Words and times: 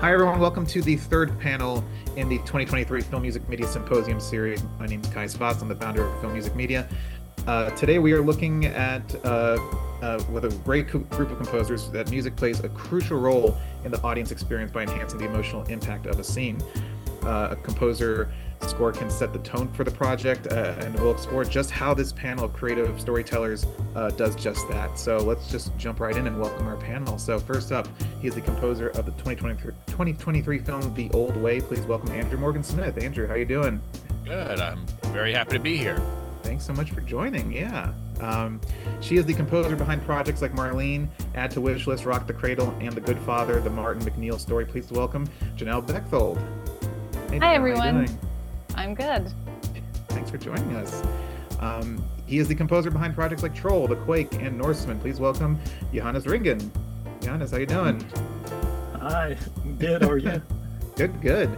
Hi, 0.00 0.12
everyone. 0.12 0.38
Welcome 0.38 0.66
to 0.66 0.82
the 0.82 0.98
third 0.98 1.40
panel 1.40 1.82
in 2.16 2.28
the 2.28 2.36
2023 2.40 3.00
Film 3.00 3.22
Music 3.22 3.48
Media 3.48 3.66
Symposium 3.66 4.20
series. 4.20 4.62
My 4.78 4.84
name 4.84 5.00
is 5.00 5.08
Kaya 5.08 5.26
Savas. 5.26 5.62
I'm 5.62 5.68
the 5.68 5.74
founder 5.74 6.06
of 6.06 6.20
Film 6.20 6.34
Music 6.34 6.54
Media. 6.54 6.86
Uh, 7.46 7.70
today, 7.70 7.98
we 7.98 8.12
are 8.12 8.20
looking 8.20 8.66
at, 8.66 9.02
uh, 9.24 9.56
uh, 10.02 10.22
with 10.30 10.44
a 10.44 10.50
great 10.64 10.88
co- 10.88 10.98
group 10.98 11.30
of 11.30 11.38
composers, 11.38 11.88
that 11.92 12.10
music 12.10 12.36
plays 12.36 12.60
a 12.60 12.68
crucial 12.68 13.18
role 13.18 13.56
in 13.86 13.90
the 13.90 14.00
audience 14.02 14.32
experience 14.32 14.70
by 14.70 14.82
enhancing 14.82 15.18
the 15.18 15.24
emotional 15.24 15.62
impact 15.64 16.04
of 16.04 16.20
a 16.20 16.24
scene. 16.24 16.58
Uh, 17.22 17.48
a 17.52 17.56
composer 17.56 18.30
score 18.62 18.92
can 18.92 19.10
set 19.10 19.32
the 19.32 19.38
tone 19.40 19.68
for 19.72 19.84
the 19.84 19.90
project, 19.90 20.46
uh, 20.52 20.74
and 20.78 20.94
we'll 21.00 21.12
explore 21.12 21.44
just 21.44 21.70
how 21.70 21.94
this 21.94 22.12
panel 22.12 22.44
of 22.44 22.52
creative 22.52 23.00
storytellers 23.00 23.66
uh, 23.94 24.10
does 24.10 24.36
just 24.36 24.68
that. 24.68 24.98
So 24.98 25.18
let's 25.18 25.50
just 25.50 25.76
jump 25.76 26.00
right 26.00 26.16
in 26.16 26.26
and 26.26 26.38
welcome 26.38 26.66
our 26.66 26.76
panel. 26.76 27.18
So 27.18 27.38
first 27.38 27.72
up, 27.72 27.88
he 28.26 28.28
is 28.28 28.34
the 28.34 28.40
composer 28.40 28.88
of 28.88 29.06
the 29.06 29.12
2023, 29.12 29.72
2023 29.86 30.58
film 30.58 30.94
The 30.94 31.08
Old 31.12 31.36
Way. 31.36 31.60
Please 31.60 31.82
welcome 31.82 32.10
Andrew 32.10 32.36
Morgan 32.36 32.64
Smith. 32.64 33.00
Andrew, 33.00 33.24
how 33.24 33.34
are 33.34 33.38
you 33.38 33.44
doing? 33.44 33.80
Good. 34.24 34.58
I'm 34.58 34.84
very 35.12 35.32
happy 35.32 35.52
to 35.52 35.60
be 35.60 35.76
here. 35.76 36.02
Thanks 36.42 36.66
so 36.66 36.72
much 36.72 36.90
for 36.90 37.02
joining. 37.02 37.52
Yeah. 37.52 37.92
Um, 38.20 38.60
she 39.00 39.16
is 39.16 39.26
the 39.26 39.34
composer 39.34 39.76
behind 39.76 40.02
projects 40.04 40.42
like 40.42 40.52
Marlene, 40.54 41.06
Add 41.36 41.52
to 41.52 41.60
Wishlist, 41.60 42.04
Rock 42.04 42.26
the 42.26 42.32
Cradle, 42.32 42.76
and 42.80 42.94
The 42.94 43.00
Good 43.00 43.20
Father, 43.20 43.60
the 43.60 43.70
Martin 43.70 44.02
MacNeill 44.04 44.40
story. 44.40 44.66
Please 44.66 44.90
welcome 44.90 45.28
Janal 45.56 45.86
Bechthold. 45.86 46.42
Hey, 47.30 47.38
Hi, 47.38 47.54
everyone. 47.54 48.08
I'm 48.74 48.96
good. 48.96 49.32
Thanks 50.08 50.32
for 50.32 50.38
joining 50.38 50.74
us. 50.74 51.00
Um, 51.60 52.04
he 52.26 52.38
is 52.38 52.48
the 52.48 52.56
composer 52.56 52.90
behind 52.90 53.14
projects 53.14 53.44
like 53.44 53.54
Troll, 53.54 53.86
The 53.86 53.94
Quake, 53.94 54.42
and 54.42 54.58
Norseman. 54.58 54.98
Please 54.98 55.20
welcome 55.20 55.60
Johannes 55.92 56.24
Ringen. 56.24 56.72
Johannes, 57.26 57.50
how 57.50 57.56
you 57.56 57.66
doing? 57.66 58.08
Hi, 59.00 59.36
good. 59.80 60.02
How 60.02 60.10
are 60.10 60.16
you? 60.16 60.40
good, 60.94 61.20
good. 61.20 61.50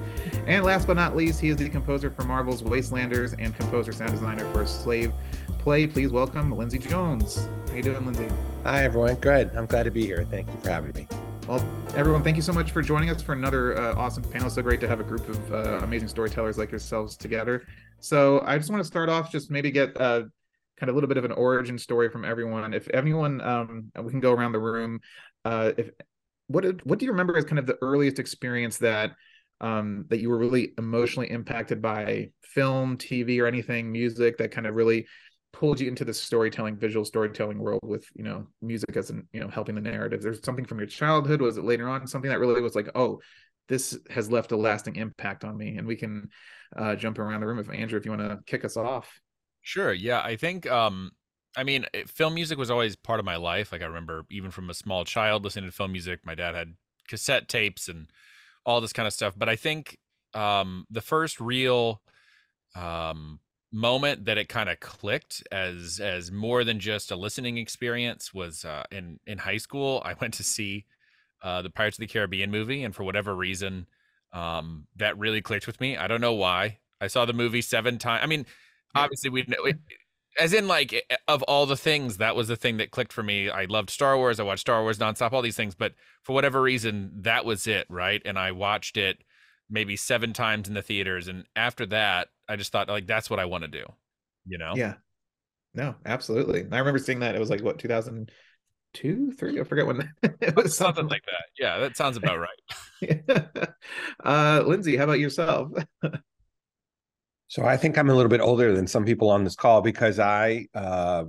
And 0.47 0.65
last 0.65 0.87
but 0.87 0.95
not 0.95 1.15
least, 1.15 1.43
he 1.43 1.51
is 1.51 1.59
the 1.59 1.69
composer 1.69 2.11
for 2.11 2.23
Marvel's 2.23 2.63
Wastelanders 2.63 3.35
and 3.39 3.55
composer 3.55 3.93
sound 3.93 4.13
designer 4.13 4.51
for 4.55 4.65
Slave 4.65 5.13
Play. 5.59 5.87
Please 5.87 6.09
welcome 6.09 6.57
Lindsay 6.57 6.79
Jones. 6.79 7.51
How 7.67 7.75
you 7.75 7.83
doing, 7.83 8.03
Lindsay? 8.07 8.29
Hi, 8.65 8.83
everyone. 8.83 9.17
Good. 9.17 9.55
I'm 9.55 9.67
glad 9.67 9.83
to 9.83 9.91
be 9.91 10.07
here. 10.07 10.27
Thank 10.31 10.49
you 10.49 10.59
for 10.63 10.71
having 10.71 10.95
me. 10.95 11.07
Well, 11.47 11.63
everyone, 11.95 12.23
thank 12.23 12.37
you 12.37 12.43
so 12.43 12.55
much 12.55 12.71
for 12.71 12.81
joining 12.81 13.11
us 13.11 13.21
for 13.21 13.35
another 13.35 13.79
uh, 13.79 13.95
awesome 13.95 14.25
panel. 14.25 14.49
So 14.49 14.63
great 14.63 14.81
to 14.81 14.89
have 14.89 15.01
a 15.01 15.05
group 15.05 15.29
of 15.29 15.53
uh, 15.53 15.81
amazing 15.83 16.09
storytellers 16.09 16.57
like 16.57 16.71
yourselves 16.71 17.15
together. 17.15 17.67
So 18.01 18.41
I 18.47 18.57
just 18.57 18.71
want 18.71 18.81
to 18.81 18.87
start 18.87 19.11
off, 19.11 19.31
just 19.31 19.51
maybe 19.51 19.71
get 19.71 19.95
uh, 20.01 20.23
kind 20.79 20.89
of 20.89 20.95
a 20.95 20.97
little 20.97 21.09
bit 21.09 21.17
of 21.17 21.25
an 21.25 21.33
origin 21.33 21.79
story 21.79 22.09
from 22.09 22.25
everyone. 22.25 22.73
If 22.73 22.89
anyone, 22.93 23.41
um, 23.41 23.91
we 24.01 24.11
can 24.11 24.21
go 24.21 24.33
around 24.33 24.53
the 24.53 24.61
room. 24.61 25.01
Uh, 25.45 25.73
if 25.77 25.91
what 26.47 26.65
what 26.87 26.99
do 26.99 27.05
you 27.05 27.13
remember 27.13 27.37
as 27.37 27.45
kind 27.45 27.59
of 27.59 27.67
the 27.67 27.79
earliest 27.83 28.19
experience 28.19 28.79
that 28.79 29.13
um, 29.61 30.07
that 30.09 30.21
you 30.21 30.31
were 30.31 30.39
really 30.39 30.73
emotionally 30.79 31.31
impacted 31.31 31.83
by 31.83 32.31
film, 32.43 32.97
TV, 32.97 33.41
or 33.41 33.47
anything, 33.47 33.91
music 33.91 34.39
that 34.39 34.53
kind 34.53 34.67
of 34.67 34.75
really 34.75 35.07
pulled 35.53 35.81
you 35.81 35.89
into 35.89 36.05
the 36.05 36.15
storytelling 36.15 36.77
visual 36.77 37.05
storytelling 37.05 37.59
world 37.59 37.81
with 37.83 38.07
you 38.15 38.23
know 38.23 38.47
music 38.61 38.97
as 38.97 39.11
an 39.11 39.27
you 39.33 39.41
know 39.41 39.49
helping 39.49 39.75
the 39.75 39.81
narrative 39.81 40.23
there's 40.23 40.45
something 40.45 40.65
from 40.65 40.79
your 40.79 40.87
childhood 40.87 41.41
was 41.41 41.57
it 41.57 41.65
later 41.65 41.89
on 41.89 42.07
something 42.07 42.31
that 42.31 42.39
really 42.39 42.61
was 42.61 42.75
like 42.75 42.91
oh 42.95 43.19
this 43.67 43.99
has 44.11 44.31
left 44.31 44.53
a 44.53 44.57
lasting 44.57 44.97
impact 44.97 45.45
on 45.45 45.57
me 45.57 45.77
and 45.79 45.87
we 45.87 45.97
can 45.97 46.29
uh, 46.77 46.95
jump 46.95 47.19
around 47.19 47.41
the 47.41 47.47
room 47.47 47.59
if 47.59 47.71
andrew 47.71 47.99
if 47.99 48.05
you 48.05 48.11
want 48.11 48.23
to 48.23 48.39
kick 48.47 48.63
us 48.63 48.77
off 48.77 49.21
sure 49.69 49.93
yeah 49.93 50.21
i 50.23 50.37
think 50.37 50.67
um 50.71 51.13
i 51.57 51.63
mean 51.63 51.87
film 52.07 52.35
music 52.35 52.59
was 52.59 52.71
always 52.71 52.97
part 52.97 53.21
of 53.21 53.27
my 53.27 53.37
life 53.37 53.73
like 53.73 53.83
i 53.83 53.87
remember 53.87 54.25
even 54.31 54.51
from 54.51 54.71
a 54.71 54.75
small 54.75 55.05
child 55.05 55.45
listening 55.45 55.69
to 55.69 55.77
film 55.77 55.93
music 55.93 56.21
my 56.25 56.35
dad 56.35 56.55
had 56.55 56.75
cassette 57.07 57.49
tapes 57.49 57.89
and 57.89 58.07
all 58.65 58.81
this 58.81 58.93
kind 58.93 59.07
of 59.07 59.13
stuff 59.13 59.35
but 59.37 59.49
i 59.49 59.57
think 59.57 59.99
um 60.35 60.87
the 60.91 61.01
first 61.01 61.41
real 61.41 62.01
um 62.75 63.41
moment 63.73 64.25
that 64.25 64.39
it 64.39 64.49
kind 64.49 64.69
of 64.69 64.81
clicked 64.81 65.43
as 65.53 66.01
as 66.01 66.33
more 66.33 66.65
than 66.65 66.81
just 66.81 67.11
a 67.11 67.17
listening 67.17 67.59
experience 67.59 68.33
was 68.33 68.65
uh, 68.65 68.85
in 68.91 69.21
in 69.27 69.39
high 69.39 69.57
school. 69.57 70.03
I 70.05 70.15
went 70.21 70.35
to 70.35 70.45
see 70.45 70.87
uh, 71.43 71.63
the 71.63 71.71
Pirates 71.71 71.99
of 71.99 72.01
the 72.01 72.07
Caribbean 72.07 72.51
movie, 72.51 72.83
and 72.83 72.95
for 72.95 73.05
whatever 73.05 73.35
reason, 73.35 73.87
um, 74.33 74.87
that 74.97 75.19
really 75.19 75.43
clicked 75.43 75.67
with 75.67 75.81
me. 75.81 75.97
I 75.97 76.07
don't 76.07 76.21
know 76.21 76.35
why. 76.35 76.79
I 77.01 77.07
saw 77.07 77.25
the 77.25 77.33
movie 77.33 77.63
seven 77.63 77.99
times. 77.99 78.23
I 78.25 78.27
mean, 78.27 78.47
obviously 78.95 79.31
we 79.31 79.45
know. 79.47 79.65
It, 79.65 79.79
as 80.39 80.53
in, 80.53 80.69
like, 80.69 80.95
of 81.27 81.43
all 81.45 81.67
the 81.67 81.77
things, 81.77 82.19
that 82.19 82.37
was 82.37 82.47
the 82.49 82.57
thing 82.57 82.77
that 82.77 82.93
clicked 82.93 83.13
for 83.13 83.23
me. 83.23 83.51
I 83.51 83.65
loved 83.65 83.91
Star 83.91 84.17
Wars. 84.17 84.39
I 84.39 84.45
watched 84.45 84.61
Star 84.61 84.83
Wars 84.83 84.99
nonstop, 84.99 85.33
all 85.33 85.43
these 85.43 85.57
things. 85.57 85.75
But 85.75 85.95
for 86.23 86.33
whatever 86.33 86.63
reason, 86.63 87.11
that 87.23 87.45
was 87.45 87.67
it, 87.67 87.87
right? 87.89 88.23
And 88.25 88.39
I 88.39 88.53
watched 88.53 88.97
it 88.97 89.19
maybe 89.71 89.97
seven 89.97 90.33
times 90.33 90.69
in 90.69 90.75
the 90.75 90.83
theaters. 90.83 91.29
And 91.29 91.45
after 91.57 91.87
that, 91.87 92.29
I 92.49 92.57
just 92.57 92.73
thought 92.73 92.89
like 92.89 93.07
that's 93.07 93.29
what 93.29 93.41
I 93.41 93.45
want 93.45 93.65
to 93.65 93.69
do. 93.69 93.85
You 94.47 94.59
know? 94.59 94.73
Yeah. 94.77 94.95
No, 95.75 95.95
absolutely. 96.07 96.67
I 96.73 96.79
remember 96.79 96.99
seeing 96.99 97.21
that. 97.21 97.35
It 97.35 97.39
was 97.39 97.51
like 97.51 97.63
what 97.63 97.79
2002, 97.79 99.33
three. 99.33 99.61
I 99.61 99.65
forget 99.65 99.87
when 99.87 100.13
it 100.23 100.57
was 100.57 100.77
something 100.77 101.07
like 101.09 101.23
that. 101.27 101.45
Yeah, 101.59 101.79
that 101.79 101.97
sounds 101.97 102.17
about 102.17 102.39
right. 102.39 103.69
uh, 104.25 104.63
Lindsay, 104.67 104.97
how 104.97 105.05
about 105.05 105.21
yourself? 105.21 105.71
so 107.49 107.65
I 107.65 107.77
think 107.77 107.99
I'm 107.99 108.11
a 108.11 108.15
little 108.15 108.31
bit 108.31 108.41
older 108.41 108.75
than 108.75 108.87
some 108.87 109.05
people 109.05 109.31
on 109.31 109.45
this 109.45 109.57
call 109.57 109.81
because 109.81 110.19
I 110.19 110.67
uh, 110.75 111.25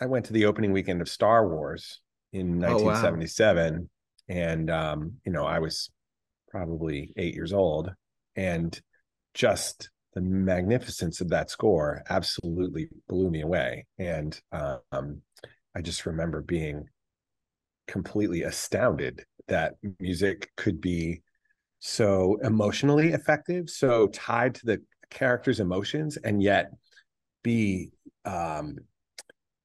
I 0.00 0.06
went 0.06 0.26
to 0.26 0.32
the 0.32 0.46
opening 0.46 0.72
weekend 0.72 1.00
of 1.00 1.08
Star 1.08 1.46
Wars 1.46 2.00
in 2.32 2.60
1977, 2.60 3.74
oh, 3.74 3.78
wow. 3.78 4.40
and 4.42 4.70
um, 4.70 5.12
you 5.24 5.32
know 5.32 5.44
I 5.44 5.58
was 5.58 5.90
probably 6.48 7.12
eight 7.16 7.34
years 7.34 7.52
old, 7.52 7.92
and 8.36 8.80
just 9.34 9.90
the 10.14 10.20
magnificence 10.20 11.20
of 11.20 11.28
that 11.28 11.50
score 11.50 12.02
absolutely 12.10 12.88
blew 13.08 13.30
me 13.30 13.42
away 13.42 13.86
and 13.98 14.40
um, 14.52 15.22
i 15.76 15.80
just 15.80 16.06
remember 16.06 16.42
being 16.42 16.84
completely 17.86 18.42
astounded 18.42 19.24
that 19.48 19.74
music 19.98 20.50
could 20.56 20.80
be 20.80 21.22
so 21.78 22.38
emotionally 22.42 23.12
effective 23.12 23.68
so 23.70 24.08
tied 24.08 24.54
to 24.54 24.66
the 24.66 24.82
character's 25.10 25.60
emotions 25.60 26.16
and 26.16 26.42
yet 26.42 26.70
be 27.42 27.90
um, 28.24 28.76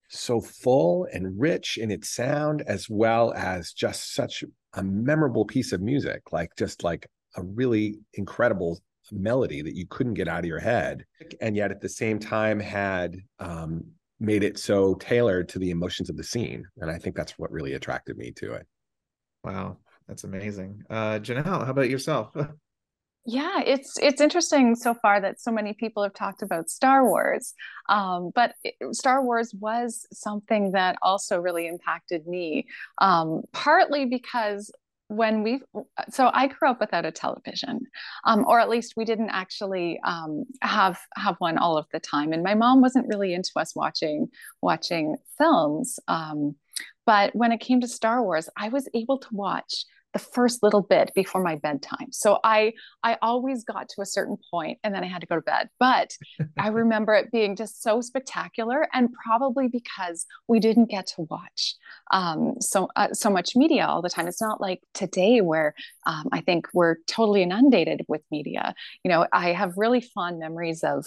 so 0.10 0.40
full 0.40 1.08
and 1.12 1.40
rich 1.40 1.78
in 1.78 1.92
its 1.92 2.10
sound 2.10 2.64
as 2.68 2.90
well 2.90 3.34
as 3.34 3.72
just 3.74 4.14
such 4.14 4.44
a 4.74 4.84
memorable 4.84 5.46
piece 5.46 5.72
of 5.72 5.82
music 5.82 6.32
like 6.32 6.50
just 6.58 6.84
like 6.84 7.08
a 7.38 7.44
really 7.44 7.98
incredible 8.14 8.80
melody 9.12 9.62
that 9.62 9.76
you 9.76 9.86
couldn't 9.88 10.16
get 10.16 10.28
out 10.28 10.40
of 10.40 10.46
your 10.46 10.60
head 10.60 11.06
and 11.42 11.56
yet 11.56 11.72
at 11.72 11.82
the 11.82 11.90
same 11.90 12.18
time 12.18 12.60
had 12.60 13.18
um, 13.40 13.84
made 14.20 14.44
it 14.44 14.58
so 14.58 14.96
tailored 14.96 15.50
to 15.50 15.60
the 15.60 15.72
emotions 15.72 16.10
of 16.10 16.18
the 16.18 16.24
scene. 16.24 16.66
And 16.78 16.90
i 16.90 16.98
think 16.98 17.16
that's 17.16 17.38
what 17.38 17.52
really 17.52 17.74
attracted 17.74 18.18
me 18.18 18.32
to 18.38 18.54
it. 18.54 18.68
Wow. 19.44 19.78
That's 20.08 20.24
amazing. 20.24 20.84
Uh 20.90 21.20
janal 21.20 21.66
how 21.66 21.72
about 21.72 21.90
yourself 21.90 22.36
yeah 23.26 23.60
it's 23.66 23.98
it's 24.02 24.22
interesting 24.22 24.76
so 24.76 24.94
far 24.94 25.20
that 25.20 25.40
so 25.40 25.52
many 25.52 25.74
people 25.74 26.04
have 26.04 26.14
talked 26.14 26.42
about 26.42 26.70
star 26.70 27.06
wars 27.06 27.54
um, 27.90 28.32
but 28.36 28.54
star 28.92 29.24
wars 29.24 29.54
was 29.60 30.06
something 30.14 30.72
that 30.72 30.98
also 31.02 31.40
really 31.40 31.68
impacted 31.68 32.28
me 32.28 32.68
um, 33.00 33.42
partly 33.52 34.06
because 34.06 34.72
when 35.08 35.44
we 35.44 35.62
so 36.10 36.32
i 36.34 36.48
grew 36.48 36.70
up 36.70 36.80
without 36.80 37.06
a 37.06 37.12
television 37.12 37.80
um, 38.26 38.44
or 38.48 38.60
at 38.60 38.70
least 38.70 38.94
we 38.98 39.06
didn't 39.06 39.30
actually 39.30 40.00
um, 40.04 40.46
have 40.62 41.00
have 41.16 41.36
one 41.40 41.58
all 41.58 41.78
of 41.78 41.86
the 41.94 42.00
time 42.00 42.32
and 42.32 42.44
my 42.44 42.56
mom 42.56 42.82
wasn't 42.82 43.08
really 43.08 43.34
into 43.34 43.52
us 43.56 43.76
watching 43.76 44.28
watching 44.62 45.16
films 45.38 46.00
um, 46.08 46.56
but 47.06 47.36
when 47.36 47.52
it 47.52 47.60
came 47.60 47.82
to 47.82 47.88
star 47.88 48.22
wars 48.24 48.50
i 48.58 48.70
was 48.70 48.88
able 48.94 49.18
to 49.18 49.30
watch 49.32 49.86
the 50.16 50.20
first 50.20 50.64
little 50.64 50.82
bit 50.82 51.12
before 51.14 51.44
my 51.44 51.58
bedtime. 51.58 52.08
So 52.12 52.40
I 52.42 52.72
I 53.04 53.18
always 53.22 53.66
got 53.66 53.90
to 53.90 54.02
a 54.02 54.06
certain 54.06 54.38
point 54.50 54.80
and 54.82 54.96
then 54.96 55.04
I 55.04 55.08
had 55.08 55.20
to 55.20 55.28
go 55.28 55.36
to 55.36 55.42
bed. 55.42 55.68
But 55.78 56.16
I 56.58 56.70
remember 56.70 57.14
it 57.14 57.34
being 57.34 57.58
just 57.58 57.84
so 57.84 58.00
spectacular 58.00 58.88
and 58.94 59.10
probably 59.12 59.68
because 59.68 60.26
we 60.48 60.62
didn't 60.62 60.90
get 60.90 61.08
to 61.08 61.28
watch 61.30 61.76
um, 62.12 62.56
so 62.62 62.88
uh, 62.96 63.10
so 63.12 63.30
much 63.30 63.58
media 63.58 63.86
all 63.86 64.02
the 64.02 64.10
time. 64.10 64.26
It's 64.30 64.42
not 64.42 64.62
like 64.62 64.82
today 64.94 65.42
where 65.42 65.76
um, 66.06 66.30
I 66.32 66.40
think 66.40 66.68
we're 66.74 66.96
totally 67.08 67.44
inundated 67.44 68.06
with 68.08 68.22
media. 68.32 68.74
You 69.04 69.10
know, 69.10 69.28
I 69.34 69.52
have 69.52 69.74
really 69.76 70.00
fond 70.00 70.40
memories 70.40 70.82
of 70.82 71.06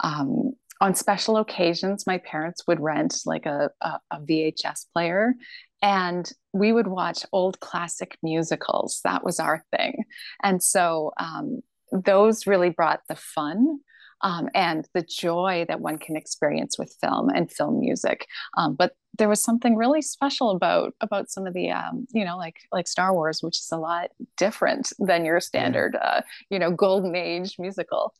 um, 0.00 0.52
on 0.80 0.94
special 0.94 1.36
occasions, 1.36 2.06
my 2.06 2.18
parents 2.18 2.66
would 2.66 2.80
rent 2.80 3.14
like 3.26 3.44
a, 3.44 3.70
a, 3.82 3.98
a, 4.10 4.20
VHS 4.20 4.86
player 4.94 5.34
and 5.82 6.30
we 6.52 6.72
would 6.72 6.86
watch 6.86 7.24
old 7.32 7.60
classic 7.60 8.18
musicals. 8.22 9.00
That 9.04 9.24
was 9.24 9.40
our 9.40 9.64
thing. 9.74 10.04
And 10.42 10.62
so 10.62 11.12
um, 11.18 11.60
those 11.92 12.46
really 12.46 12.70
brought 12.70 13.00
the 13.08 13.16
fun 13.16 13.80
um, 14.22 14.48
and 14.54 14.86
the 14.94 15.02
joy 15.02 15.64
that 15.68 15.80
one 15.80 15.98
can 15.98 16.16
experience 16.16 16.78
with 16.78 16.94
film 17.00 17.30
and 17.30 17.50
film 17.50 17.80
music. 17.80 18.26
Um, 18.56 18.74
but 18.74 18.92
there 19.18 19.28
was 19.28 19.42
something 19.42 19.76
really 19.76 20.02
special 20.02 20.50
about 20.50 20.94
about 21.00 21.30
some 21.30 21.46
of 21.46 21.54
the 21.54 21.70
um, 21.70 22.06
you 22.12 22.24
know 22.24 22.36
like 22.36 22.56
like 22.72 22.86
Star 22.86 23.14
Wars, 23.14 23.42
which 23.42 23.58
is 23.58 23.68
a 23.72 23.76
lot 23.76 24.10
different 24.36 24.92
than 24.98 25.24
your 25.24 25.40
standard 25.40 25.96
uh, 26.00 26.20
you 26.50 26.58
know 26.58 26.70
golden 26.70 27.16
age 27.16 27.56
musical. 27.58 28.14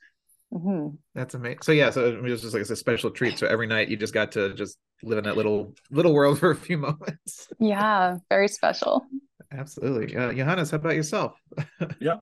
Mm-hmm. 0.52 0.97
That's 1.14 1.35
amazing. 1.35 1.62
So 1.62 1.73
yeah, 1.73 1.91
so 1.91 2.06
it 2.06 2.23
was 2.23 2.43
just 2.43 2.55
like 2.55 2.62
a 2.62 2.76
special 2.76 3.11
treat. 3.11 3.38
So 3.38 3.47
every 3.47 3.67
night 3.67 3.88
you 3.88 3.97
just 3.97 4.14
got 4.14 4.32
to 4.32 4.52
just 4.55 4.79
live 5.02 5.19
in 5.19 5.25
that 5.25 5.37
little 5.37 5.75
little 5.91 6.12
world 6.12 6.38
for 6.41 6.50
a 6.50 6.56
few 6.56 6.79
moments. 6.79 7.49
yeah, 7.58 8.19
very 8.29 8.49
special. 8.49 9.06
Absolutely, 9.52 10.17
uh, 10.17 10.32
Johannes. 10.32 10.70
How 10.70 10.76
about 10.76 10.94
yourself? 10.94 11.35
yeah, 12.00 12.17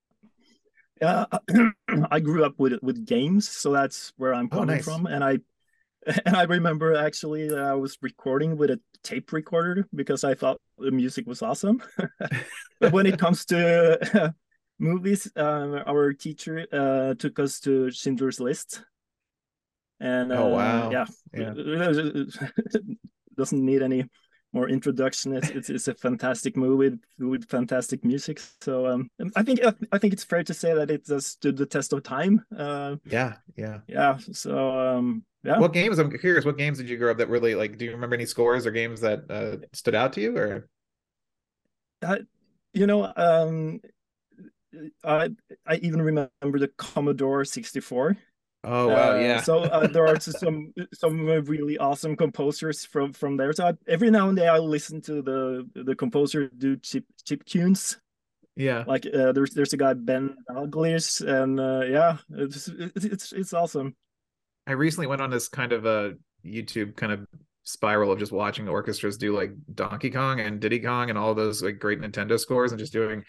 yeah. 1.01 1.25
I 2.11 2.19
grew 2.19 2.45
up 2.45 2.53
with 2.57 2.73
with 2.81 3.05
games, 3.05 3.47
so 3.47 3.71
that's 3.71 4.13
where 4.17 4.33
I'm 4.33 4.49
oh, 4.51 4.57
coming 4.57 4.69
oh, 4.69 4.73
nice. 4.75 4.85
from. 4.85 5.05
And 5.05 5.23
I 5.23 5.39
and 6.25 6.35
I 6.35 6.43
remember 6.43 6.95
actually 6.95 7.49
that 7.49 7.59
I 7.59 7.73
was 7.73 7.97
recording 8.01 8.57
with 8.57 8.69
a 8.71 8.79
tape 9.03 9.31
recorder 9.31 9.87
because 9.93 10.23
I 10.23 10.33
thought 10.33 10.59
the 10.77 10.91
music 10.91 11.27
was 11.27 11.41
awesome. 11.41 11.81
but 12.79 12.91
when 12.91 13.05
it 13.05 13.19
comes 13.19 13.45
to 13.45 14.33
movies, 14.79 15.31
um, 15.35 15.81
our 15.85 16.13
teacher 16.13 16.65
uh, 16.71 17.13
took 17.15 17.39
us 17.39 17.59
to 17.61 17.91
Schindler's 17.91 18.39
List. 18.39 18.83
And 19.99 20.31
oh 20.31 20.47
wow, 20.47 20.87
uh, 20.87 21.05
yeah, 21.33 21.53
yeah. 21.53 22.23
doesn't 23.35 23.65
need 23.65 23.81
any 23.81 24.05
more 24.53 24.69
introduction. 24.69 25.33
It's, 25.33 25.49
it's, 25.49 25.69
it's 25.69 25.87
a 25.87 25.93
fantastic 25.93 26.57
movie 26.57 26.89
with, 26.89 26.99
with 27.19 27.49
fantastic 27.49 28.03
music. 28.03 28.39
So 28.61 28.87
um, 28.87 29.09
I 29.35 29.43
think 29.43 29.59
I 29.91 29.97
think 29.97 30.13
it's 30.13 30.23
fair 30.23 30.43
to 30.43 30.53
say 30.53 30.73
that 30.73 30.89
it 30.89 31.07
has 31.07 31.27
stood 31.27 31.57
the 31.57 31.65
test 31.65 31.93
of 31.93 32.03
time. 32.03 32.43
Uh, 32.55 32.95
yeah, 33.05 33.35
yeah, 33.55 33.79
yeah. 33.87 34.17
So 34.31 34.71
um, 34.79 35.25
yeah. 35.43 35.59
What 35.59 35.73
games? 35.73 35.99
I'm 35.99 36.11
curious. 36.17 36.45
What 36.45 36.57
games 36.57 36.77
did 36.77 36.89
you 36.89 36.97
grow 36.97 37.11
up 37.11 37.17
that 37.17 37.29
really 37.29 37.55
like? 37.55 37.77
Do 37.77 37.85
you 37.85 37.91
remember 37.91 38.15
any 38.15 38.25
scores 38.25 38.65
or 38.65 38.71
games 38.71 39.01
that 39.01 39.29
uh, 39.29 39.65
stood 39.73 39.95
out 39.95 40.13
to 40.13 40.21
you? 40.21 40.37
Or, 40.37 40.67
uh, 42.01 42.17
you 42.73 42.87
know, 42.87 43.11
um, 43.15 43.79
I 45.03 45.29
I 45.65 45.75
even 45.75 46.01
remember 46.01 46.59
the 46.59 46.71
Commodore 46.77 47.45
64. 47.45 48.17
Oh 48.65 48.89
wow, 48.89 49.13
uh, 49.13 49.19
yeah. 49.19 49.41
so 49.41 49.59
uh, 49.59 49.87
there 49.87 50.05
are 50.05 50.19
some 50.19 50.73
some 50.93 51.25
really 51.25 51.77
awesome 51.77 52.15
composers 52.15 52.85
from 52.85 53.13
from 53.13 53.37
there. 53.37 53.53
So 53.53 53.67
I, 53.67 53.73
every 53.87 54.11
now 54.11 54.29
and 54.29 54.37
then 54.37 54.49
I 54.49 54.57
listen 54.57 55.01
to 55.03 55.21
the 55.21 55.67
the 55.75 55.95
composer 55.95 56.49
do 56.57 56.75
chip 56.77 57.05
chip 57.23 57.45
tunes. 57.45 57.97
Yeah, 58.55 58.83
like 58.85 59.05
uh, 59.05 59.31
there's 59.31 59.51
there's 59.51 59.71
a 59.71 59.77
guy 59.77 59.93
Ben 59.93 60.35
Daglish, 60.49 61.25
and 61.25 61.59
uh, 61.59 61.85
yeah, 61.85 62.17
it's, 62.31 62.67
it's 62.67 63.05
it's 63.05 63.31
it's 63.31 63.53
awesome. 63.53 63.95
I 64.67 64.73
recently 64.73 65.07
went 65.07 65.21
on 65.21 65.29
this 65.29 65.47
kind 65.47 65.71
of 65.71 65.85
a 65.85 66.15
YouTube 66.45 66.97
kind 66.97 67.13
of 67.13 67.25
spiral 67.63 68.11
of 68.11 68.19
just 68.19 68.31
watching 68.31 68.67
orchestras 68.67 69.17
do 69.17 69.35
like 69.35 69.51
Donkey 69.73 70.09
Kong 70.09 70.39
and 70.41 70.59
Diddy 70.59 70.79
Kong 70.79 71.09
and 71.09 71.17
all 71.17 71.33
those 71.33 71.61
like 71.63 71.79
great 71.79 72.01
Nintendo 72.01 72.39
scores 72.39 72.71
and 72.71 72.79
just 72.79 72.91
doing 72.91 73.23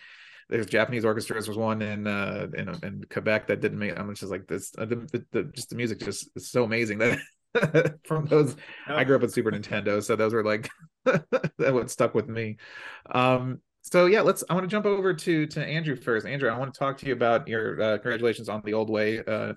there's 0.51 0.67
Japanese 0.67 1.05
orchestras 1.05 1.49
was 1.49 1.57
one 1.57 1.81
in 1.81 2.07
uh 2.07 2.49
in, 2.55 2.69
in 2.83 3.05
Quebec 3.11 3.47
that 3.47 3.61
didn't 3.61 3.79
make 3.79 3.99
I'm 3.99 4.15
just 4.15 4.31
like 4.31 4.47
this 4.47 4.73
uh, 4.77 4.85
the, 4.85 4.97
the, 4.97 5.25
the, 5.33 5.45
just 5.45 5.71
the 5.71 5.77
music 5.77 6.01
just 6.01 6.29
is 6.37 6.51
so 6.51 6.65
amazing 6.65 6.99
that 6.99 7.19
from 8.05 8.27
those 8.27 8.57
oh. 8.89 8.97
I 8.97 9.05
grew 9.05 9.17
up 9.17 9.23
with 9.23 9.33
Super 9.33 9.51
Nintendo 9.51 10.03
so 10.03 10.17
those 10.17 10.35
were 10.35 10.45
like 10.45 10.69
that 11.05 11.73
what 11.73 11.91
stuck 11.91 12.15
with 12.15 12.29
me. 12.29 12.57
Um 13.13 13.61
so 13.83 14.07
yeah 14.07 14.21
let's 14.21 14.45
I 14.51 14.55
want 14.55 14.65
to 14.65 14.69
jump 14.69 14.87
over 14.87 15.15
to 15.15 15.47
to 15.47 15.65
Andrew 15.65 15.97
first. 15.97 16.27
Andrew 16.27 16.51
I 16.51 16.59
want 16.59 16.75
to 16.75 16.79
talk 16.79 16.99
to 16.99 17.07
you 17.07 17.13
about 17.13 17.49
your 17.49 17.81
uh, 17.81 17.99
congratulations 17.99 18.49
on 18.49 18.61
the 18.65 18.75
old 18.75 18.91
way 18.91 19.23
uh 19.27 19.55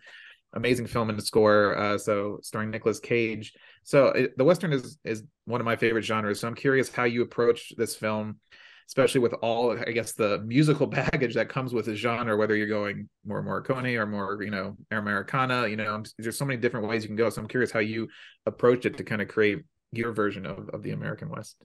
amazing 0.54 0.86
film 0.86 1.10
and 1.10 1.22
score 1.22 1.76
uh 1.78 1.98
so 1.98 2.38
starring 2.44 2.70
Nicolas 2.70 3.00
Cage. 3.00 3.54
So 3.84 4.08
it, 4.08 4.38
the 4.38 4.44
western 4.44 4.72
is 4.72 5.00
is 5.04 5.24
one 5.46 5.60
of 5.60 5.66
my 5.66 5.76
favorite 5.76 6.06
genres 6.06 6.40
so 6.40 6.48
I'm 6.48 6.56
curious 6.56 6.92
how 6.92 7.06
you 7.06 7.24
approach 7.24 7.74
this 7.78 7.96
film 7.96 8.40
especially 8.88 9.22
with 9.22 9.34
all 9.42 9.78
I 9.78 9.92
guess 9.92 10.14
the 10.14 10.40
musical 10.40 10.88
baggage 11.02 11.34
that 11.36 11.50
comes 11.50 11.74
with 11.74 11.86
the 11.86 11.96
genre, 11.96 12.36
whether 12.36 12.56
you're 12.56 12.68
going 12.68 13.10
more 13.26 13.44
Morricone 13.44 13.98
or 13.98 14.06
more, 14.06 14.42
you 14.44 14.52
know, 14.52 14.78
Americana, 14.92 15.68
you 15.68 15.76
know, 15.76 16.04
there's 16.18 16.38
so 16.38 16.46
many 16.46 16.60
different 16.60 16.88
ways 16.88 17.04
you 17.04 17.10
can 17.10 17.16
go. 17.16 17.30
So 17.30 17.42
I'm 17.42 17.48
curious 17.48 17.72
how 17.72 17.80
you 17.80 18.08
approached 18.46 18.86
it 18.86 18.98
to 18.98 19.04
kind 19.04 19.22
of 19.22 19.28
create 19.28 19.60
your 19.92 20.12
version 20.12 20.46
of, 20.46 20.70
of 20.70 20.84
the 20.84 20.92
American 20.92 21.30
West. 21.30 21.58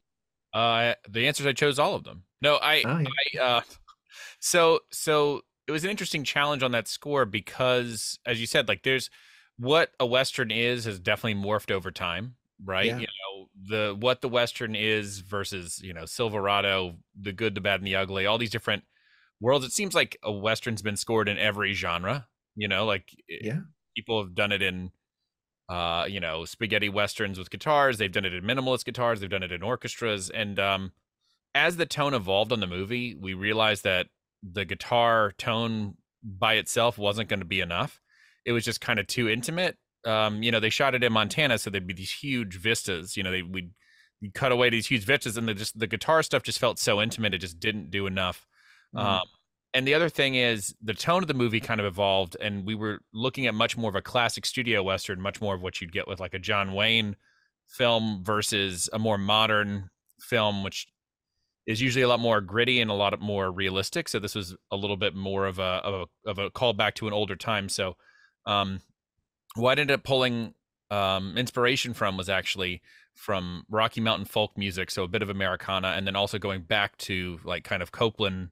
Uh, 0.53 0.94
the 1.09 1.26
answers 1.26 1.47
I 1.47 1.53
chose 1.53 1.79
all 1.79 1.94
of 1.94 2.05
them. 2.05 2.23
No, 2.41 2.56
I, 2.56 2.82
oh, 2.85 3.05
yeah. 3.32 3.43
I, 3.43 3.44
uh, 3.44 3.61
so, 4.41 4.81
so 4.91 5.43
it 5.67 5.73
was 5.73 5.85
an 5.85 5.91
interesting 5.91 6.25
challenge 6.25 6.62
on 6.62 6.73
that 6.73 6.88
score 6.88 7.26
because, 7.26 8.19
as 8.25 8.41
you 8.41 8.47
said, 8.47 8.69
like 8.69 8.82
there's 8.82 9.11
what 9.59 9.91
a 10.00 10.06
Western 10.06 10.50
is 10.50 10.85
has 10.85 10.99
definitely 10.99 11.43
morphed 11.43 11.70
over 11.70 11.91
time 11.91 12.37
right? 12.65 12.87
Yeah. 12.87 12.99
You 12.99 13.03
know, 13.03 13.18
the 13.66 13.96
what 13.99 14.20
the 14.20 14.28
Western 14.28 14.75
is 14.75 15.20
versus, 15.20 15.81
you 15.82 15.93
know, 15.93 16.05
Silverado, 16.05 16.96
the 17.19 17.32
good, 17.32 17.55
the 17.55 17.60
bad, 17.60 17.81
and 17.81 17.87
the 17.87 17.96
ugly, 17.96 18.26
all 18.26 18.38
these 18.38 18.50
different 18.50 18.84
worlds. 19.40 19.64
It 19.64 19.72
seems 19.72 19.94
like 19.94 20.19
a 20.22 20.32
Western's 20.32 20.82
been 20.82 20.96
scored 20.96 21.28
in 21.28 21.38
every 21.38 21.72
genre, 21.72 22.26
you 22.55 22.69
know, 22.69 22.84
like 22.84 23.10
yeah. 23.28 23.60
people 23.96 24.22
have 24.22 24.34
done 24.34 24.52
it 24.52 24.62
in 24.62 24.90
uh, 25.69 26.06
you 26.08 26.19
know, 26.19 26.46
spaghetti 26.46 26.88
westerns 26.88 27.38
with 27.38 27.50
guitars, 27.50 27.99
they've 27.99 28.10
done 28.10 28.25
it 28.25 28.32
in 28.32 28.43
minimalist 28.43 28.87
guitars, 28.87 29.20
they've 29.20 29.28
done 29.28 29.43
it 29.43 29.52
in 29.52 29.62
orchestras. 29.62 30.31
And 30.31 30.58
um 30.58 30.93
as 31.55 31.76
the 31.76 31.87
tone 31.87 32.14
evolved 32.14 32.52
on 32.52 32.60
the 32.60 32.66
movie, 32.66 33.14
we 33.14 33.34
realized 33.34 33.84
that 33.84 34.06
the 34.43 34.64
guitar 34.64 35.32
tone 35.38 35.94
by 36.22 36.55
itself 36.55 36.99
wasn't 36.99 37.28
going 37.28 37.40
to 37.40 37.46
be 37.46 37.60
enough. 37.60 38.00
It 38.44 38.52
was 38.52 38.64
just 38.64 38.81
kind 38.81 38.99
of 38.99 39.06
too 39.06 39.28
intimate 39.28 39.76
um, 40.08 40.43
you 40.43 40.50
know, 40.50 40.60
they 40.60 40.70
shot 40.70 40.94
it 40.94 41.05
in 41.05 41.12
Montana, 41.12 41.58
so 41.58 41.70
there'd 41.70 41.87
be 41.87 41.94
these 41.94 42.12
huge 42.12 42.58
vistas. 42.58 43.16
You 43.16 43.22
know, 43.22 43.31
they 43.31 43.43
would 43.43 43.72
cut 44.34 44.52
away 44.52 44.70
these 44.70 44.87
huge 44.87 45.05
vistas, 45.05 45.37
and 45.37 45.46
the 45.46 45.55
just 45.55 45.78
the 45.78 45.87
guitar 45.87 46.22
stuff 46.22 46.43
just 46.43 46.58
felt 46.58 46.78
so 46.78 47.00
intimate. 47.00 47.34
It 47.34 47.38
just 47.38 47.60
didn't 47.60 47.90
do 47.90 48.06
enough. 48.06 48.46
Mm-hmm. 48.94 49.06
Um, 49.06 49.26
and 49.75 49.87
the 49.87 49.94
other 49.94 50.08
thing 50.08 50.34
is 50.34 50.75
the 50.82 50.94
tone 50.94 51.22
of 51.22 51.28
the 51.28 51.34
movie 51.34 51.60
kind 51.60 51.78
of 51.78 51.87
evolved, 51.87 52.37
and 52.40 52.66
we 52.66 52.75
were 52.75 53.00
looking 53.12 53.46
at 53.46 53.55
much 53.55 53.76
more 53.76 53.90
of 53.90 53.96
a 53.96 54.02
classic 54.02 54.46
studio 54.46 54.82
western, 54.82 55.20
much 55.20 55.40
more 55.40 55.55
of 55.55 55.62
what 55.62 55.81
you'd 55.81 55.93
get 55.93 56.08
with 56.08 56.20
like 56.20 56.34
a 56.34 56.38
John 56.38 56.72
Wayne 56.72 57.16
film 57.66 58.22
versus 58.25 58.88
a 58.93 58.99
more 58.99 59.19
modern 59.19 59.90
film, 60.20 60.64
which 60.64 60.88
is 61.66 61.82
usually 61.82 62.02
a 62.02 62.08
lot 62.08 62.19
more 62.19 62.40
gritty 62.40 62.81
and 62.81 62.90
a 62.90 62.94
lot 62.94 63.20
more 63.20 63.52
realistic. 63.52 64.08
So 64.08 64.19
this 64.19 64.34
was 64.34 64.56
a 64.70 64.76
little 64.76 64.96
bit 64.96 65.14
more 65.14 65.46
of 65.46 65.58
a 65.58 65.82
of 65.84 66.08
a, 66.25 66.31
of 66.31 66.38
a 66.38 66.50
callback 66.50 66.94
to 66.94 67.06
an 67.06 67.12
older 67.12 67.37
time. 67.37 67.69
So 67.69 67.96
um, 68.46 68.81
what 69.58 69.78
I 69.78 69.82
ended 69.82 69.94
up 69.94 70.05
pulling 70.05 70.55
um, 70.90 71.37
inspiration 71.37 71.94
from 71.94 72.16
was 72.16 72.28
actually 72.28 72.82
from 73.15 73.65
Rocky 73.69 74.00
Mountain 74.00 74.27
folk 74.27 74.56
music, 74.56 74.91
so 74.91 75.03
a 75.03 75.08
bit 75.08 75.22
of 75.22 75.29
Americana, 75.29 75.88
and 75.88 76.06
then 76.06 76.17
also 76.17 76.38
going 76.38 76.62
back 76.62 76.96
to 76.98 77.41
like 77.44 77.65
kind 77.65 77.82
of 77.82 77.91
Copland 77.91 78.50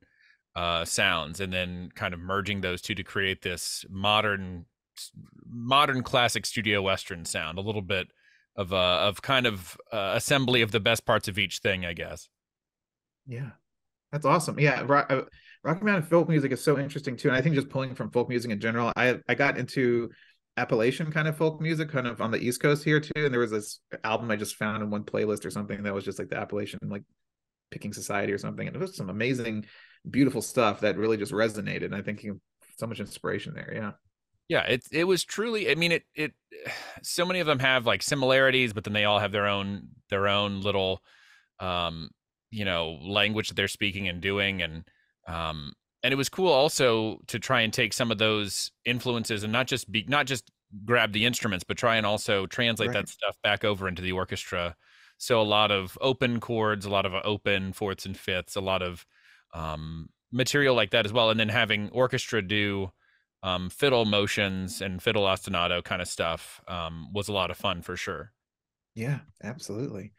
uh, 0.56 0.84
sounds, 0.84 1.40
and 1.40 1.52
then 1.52 1.90
kind 1.94 2.12
of 2.12 2.20
merging 2.20 2.60
those 2.60 2.82
two 2.82 2.94
to 2.94 3.04
create 3.04 3.42
this 3.42 3.84
modern, 3.88 4.66
modern 5.48 6.02
classic 6.02 6.44
studio 6.44 6.82
western 6.82 7.24
sound. 7.24 7.58
A 7.58 7.62
little 7.62 7.82
bit 7.82 8.08
of 8.56 8.72
uh, 8.72 9.00
of 9.02 9.22
kind 9.22 9.46
of 9.46 9.78
uh, 9.92 10.12
assembly 10.14 10.62
of 10.62 10.72
the 10.72 10.80
best 10.80 11.06
parts 11.06 11.28
of 11.28 11.38
each 11.38 11.58
thing, 11.58 11.86
I 11.86 11.92
guess. 11.92 12.28
Yeah, 13.26 13.50
that's 14.10 14.26
awesome. 14.26 14.58
Yeah, 14.58 14.80
uh, 14.82 15.22
Rocky 15.62 15.84
Mountain 15.84 16.08
folk 16.08 16.28
music 16.28 16.52
is 16.52 16.62
so 16.62 16.78
interesting 16.78 17.16
too, 17.16 17.28
and 17.28 17.36
I 17.36 17.40
think 17.40 17.54
just 17.54 17.68
pulling 17.68 17.94
from 17.94 18.10
folk 18.10 18.28
music 18.28 18.50
in 18.50 18.60
general, 18.60 18.92
I 18.96 19.20
I 19.28 19.34
got 19.34 19.58
into 19.58 20.10
Appalachian 20.56 21.12
kind 21.12 21.28
of 21.28 21.36
folk 21.36 21.60
music, 21.60 21.90
kind 21.90 22.06
of 22.06 22.20
on 22.20 22.30
the 22.30 22.38
East 22.38 22.60
Coast 22.60 22.84
here 22.84 23.00
too. 23.00 23.12
And 23.16 23.32
there 23.32 23.40
was 23.40 23.50
this 23.50 23.80
album 24.04 24.30
I 24.30 24.36
just 24.36 24.56
found 24.56 24.82
in 24.82 24.90
one 24.90 25.04
playlist 25.04 25.44
or 25.44 25.50
something 25.50 25.82
that 25.82 25.94
was 25.94 26.04
just 26.04 26.18
like 26.18 26.30
the 26.30 26.38
Appalachian 26.38 26.78
like 26.84 27.02
picking 27.70 27.92
society 27.92 28.32
or 28.32 28.38
something. 28.38 28.66
And 28.66 28.74
it 28.74 28.80
was 28.80 28.96
some 28.96 29.10
amazing, 29.10 29.66
beautiful 30.10 30.42
stuff 30.42 30.80
that 30.80 30.96
really 30.96 31.16
just 31.16 31.32
resonated. 31.32 31.86
And 31.86 31.94
I 31.94 32.02
think 32.02 32.24
so 32.78 32.86
much 32.86 33.00
inspiration 33.00 33.54
there. 33.54 33.72
Yeah. 33.74 33.92
Yeah, 34.48 34.62
it 34.62 34.84
it 34.92 35.04
was 35.04 35.24
truly. 35.24 35.70
I 35.70 35.74
mean, 35.74 35.92
it 35.92 36.04
it. 36.14 36.32
So 37.02 37.26
many 37.26 37.40
of 37.40 37.46
them 37.46 37.58
have 37.58 37.86
like 37.86 38.02
similarities, 38.02 38.72
but 38.72 38.84
then 38.84 38.92
they 38.92 39.04
all 39.04 39.18
have 39.18 39.30
their 39.30 39.46
own 39.46 39.88
their 40.08 40.28
own 40.28 40.62
little, 40.62 41.02
um, 41.60 42.08
you 42.50 42.64
know, 42.64 42.98
language 43.02 43.48
that 43.48 43.54
they're 43.54 43.68
speaking 43.68 44.08
and 44.08 44.20
doing, 44.20 44.62
and 44.62 44.84
um, 45.28 45.72
and 46.06 46.12
it 46.12 46.16
was 46.16 46.28
cool 46.28 46.52
also 46.52 47.18
to 47.26 47.40
try 47.40 47.62
and 47.62 47.72
take 47.72 47.92
some 47.92 48.12
of 48.12 48.18
those 48.18 48.70
influences 48.84 49.42
and 49.42 49.52
not 49.52 49.66
just 49.66 49.90
be 49.90 50.04
not 50.06 50.24
just 50.24 50.52
grab 50.84 51.12
the 51.12 51.26
instruments 51.26 51.64
but 51.64 51.76
try 51.76 51.96
and 51.96 52.06
also 52.06 52.46
translate 52.46 52.90
right. 52.90 52.94
that 52.94 53.08
stuff 53.08 53.36
back 53.42 53.64
over 53.64 53.88
into 53.88 54.02
the 54.02 54.12
orchestra. 54.12 54.76
So 55.18 55.40
a 55.40 55.42
lot 55.42 55.72
of 55.72 55.98
open 56.00 56.38
chords 56.38 56.86
a 56.86 56.90
lot 56.90 57.06
of 57.06 57.14
open 57.24 57.72
fourths 57.72 58.06
and 58.06 58.16
fifths 58.16 58.54
a 58.54 58.60
lot 58.60 58.82
of 58.82 59.04
um, 59.52 60.08
material 60.30 60.76
like 60.76 60.90
that 60.90 61.06
as 61.06 61.12
well. 61.12 61.30
And 61.30 61.40
then 61.40 61.48
having 61.48 61.88
orchestra 61.90 62.40
do 62.40 62.92
um, 63.42 63.68
fiddle 63.68 64.04
motions 64.04 64.80
and 64.80 65.02
fiddle 65.02 65.24
ostinato 65.24 65.82
kind 65.82 66.00
of 66.00 66.06
stuff 66.06 66.60
um, 66.68 67.12
was 67.12 67.26
a 67.26 67.32
lot 67.32 67.50
of 67.50 67.56
fun 67.56 67.82
for 67.82 67.96
sure. 67.96 68.30
Yeah 68.94 69.18
absolutely. 69.42 70.12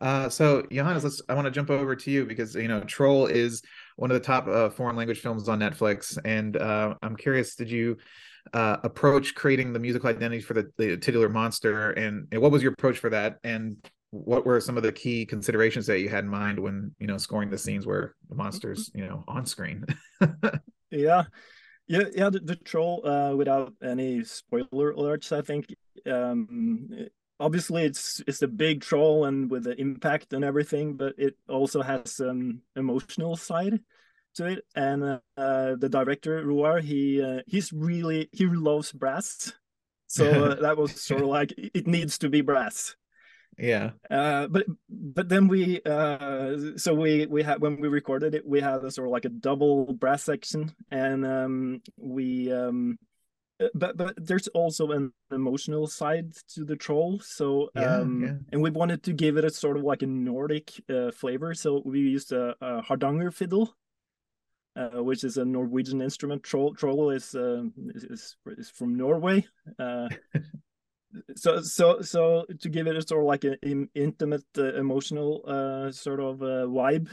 Uh, 0.00 0.28
so 0.28 0.66
Johannes, 0.72 1.04
let's 1.04 1.20
I 1.28 1.34
want 1.34 1.46
to 1.46 1.50
jump 1.50 1.70
over 1.70 1.94
to 1.94 2.10
you 2.10 2.24
because 2.24 2.54
you 2.54 2.68
know 2.68 2.80
Troll 2.80 3.26
is 3.26 3.62
one 4.00 4.10
of 4.10 4.14
the 4.14 4.26
top 4.26 4.48
uh, 4.48 4.70
foreign 4.70 4.96
language 4.96 5.20
films 5.20 5.46
on 5.46 5.58
Netflix, 5.58 6.16
and 6.24 6.56
uh, 6.56 6.94
I'm 7.02 7.16
curious, 7.16 7.54
did 7.54 7.70
you 7.70 7.98
uh, 8.54 8.78
approach 8.82 9.34
creating 9.34 9.74
the 9.74 9.78
musical 9.78 10.08
identity 10.08 10.40
for 10.40 10.54
the, 10.54 10.70
the 10.78 10.96
titular 10.96 11.28
monster, 11.28 11.90
and, 11.90 12.26
and 12.32 12.40
what 12.40 12.50
was 12.50 12.62
your 12.62 12.72
approach 12.72 12.96
for 12.96 13.10
that? 13.10 13.36
And 13.44 13.76
what 14.08 14.46
were 14.46 14.58
some 14.58 14.78
of 14.78 14.82
the 14.82 14.90
key 14.90 15.26
considerations 15.26 15.86
that 15.86 16.00
you 16.00 16.08
had 16.08 16.24
in 16.24 16.30
mind 16.30 16.58
when 16.58 16.94
you 16.98 17.06
know 17.06 17.18
scoring 17.18 17.50
the 17.50 17.58
scenes 17.58 17.86
where 17.86 18.14
the 18.30 18.36
monsters 18.36 18.90
you 18.94 19.04
know 19.04 19.22
on 19.28 19.44
screen? 19.44 19.84
yeah, 20.90 21.24
yeah, 21.86 22.04
yeah. 22.14 22.30
The, 22.30 22.40
the 22.42 22.56
troll, 22.56 23.06
uh, 23.06 23.36
without 23.36 23.74
any 23.82 24.24
spoiler 24.24 24.94
alerts, 24.94 25.30
I 25.30 25.42
think. 25.42 25.66
Um, 26.06 26.88
obviously 27.40 27.84
it's 27.84 28.22
it's 28.26 28.42
a 28.42 28.48
big 28.48 28.82
troll 28.82 29.24
and 29.24 29.50
with 29.50 29.64
the 29.64 29.80
impact 29.80 30.32
and 30.32 30.44
everything 30.44 30.94
but 30.94 31.14
it 31.18 31.36
also 31.48 31.82
has 31.82 32.20
an 32.20 32.62
emotional 32.76 33.36
side 33.36 33.80
to 34.34 34.46
it. 34.46 34.64
And 34.74 35.04
uh, 35.04 35.18
uh, 35.36 35.76
the 35.76 35.88
director 35.88 36.44
Roar 36.44 36.80
he 36.80 37.22
uh, 37.22 37.40
he's 37.46 37.72
really 37.72 38.28
he 38.32 38.46
loves 38.46 38.92
brass. 38.92 39.52
So 40.06 40.26
uh, 40.26 40.54
that 40.62 40.76
was 40.76 41.00
sort 41.00 41.22
of 41.22 41.28
like 41.28 41.52
it 41.56 41.86
needs 41.86 42.18
to 42.18 42.28
be 42.28 42.40
brass. 42.40 42.96
Yeah. 43.58 43.90
Uh, 44.10 44.46
but 44.46 44.66
but 44.88 45.28
then 45.28 45.48
we 45.48 45.80
uh, 45.84 46.76
so 46.76 46.94
we 46.94 47.26
we 47.26 47.42
had 47.42 47.60
when 47.60 47.80
we 47.80 47.88
recorded 47.88 48.34
it 48.34 48.46
we 48.46 48.60
had 48.60 48.84
a 48.84 48.90
sort 48.90 49.08
of 49.08 49.12
like 49.12 49.24
a 49.24 49.30
double 49.30 49.92
brass 49.92 50.22
section 50.22 50.74
and 50.90 51.26
um, 51.26 51.82
we 51.96 52.52
um, 52.52 52.98
but 53.74 53.96
but 53.96 54.14
there's 54.16 54.48
also 54.48 54.90
an 54.92 55.12
emotional 55.30 55.86
side 55.86 56.32
to 56.48 56.64
the 56.64 56.76
troll 56.76 57.18
so 57.20 57.70
yeah, 57.74 57.96
um 57.96 58.22
yeah. 58.22 58.34
and 58.52 58.62
we 58.62 58.70
wanted 58.70 59.02
to 59.02 59.12
give 59.12 59.36
it 59.36 59.44
a 59.44 59.50
sort 59.50 59.76
of 59.76 59.82
like 59.82 60.02
a 60.02 60.06
nordic 60.06 60.72
uh, 60.88 61.10
flavor 61.10 61.54
so 61.54 61.82
we 61.84 62.00
used 62.00 62.32
a, 62.32 62.54
a 62.60 62.80
hardanger 62.80 63.30
fiddle 63.30 63.74
uh, 64.76 65.02
which 65.02 65.24
is 65.24 65.36
a 65.36 65.44
norwegian 65.44 66.00
instrument 66.00 66.42
troll 66.42 66.74
troll 66.74 67.10
is 67.10 67.34
uh, 67.34 67.62
is, 67.94 68.36
is 68.46 68.70
from 68.70 68.96
norway 68.96 69.44
uh, 69.78 70.08
so 71.36 71.60
so 71.60 72.00
so 72.00 72.46
to 72.60 72.68
give 72.68 72.86
it 72.86 72.96
a 72.96 73.02
sort 73.02 73.20
of 73.20 73.26
like 73.26 73.44
an 73.44 73.88
intimate 73.94 74.44
uh, 74.56 74.74
emotional 74.74 75.42
sort 75.92 76.20
of 76.20 76.38
vibe 76.38 77.08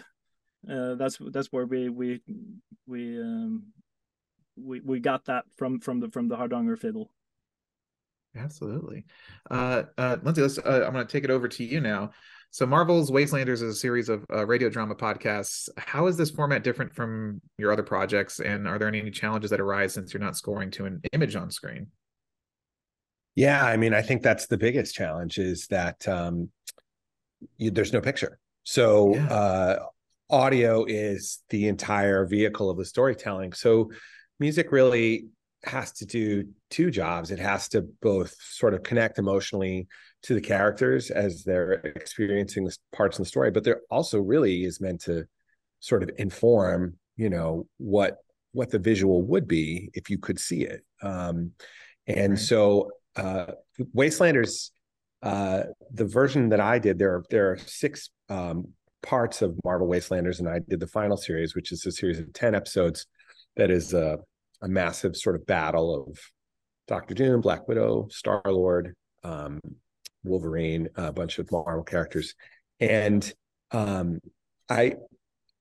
that's 0.64 1.18
that's 1.32 1.52
where 1.52 1.66
we 1.66 1.90
we 1.90 2.22
we 2.86 3.22
um, 3.22 3.64
we 4.58 4.82
we 4.82 5.00
got 5.00 5.26
that 5.26 5.46
from 5.56 5.80
from 5.80 6.00
the 6.00 6.10
from 6.10 6.28
the 6.28 6.36
Hardanger 6.36 6.78
fiddle. 6.78 7.12
Absolutely, 8.36 9.06
uh, 9.50 9.84
uh, 9.98 10.18
Lindsay. 10.24 10.42
Let's. 10.42 10.58
Uh, 10.58 10.84
I'm 10.86 10.94
going 10.94 11.06
to 11.06 11.12
take 11.12 11.24
it 11.24 11.30
over 11.30 11.48
to 11.48 11.64
you 11.64 11.80
now. 11.80 12.12
So, 12.52 12.66
Marvel's 12.66 13.12
Wastelanders 13.12 13.62
is 13.62 13.62
a 13.64 13.74
series 13.76 14.10
of 14.10 14.26
uh, 14.34 14.46
radio 14.46 14.70
drama 14.70 14.96
podcasts. 14.96 15.70
How 15.78 16.08
is 16.08 16.18
this 16.18 16.32
format 16.32 16.64
different 16.64 16.94
from 16.94 17.42
your 17.58 17.72
other 17.72 17.84
projects, 17.84 18.40
and 18.40 18.68
are 18.68 18.80
there 18.80 18.88
any 18.88 19.12
challenges 19.12 19.50
that 19.52 19.60
arise 19.60 19.94
since 19.94 20.14
you're 20.14 20.24
not 20.24 20.38
scoring 20.38 20.72
to 20.72 20.86
an 20.86 21.02
image 21.14 21.36
on 21.36 21.52
screen? 21.52 21.88
Yeah, 23.36 23.64
I 23.64 23.78
mean, 23.78 23.94
I 23.94 24.02
think 24.02 24.24
that's 24.24 24.48
the 24.48 24.58
biggest 24.58 24.96
challenge 24.96 25.38
is 25.38 25.68
that 25.68 26.08
um, 26.08 26.50
you, 27.58 27.70
there's 27.70 27.94
no 27.94 28.02
picture. 28.02 28.40
So, 28.64 29.14
yeah. 29.14 29.28
uh, 29.28 29.80
audio 30.30 30.86
is 30.86 31.44
the 31.50 31.68
entire 31.68 32.26
vehicle 32.26 32.70
of 32.70 32.78
the 32.78 32.86
storytelling. 32.86 33.54
So, 33.54 33.92
music 34.40 34.72
really 34.72 35.28
has 35.64 35.92
to 35.92 36.06
do 36.06 36.48
two 36.70 36.92
jobs. 36.92 37.32
It 37.32 37.40
has 37.40 37.68
to 37.70 37.82
both 38.02 38.36
sort 38.42 38.74
of 38.74 38.84
connect 38.84 39.20
emotionally 39.20 39.88
to 40.24 40.34
the 40.34 40.42
characters 40.42 41.10
as 41.12 41.44
they're 41.44 41.74
experiencing 41.74 42.64
the 42.66 42.76
parts 42.94 43.18
in 43.18 43.24
the 43.24 43.30
story, 43.30 43.52
but 43.52 43.64
there 43.64 43.82
also 43.90 44.20
really 44.20 44.64
is 44.64 44.82
meant 44.82 45.02
to 45.02 45.26
sort 45.80 46.04
of 46.04 46.12
inform, 46.18 46.96
you 47.16 47.30
know, 47.30 47.68
what 47.78 48.18
what 48.54 48.72
the 48.72 48.80
visual 48.80 49.22
would 49.24 49.48
be 49.48 49.90
if 49.94 50.10
you 50.10 50.18
could 50.18 50.40
see 50.40 50.64
it. 50.64 50.84
Um, 51.02 51.52
and 52.08 52.34
right. 52.34 52.40
so, 52.40 52.92
uh, 53.16 53.52
Wastelanders, 53.96 54.72
uh, 55.22 55.64
the 55.94 56.06
version 56.06 56.50
that 56.50 56.60
I 56.60 56.80
did, 56.80 56.98
there 56.98 57.16
are 57.16 57.24
there 57.30 57.52
are 57.52 57.58
six 57.58 58.10
um, 58.30 58.70
parts 59.04 59.42
of 59.42 59.60
Marvel 59.64 59.88
Wastelanders, 59.88 60.40
and 60.40 60.50
I 60.50 60.60
did 60.60 60.80
the 60.80 60.88
final 60.88 61.18
series, 61.18 61.56
which 61.56 61.72
is 61.72 61.86
a 61.86 61.92
series 61.92 62.20
of 62.20 62.32
ten 62.34 62.56
episodes 62.56 63.06
that 63.58 63.72
is 63.72 63.94
a, 63.94 64.20
a 64.62 64.68
massive 64.68 65.16
sort 65.16 65.36
of 65.36 65.46
battle 65.46 66.08
of 66.08 66.20
Doctor 66.88 67.14
Doom, 67.14 67.42
Black 67.42 67.68
Widow, 67.68 68.08
Star 68.10 68.42
Lord, 68.46 68.96
um, 69.24 69.60
Wolverine, 70.24 70.88
a 70.96 71.12
bunch 71.12 71.38
of 71.40 71.52
Marvel 71.52 71.84
characters, 71.84 72.34
and 72.80 73.32
um, 73.72 74.20
I 74.70 74.96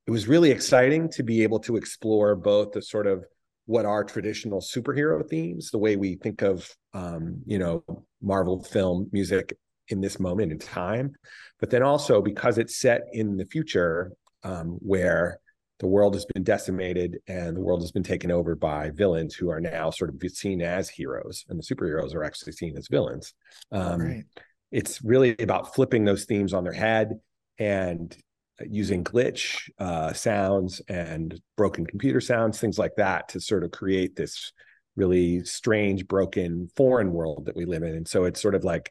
it 0.06 0.10
was 0.10 0.28
really 0.28 0.52
exciting 0.52 1.08
to 1.10 1.24
be 1.24 1.42
able 1.42 1.58
to 1.60 1.76
explore 1.76 2.36
both 2.36 2.72
the 2.72 2.80
sort 2.80 3.08
of 3.08 3.24
what 3.64 3.84
are 3.84 4.04
traditional 4.04 4.60
superhero 4.60 5.28
themes, 5.28 5.70
the 5.70 5.78
way 5.78 5.96
we 5.96 6.14
think 6.14 6.42
of 6.42 6.70
um, 6.94 7.42
you 7.46 7.58
know 7.58 7.82
Marvel 8.22 8.62
film 8.62 9.08
music 9.12 9.56
in 9.88 10.00
this 10.00 10.18
moment 10.18 10.52
in 10.52 10.58
time, 10.58 11.12
but 11.60 11.70
then 11.70 11.82
also 11.82 12.20
because 12.20 12.58
it's 12.58 12.76
set 12.76 13.02
in 13.12 13.36
the 13.36 13.46
future 13.46 14.12
um, 14.42 14.78
where 14.80 15.40
the 15.78 15.86
world 15.86 16.14
has 16.14 16.24
been 16.24 16.42
decimated 16.42 17.18
and 17.28 17.56
the 17.56 17.60
world 17.60 17.80
has 17.80 17.92
been 17.92 18.02
taken 18.02 18.30
over 18.30 18.54
by 18.54 18.90
villains 18.90 19.34
who 19.34 19.50
are 19.50 19.60
now 19.60 19.90
sort 19.90 20.10
of 20.10 20.30
seen 20.30 20.62
as 20.62 20.88
heroes 20.88 21.44
and 21.48 21.58
the 21.58 21.62
superheroes 21.62 22.14
are 22.14 22.24
actually 22.24 22.52
seen 22.52 22.76
as 22.76 22.88
villains 22.88 23.34
um, 23.72 24.00
right. 24.00 24.24
it's 24.72 25.02
really 25.02 25.36
about 25.38 25.74
flipping 25.74 26.04
those 26.04 26.24
themes 26.24 26.52
on 26.52 26.64
their 26.64 26.72
head 26.72 27.18
and 27.58 28.16
using 28.64 29.04
glitch 29.04 29.68
uh, 29.78 30.12
sounds 30.12 30.80
and 30.88 31.40
broken 31.56 31.84
computer 31.84 32.20
sounds 32.20 32.58
things 32.58 32.78
like 32.78 32.94
that 32.96 33.28
to 33.28 33.40
sort 33.40 33.64
of 33.64 33.70
create 33.70 34.16
this 34.16 34.52
really 34.96 35.44
strange 35.44 36.06
broken 36.08 36.68
foreign 36.74 37.12
world 37.12 37.44
that 37.44 37.56
we 37.56 37.66
live 37.66 37.82
in 37.82 37.94
and 37.94 38.08
so 38.08 38.24
it's 38.24 38.40
sort 38.40 38.54
of 38.54 38.64
like 38.64 38.90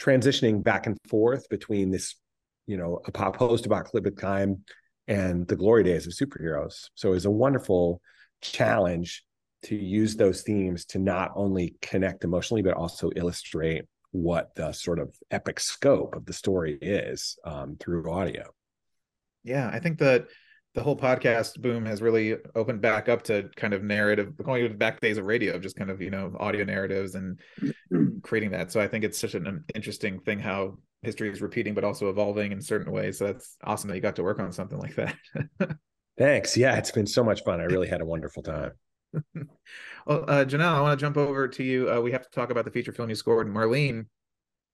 transitioning 0.00 0.62
back 0.62 0.86
and 0.86 0.98
forth 1.08 1.48
between 1.48 1.90
this 1.90 2.16
you 2.66 2.76
know 2.76 3.00
a 3.06 3.12
post-apocalyptic 3.12 4.16
time 4.16 4.62
and 5.08 5.46
the 5.46 5.56
glory 5.56 5.84
days 5.84 6.06
of 6.06 6.12
superheroes. 6.12 6.88
So 6.94 7.10
it 7.10 7.12
was 7.12 7.26
a 7.26 7.30
wonderful 7.30 8.00
challenge 8.40 9.24
to 9.64 9.76
use 9.76 10.16
those 10.16 10.42
themes 10.42 10.84
to 10.86 10.98
not 10.98 11.32
only 11.34 11.74
connect 11.80 12.24
emotionally, 12.24 12.62
but 12.62 12.74
also 12.74 13.10
illustrate 13.16 13.84
what 14.12 14.54
the 14.54 14.72
sort 14.72 14.98
of 14.98 15.14
epic 15.30 15.60
scope 15.60 16.14
of 16.14 16.24
the 16.24 16.32
story 16.32 16.78
is 16.80 17.38
um, 17.44 17.76
through 17.78 18.10
audio. 18.10 18.44
Yeah, 19.42 19.68
I 19.72 19.78
think 19.78 19.98
that 19.98 20.26
the 20.76 20.82
whole 20.82 20.96
podcast 20.96 21.60
boom 21.60 21.86
has 21.86 22.02
really 22.02 22.36
opened 22.54 22.82
back 22.82 23.08
up 23.08 23.22
to 23.22 23.48
kind 23.56 23.72
of 23.72 23.82
narrative 23.82 24.36
going 24.36 24.62
to 24.62 24.68
the 24.68 24.74
back 24.74 25.00
days 25.00 25.16
of 25.16 25.24
radio 25.24 25.54
of 25.54 25.62
just 25.62 25.74
kind 25.74 25.90
of 25.90 26.02
you 26.02 26.10
know 26.10 26.36
audio 26.38 26.64
narratives 26.64 27.14
and 27.14 27.40
creating 28.22 28.50
that 28.50 28.70
so 28.70 28.78
i 28.78 28.86
think 28.86 29.02
it's 29.02 29.18
such 29.18 29.32
an 29.32 29.64
interesting 29.74 30.20
thing 30.20 30.38
how 30.38 30.76
history 31.02 31.30
is 31.30 31.42
repeating 31.42 31.74
but 31.74 31.84
also 31.84 32.08
evolving 32.08 32.52
in 32.52 32.60
certain 32.60 32.92
ways. 32.92 33.18
So 33.18 33.26
that's 33.26 33.56
awesome 33.64 33.88
that 33.88 33.96
you 33.96 34.02
got 34.02 34.16
to 34.16 34.22
work 34.22 34.40
on 34.40 34.52
something 34.52 34.78
like 34.78 34.96
that. 34.96 35.16
Thanks. 36.18 36.56
Yeah 36.56 36.76
it's 36.76 36.90
been 36.90 37.06
so 37.06 37.22
much 37.22 37.44
fun. 37.44 37.60
I 37.60 37.64
really 37.64 37.88
had 37.88 38.00
a 38.00 38.06
wonderful 38.06 38.42
time. 38.42 38.72
Well 40.06 40.24
uh 40.28 40.44
janal 40.44 40.74
i 40.74 40.80
want 40.80 40.98
to 40.98 41.04
jump 41.04 41.16
over 41.16 41.48
to 41.48 41.64
you. 41.64 41.90
Uh, 41.90 42.00
we 42.00 42.12
have 42.12 42.22
to 42.22 42.30
talk 42.30 42.50
about 42.50 42.64
the 42.64 42.70
feature 42.70 42.92
film 42.92 43.08
you 43.08 43.16
scored 43.16 43.48
marlene 43.48 44.06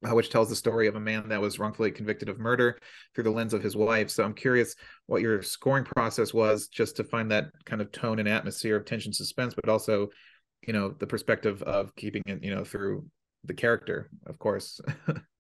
uh, 0.08 0.14
which 0.14 0.30
tells 0.30 0.48
the 0.48 0.56
story 0.56 0.88
of 0.88 0.96
a 0.96 1.00
man 1.00 1.28
that 1.28 1.40
was 1.40 1.58
wrongfully 1.58 1.90
convicted 1.90 2.28
of 2.28 2.38
murder 2.38 2.78
through 3.14 3.24
the 3.24 3.30
lens 3.30 3.54
of 3.54 3.62
his 3.62 3.76
wife. 3.76 4.10
So 4.10 4.24
I'm 4.24 4.34
curious 4.34 4.74
what 5.06 5.22
your 5.22 5.42
scoring 5.42 5.84
process 5.84 6.34
was 6.34 6.68
just 6.68 6.96
to 6.96 7.04
find 7.04 7.30
that 7.30 7.46
kind 7.64 7.80
of 7.80 7.92
tone 7.92 8.18
and 8.18 8.28
atmosphere 8.28 8.76
of 8.76 8.84
tension, 8.84 9.12
suspense, 9.12 9.54
but 9.54 9.70
also, 9.70 10.08
you 10.66 10.72
know, 10.72 10.90
the 10.90 11.06
perspective 11.06 11.62
of 11.62 11.94
keeping 11.94 12.22
it, 12.26 12.42
you 12.42 12.54
know, 12.54 12.64
through 12.64 13.06
the 13.44 13.54
character, 13.54 14.10
of 14.26 14.38
course. 14.38 14.80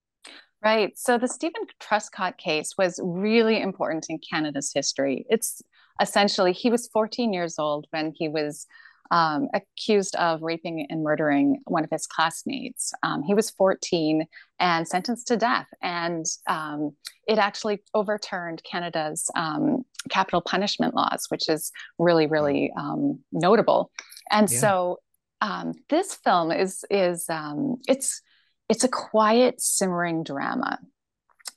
right. 0.64 0.96
So 0.96 1.18
the 1.18 1.28
Steven 1.28 1.62
Truscott 1.80 2.38
case 2.38 2.74
was 2.78 3.00
really 3.02 3.60
important 3.60 4.06
in 4.08 4.18
Canada's 4.18 4.72
history. 4.74 5.26
It's 5.28 5.62
essentially, 6.00 6.52
he 6.52 6.70
was 6.70 6.88
14 6.88 7.32
years 7.32 7.58
old 7.58 7.86
when 7.90 8.12
he 8.16 8.28
was 8.28 8.66
um, 9.10 9.48
accused 9.52 10.16
of 10.16 10.42
raping 10.42 10.86
and 10.88 11.02
murdering 11.02 11.60
one 11.66 11.84
of 11.84 11.90
his 11.90 12.06
classmates. 12.06 12.92
Um, 13.02 13.22
he 13.22 13.34
was 13.34 13.50
14 13.50 14.26
and 14.58 14.88
sentenced 14.88 15.28
to 15.28 15.36
death. 15.36 15.66
And 15.82 16.24
um, 16.46 16.96
it 17.28 17.38
actually 17.38 17.82
overturned 17.92 18.62
Canada's 18.64 19.30
um, 19.36 19.84
capital 20.08 20.40
punishment 20.40 20.94
laws, 20.94 21.26
which 21.28 21.48
is 21.50 21.70
really, 21.98 22.26
really 22.26 22.72
um, 22.78 23.20
notable. 23.32 23.90
And 24.30 24.50
yeah. 24.50 24.58
so 24.58 25.00
um, 25.42 25.74
this 25.90 26.14
film 26.14 26.50
is 26.50 26.84
is 26.88 27.26
it's 27.88 28.22
it's 28.72 28.84
a 28.84 28.88
quiet, 28.88 29.60
simmering 29.60 30.24
drama. 30.24 30.78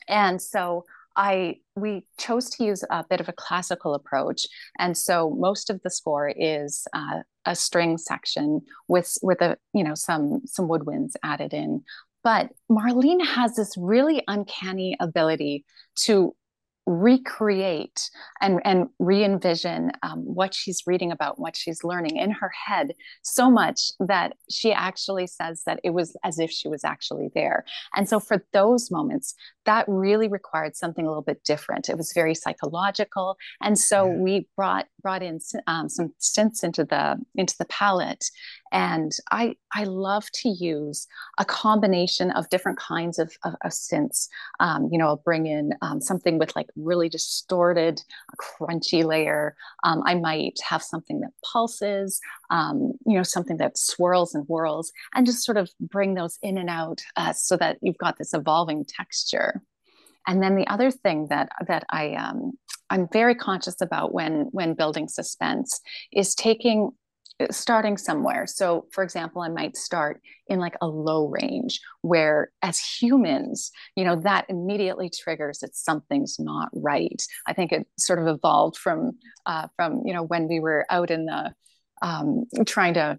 And 0.09 0.41
so 0.41 0.83
I 1.15 1.59
we 1.77 2.03
chose 2.19 2.49
to 2.49 2.65
use 2.65 2.83
a 2.89 3.05
bit 3.09 3.21
of 3.21 3.29
a 3.29 3.33
classical 3.33 3.93
approach, 3.93 4.45
and 4.77 4.97
so 4.97 5.29
most 5.29 5.69
of 5.69 5.81
the 5.81 5.89
score 5.89 6.27
is 6.27 6.85
uh, 6.93 7.19
a 7.45 7.55
string 7.55 7.97
section 7.97 8.59
with 8.89 9.17
with 9.21 9.39
a 9.41 9.55
you 9.73 9.81
know 9.81 9.95
some 9.95 10.41
some 10.45 10.67
woodwinds 10.67 11.13
added 11.23 11.53
in. 11.53 11.83
But 12.21 12.49
Marlene 12.69 13.25
has 13.25 13.55
this 13.55 13.73
really 13.77 14.21
uncanny 14.27 14.97
ability 14.99 15.63
to 15.99 16.35
recreate 16.85 18.09
and 18.41 18.61
and 18.63 18.87
re-envision 18.99 19.91
um, 20.03 20.19
what 20.19 20.53
she's 20.53 20.83
reading 20.85 21.11
about 21.11 21.39
what 21.39 21.55
she's 21.55 21.83
learning 21.83 22.17
in 22.17 22.29
her 22.31 22.51
head 22.67 22.93
so 23.23 23.49
much 23.49 23.91
that 23.99 24.33
she 24.49 24.71
actually 24.71 25.25
says 25.25 25.63
that 25.65 25.79
it 25.83 25.91
was 25.91 26.15
as 26.23 26.37
if 26.37 26.51
she 26.51 26.67
was 26.67 26.83
actually 26.83 27.29
there 27.33 27.65
and 27.95 28.07
so 28.07 28.19
for 28.19 28.43
those 28.53 28.91
moments 28.91 29.33
that 29.65 29.85
really 29.87 30.27
required 30.27 30.75
something 30.75 31.05
a 31.05 31.09
little 31.09 31.23
bit 31.23 31.43
different 31.43 31.89
it 31.89 31.97
was 31.97 32.11
very 32.13 32.35
psychological 32.35 33.35
and 33.61 33.79
so 33.79 34.05
yeah. 34.05 34.17
we 34.17 34.47
brought 34.55 34.85
brought 35.01 35.23
in 35.23 35.39
um, 35.67 35.89
some 35.89 36.13
synths 36.21 36.63
into 36.63 36.83
the 36.83 37.17
into 37.35 37.55
the 37.57 37.65
palette 37.65 38.25
and 38.71 39.13
I 39.31 39.55
I 39.73 39.85
love 39.85 40.25
to 40.41 40.49
use 40.49 41.07
a 41.37 41.45
combination 41.45 42.31
of 42.31 42.49
different 42.49 42.77
kinds 42.77 43.19
of, 43.19 43.31
of, 43.43 43.55
of 43.63 43.71
synths. 43.71 44.27
Um, 44.59 44.89
you 44.91 44.97
know, 44.97 45.07
I'll 45.07 45.21
bring 45.23 45.47
in 45.47 45.71
um, 45.81 46.01
something 46.01 46.37
with 46.37 46.55
like 46.55 46.67
really 46.75 47.09
distorted, 47.09 48.01
crunchy 48.39 49.03
layer. 49.03 49.55
Um, 49.83 50.03
I 50.05 50.15
might 50.15 50.59
have 50.67 50.83
something 50.83 51.21
that 51.21 51.31
pulses. 51.43 52.19
Um, 52.49 52.93
you 53.05 53.15
know, 53.17 53.23
something 53.23 53.57
that 53.57 53.77
swirls 53.77 54.35
and 54.35 54.45
whirls, 54.45 54.91
and 55.13 55.25
just 55.25 55.43
sort 55.43 55.57
of 55.57 55.69
bring 55.79 56.13
those 56.13 56.37
in 56.41 56.57
and 56.57 56.69
out 56.69 57.01
uh, 57.15 57.33
so 57.33 57.57
that 57.57 57.77
you've 57.81 57.97
got 57.97 58.17
this 58.17 58.33
evolving 58.33 58.85
texture. 58.85 59.61
And 60.27 60.41
then 60.41 60.55
the 60.55 60.67
other 60.67 60.91
thing 60.91 61.27
that 61.29 61.49
that 61.67 61.83
I 61.89 62.13
um, 62.13 62.53
I'm 62.89 63.07
very 63.11 63.35
conscious 63.35 63.81
about 63.81 64.13
when 64.13 64.47
when 64.51 64.73
building 64.73 65.07
suspense 65.07 65.79
is 66.11 66.35
taking 66.35 66.91
starting 67.51 67.97
somewhere. 67.97 68.47
So, 68.47 68.85
for 68.91 69.03
example, 69.03 69.41
I 69.41 69.49
might 69.49 69.75
start 69.75 70.21
in 70.47 70.59
like 70.59 70.75
a 70.81 70.87
low 70.87 71.27
range 71.27 71.81
where, 72.01 72.51
as 72.61 72.79
humans, 72.79 73.71
you 73.95 74.05
know, 74.05 74.15
that 74.21 74.45
immediately 74.49 75.09
triggers 75.09 75.59
that 75.59 75.75
something's 75.75 76.37
not 76.39 76.69
right. 76.73 77.21
I 77.47 77.53
think 77.53 77.71
it 77.71 77.87
sort 77.97 78.19
of 78.19 78.27
evolved 78.27 78.77
from 78.77 79.13
uh, 79.45 79.67
from 79.75 80.01
you 80.05 80.13
know 80.13 80.23
when 80.23 80.47
we 80.47 80.59
were 80.59 80.85
out 80.89 81.11
in 81.11 81.25
the 81.25 81.53
um, 82.01 82.45
trying 82.65 82.93
to 82.95 83.17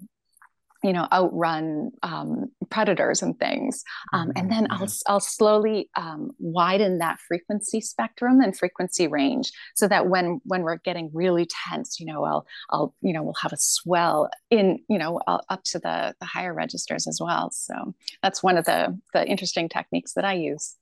you 0.86 0.92
know 0.92 1.08
outrun 1.12 1.90
um, 2.04 2.46
predators 2.70 3.20
and 3.20 3.36
things. 3.40 3.82
Um, 4.12 4.30
and 4.36 4.50
then 4.50 4.68
mm-hmm. 4.68 4.82
I'll, 4.82 4.88
I'll 5.08 5.20
slowly 5.20 5.90
um, 5.96 6.30
widen 6.38 6.98
that 6.98 7.18
frequency 7.26 7.80
spectrum 7.80 8.40
and 8.40 8.56
frequency 8.56 9.08
range 9.08 9.50
so 9.74 9.88
that 9.88 10.08
when 10.08 10.40
when 10.44 10.62
we're 10.62 10.76
getting 10.76 11.10
really 11.12 11.48
tense 11.68 11.98
you 11.98 12.06
know 12.06 12.24
I'll 12.24 12.46
I'll 12.70 12.94
you 13.02 13.12
know 13.12 13.24
we'll 13.24 13.34
have 13.42 13.52
a 13.52 13.58
swell 13.58 14.30
in 14.50 14.78
you 14.88 14.98
know 14.98 15.20
up 15.26 15.64
to 15.64 15.80
the 15.80 16.14
the 16.20 16.26
higher 16.26 16.54
registers 16.54 17.08
as 17.08 17.18
well. 17.20 17.50
So 17.50 17.94
that's 18.22 18.42
one 18.42 18.56
of 18.56 18.64
the 18.64 18.96
the 19.12 19.26
interesting 19.26 19.68
techniques 19.68 20.12
that 20.14 20.24
I 20.24 20.34
use. 20.34 20.76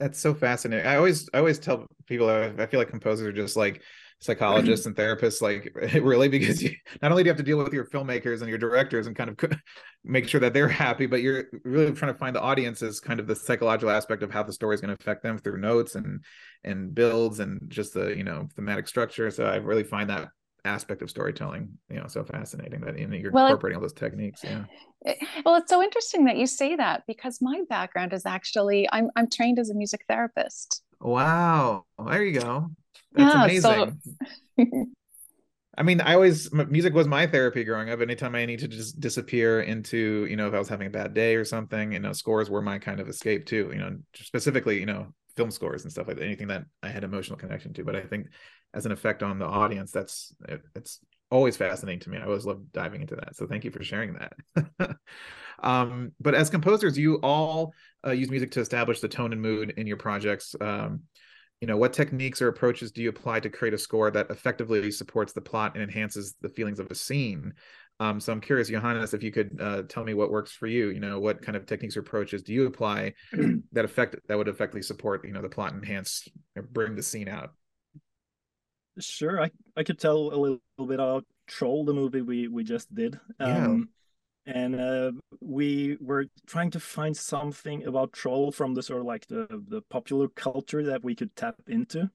That's 0.00 0.18
so 0.18 0.34
fascinating 0.34 0.86
I 0.86 0.96
always 0.96 1.28
I 1.32 1.38
always 1.38 1.60
tell 1.60 1.86
people 2.06 2.28
I 2.28 2.66
feel 2.66 2.80
like 2.80 2.88
composers 2.88 3.26
are 3.26 3.32
just 3.32 3.56
like 3.56 3.82
psychologists 4.20 4.86
and 4.86 4.96
therapists 4.96 5.40
like 5.40 5.72
really 6.02 6.28
because 6.28 6.60
you 6.62 6.74
not 7.00 7.12
only 7.12 7.22
do 7.22 7.28
you 7.28 7.30
have 7.30 7.36
to 7.36 7.42
deal 7.42 7.58
with 7.58 7.72
your 7.72 7.84
filmmakers 7.86 8.40
and 8.40 8.48
your 8.48 8.58
directors 8.58 9.06
and 9.06 9.14
kind 9.14 9.30
of 9.30 9.58
make 10.04 10.28
sure 10.28 10.40
that 10.40 10.52
they're 10.52 10.68
happy 10.68 11.06
but 11.06 11.22
you're 11.22 11.44
really 11.64 11.92
trying 11.92 12.12
to 12.12 12.18
find 12.18 12.34
the 12.34 12.40
audience 12.40 12.82
as 12.82 12.98
kind 12.98 13.20
of 13.20 13.28
the 13.28 13.36
psychological 13.36 13.90
aspect 13.90 14.24
of 14.24 14.30
how 14.32 14.42
the 14.42 14.52
story 14.52 14.74
is 14.74 14.80
going 14.80 14.94
to 14.94 15.00
affect 15.00 15.22
them 15.22 15.38
through 15.38 15.58
notes 15.58 15.94
and 15.94 16.24
and 16.64 16.94
builds 16.94 17.38
and 17.38 17.60
just 17.68 17.94
the 17.94 18.16
you 18.16 18.24
know 18.24 18.48
thematic 18.56 18.88
structure. 18.88 19.30
So 19.30 19.44
i 19.44 19.56
really 19.56 19.84
find 19.84 20.10
that 20.10 20.28
aspect 20.64 21.00
of 21.02 21.08
storytelling 21.08 21.70
you 21.88 21.96
know 22.00 22.08
so 22.08 22.24
fascinating 22.24 22.80
that 22.80 22.98
you 22.98 23.06
know, 23.06 23.16
you're 23.16 23.30
well, 23.30 23.46
incorporating 23.46 23.76
all 23.76 23.80
those 23.80 23.92
techniques 23.92 24.42
yeah. 24.42 24.64
Eh, 25.06 25.14
well 25.46 25.54
it's 25.54 25.70
so 25.70 25.80
interesting 25.80 26.24
that 26.24 26.36
you 26.36 26.46
say 26.46 26.74
that 26.74 27.04
because 27.06 27.38
my 27.40 27.62
background 27.70 28.12
is 28.12 28.26
actually 28.26 28.86
i'm 28.90 29.08
i'm 29.14 29.30
trained 29.30 29.58
as 29.60 29.70
a 29.70 29.74
music 29.74 30.04
therapist. 30.08 30.82
Wow. 31.00 31.84
There 32.04 32.24
you 32.24 32.40
go 32.40 32.70
that's 33.12 33.34
yeah, 33.34 33.44
amazing. 33.44 34.00
So... 34.58 34.84
I 35.78 35.84
mean, 35.84 36.00
I 36.00 36.14
always 36.14 36.52
music 36.52 36.92
was 36.92 37.06
my 37.06 37.28
therapy 37.28 37.62
growing 37.62 37.88
up. 37.88 38.00
Anytime 38.00 38.34
I 38.34 38.44
need 38.46 38.58
to 38.58 38.68
just 38.68 38.98
disappear 38.98 39.60
into, 39.60 40.26
you 40.28 40.34
know, 40.34 40.48
if 40.48 40.54
I 40.54 40.58
was 40.58 40.68
having 40.68 40.88
a 40.88 40.90
bad 40.90 41.14
day 41.14 41.36
or 41.36 41.44
something, 41.44 41.92
you 41.92 42.00
know, 42.00 42.12
scores 42.12 42.50
were 42.50 42.60
my 42.60 42.78
kind 42.78 42.98
of 42.98 43.08
escape 43.08 43.46
too. 43.46 43.70
You 43.72 43.78
know, 43.78 43.96
specifically, 44.14 44.80
you 44.80 44.86
know, 44.86 45.14
film 45.36 45.52
scores 45.52 45.84
and 45.84 45.92
stuff 45.92 46.08
like 46.08 46.16
that. 46.16 46.24
Anything 46.24 46.48
that 46.48 46.64
I 46.82 46.88
had 46.88 47.04
emotional 47.04 47.38
connection 47.38 47.72
to. 47.74 47.84
But 47.84 47.94
I 47.94 48.00
think 48.00 48.26
as 48.74 48.86
an 48.86 48.92
effect 48.92 49.22
on 49.22 49.38
the 49.38 49.46
audience, 49.46 49.92
that's 49.92 50.34
it, 50.48 50.62
it's 50.74 50.98
always 51.30 51.56
fascinating 51.56 52.00
to 52.00 52.10
me. 52.10 52.18
I 52.18 52.24
always 52.24 52.44
love 52.44 52.72
diving 52.72 53.02
into 53.02 53.14
that. 53.14 53.36
So 53.36 53.46
thank 53.46 53.64
you 53.64 53.70
for 53.70 53.84
sharing 53.84 54.14
that. 54.14 54.96
um, 55.62 56.10
but 56.20 56.34
as 56.34 56.50
composers, 56.50 56.98
you 56.98 57.16
all 57.22 57.72
uh, 58.04 58.10
use 58.10 58.30
music 58.30 58.50
to 58.52 58.60
establish 58.60 58.98
the 58.98 59.08
tone 59.08 59.32
and 59.32 59.40
mood 59.40 59.74
in 59.76 59.86
your 59.86 59.96
projects. 59.96 60.56
Um, 60.60 61.02
you 61.60 61.66
know 61.66 61.76
what 61.76 61.92
techniques 61.92 62.40
or 62.40 62.48
approaches 62.48 62.92
do 62.92 63.02
you 63.02 63.08
apply 63.08 63.40
to 63.40 63.50
create 63.50 63.74
a 63.74 63.78
score 63.78 64.10
that 64.10 64.30
effectively 64.30 64.90
supports 64.90 65.32
the 65.32 65.40
plot 65.40 65.74
and 65.74 65.82
enhances 65.82 66.36
the 66.40 66.48
feelings 66.48 66.78
of 66.78 66.90
a 66.90 66.94
scene? 66.94 67.54
Um, 68.00 68.20
so 68.20 68.32
i'm 68.32 68.40
curious 68.40 68.68
johannes 68.68 69.12
if 69.12 69.24
you 69.24 69.32
could 69.32 69.58
uh, 69.60 69.82
tell 69.88 70.04
me 70.04 70.14
what 70.14 70.30
works 70.30 70.52
for 70.52 70.68
you 70.68 70.90
you 70.90 71.00
know 71.00 71.18
what 71.18 71.42
kind 71.42 71.56
of 71.56 71.66
techniques 71.66 71.96
or 71.96 72.00
approaches 72.00 72.44
do 72.44 72.52
you 72.52 72.66
apply 72.66 73.12
that 73.72 73.84
affect 73.84 74.14
that 74.28 74.38
would 74.38 74.46
effectively 74.46 74.82
support 74.82 75.26
you 75.26 75.32
know 75.32 75.42
the 75.42 75.48
plot 75.48 75.72
enhance 75.72 76.28
bring 76.70 76.94
the 76.94 77.02
scene 77.02 77.26
out? 77.26 77.54
Sure 79.00 79.42
i 79.42 79.50
i 79.76 79.82
could 79.82 79.98
tell 79.98 80.32
a 80.32 80.38
little, 80.38 80.60
bit. 80.78 80.94
About 80.94 81.24
troll 81.48 81.84
the 81.84 81.92
movie 81.92 82.22
we 82.22 82.46
we 82.46 82.62
just 82.62 82.94
did. 82.94 83.18
Um, 83.40 83.88
and 84.48 84.80
uh, 84.80 85.12
we 85.40 85.96
were 86.00 86.26
trying 86.46 86.70
to 86.72 86.80
find 86.80 87.16
something 87.16 87.84
about 87.86 88.12
troll 88.12 88.50
from 88.50 88.74
the 88.74 88.82
sort 88.82 89.00
of 89.00 89.06
like 89.06 89.26
the, 89.26 89.46
the 89.68 89.82
popular 89.90 90.28
culture 90.28 90.82
that 90.82 91.04
we 91.04 91.14
could 91.14 91.34
tap 91.36 91.56
into 91.68 92.10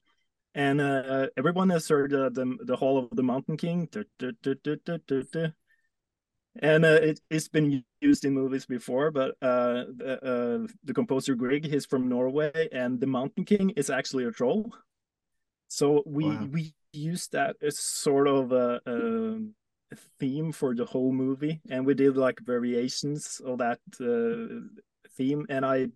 and 0.55 0.81
uh, 0.81 1.27
everyone 1.35 1.69
has 1.69 1.87
heard 1.87 2.13
uh, 2.13 2.29
the 2.29 2.57
the 2.61 2.75
Hall 2.75 2.97
of 2.97 3.09
the 3.11 3.23
Mountain 3.23 3.57
King, 3.57 3.89
and 6.61 6.85
uh, 6.85 6.99
it, 7.01 7.19
has 7.31 7.47
been 7.47 7.83
used 8.01 8.25
in 8.25 8.33
movies 8.33 8.65
before. 8.65 9.09
But 9.09 9.31
uh, 9.41 9.85
the, 9.97 10.19
uh, 10.23 10.67
the 10.83 10.93
composer 10.93 11.33
Grieg 11.35 11.65
is 11.65 11.85
from 11.85 12.07
Norway, 12.07 12.69
and 12.71 12.99
the 12.99 13.07
Mountain 13.07 13.45
King 13.45 13.71
is 13.71 13.89
actually 13.89 14.25
a 14.25 14.31
troll. 14.31 14.71
So 15.69 16.03
we 16.05 16.25
wow. 16.25 16.47
we 16.51 16.73
use 16.91 17.27
that 17.29 17.55
as 17.61 17.79
sort 17.79 18.27
of 18.27 18.51
a, 18.51 18.79
a 18.85 19.39
theme 20.19 20.51
for 20.51 20.75
the 20.75 20.85
whole 20.85 21.11
movie, 21.11 21.61
and 21.69 21.85
we 21.85 21.93
did 21.93 22.17
like 22.17 22.39
variations 22.41 23.41
of 23.45 23.59
that 23.59 23.79
uh, 24.01 24.59
theme, 25.17 25.45
and 25.49 25.65
I 25.65 25.87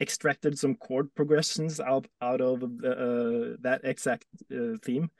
extracted 0.00 0.58
some 0.58 0.74
chord 0.74 1.14
progressions 1.14 1.80
out 1.80 2.06
out 2.20 2.40
of 2.40 2.62
uh, 2.62 3.56
that 3.60 3.80
exact 3.84 4.26
uh, 4.52 4.76
theme. 4.84 5.10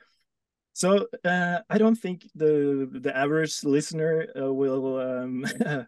So 0.73 1.07
uh, 1.25 1.61
I 1.71 1.79
don't 1.79 1.97
think 1.97 2.29
the 2.35 2.89
the 2.93 3.17
average 3.17 3.65
listener 3.65 4.27
uh, 4.39 4.53
will 4.53 5.01
um, 5.01 5.47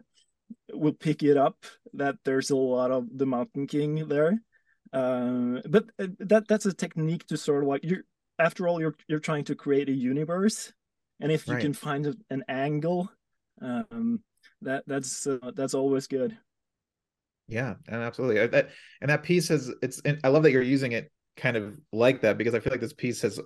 will 0.73 0.93
pick 0.93 1.21
it 1.23 1.37
up 1.37 1.57
that 1.93 2.15
there's 2.25 2.49
a 2.49 2.55
lot 2.55 2.91
of 2.91 3.05
the 3.15 3.25
Mountain 3.25 3.67
King 3.67 4.07
there. 4.07 4.41
Uh, 4.91 5.61
but 5.69 5.85
uh, 5.99 6.07
that 6.19 6.47
that's 6.47 6.65
a 6.65 6.73
technique 6.73 7.27
to 7.27 7.37
sort 7.37 7.63
of 7.63 7.69
like 7.69 7.83
you're 7.83 8.03
after 8.39 8.67
all 8.67 8.81
you're 8.81 8.95
you're 9.07 9.19
trying 9.19 9.43
to 9.43 9.55
create 9.55 9.89
a 9.89 9.93
universe 9.93 10.73
and 11.19 11.31
if 11.31 11.47
you 11.47 11.53
right. 11.53 11.61
can 11.61 11.73
find 11.73 12.15
an 12.29 12.43
angle 12.47 13.11
um, 13.61 14.21
that 14.61 14.83
that's 14.87 15.27
uh, 15.27 15.51
that's 15.55 15.73
always 15.73 16.07
good. 16.07 16.37
Yeah 17.47 17.75
and 17.87 18.01
absolutely. 18.01 18.45
That 18.47 18.69
and 19.01 19.09
that 19.09 19.23
piece 19.23 19.47
has 19.49 19.71
it's 19.81 20.01
i 20.23 20.27
love 20.27 20.43
that 20.43 20.51
you're 20.51 20.61
using 20.61 20.91
it 20.91 21.11
kind 21.35 21.57
of 21.57 21.77
like 21.91 22.21
that 22.21 22.37
because 22.37 22.53
i 22.53 22.59
feel 22.59 22.71
like 22.71 22.81
this 22.81 22.93
piece 22.93 23.21
has 23.21 23.39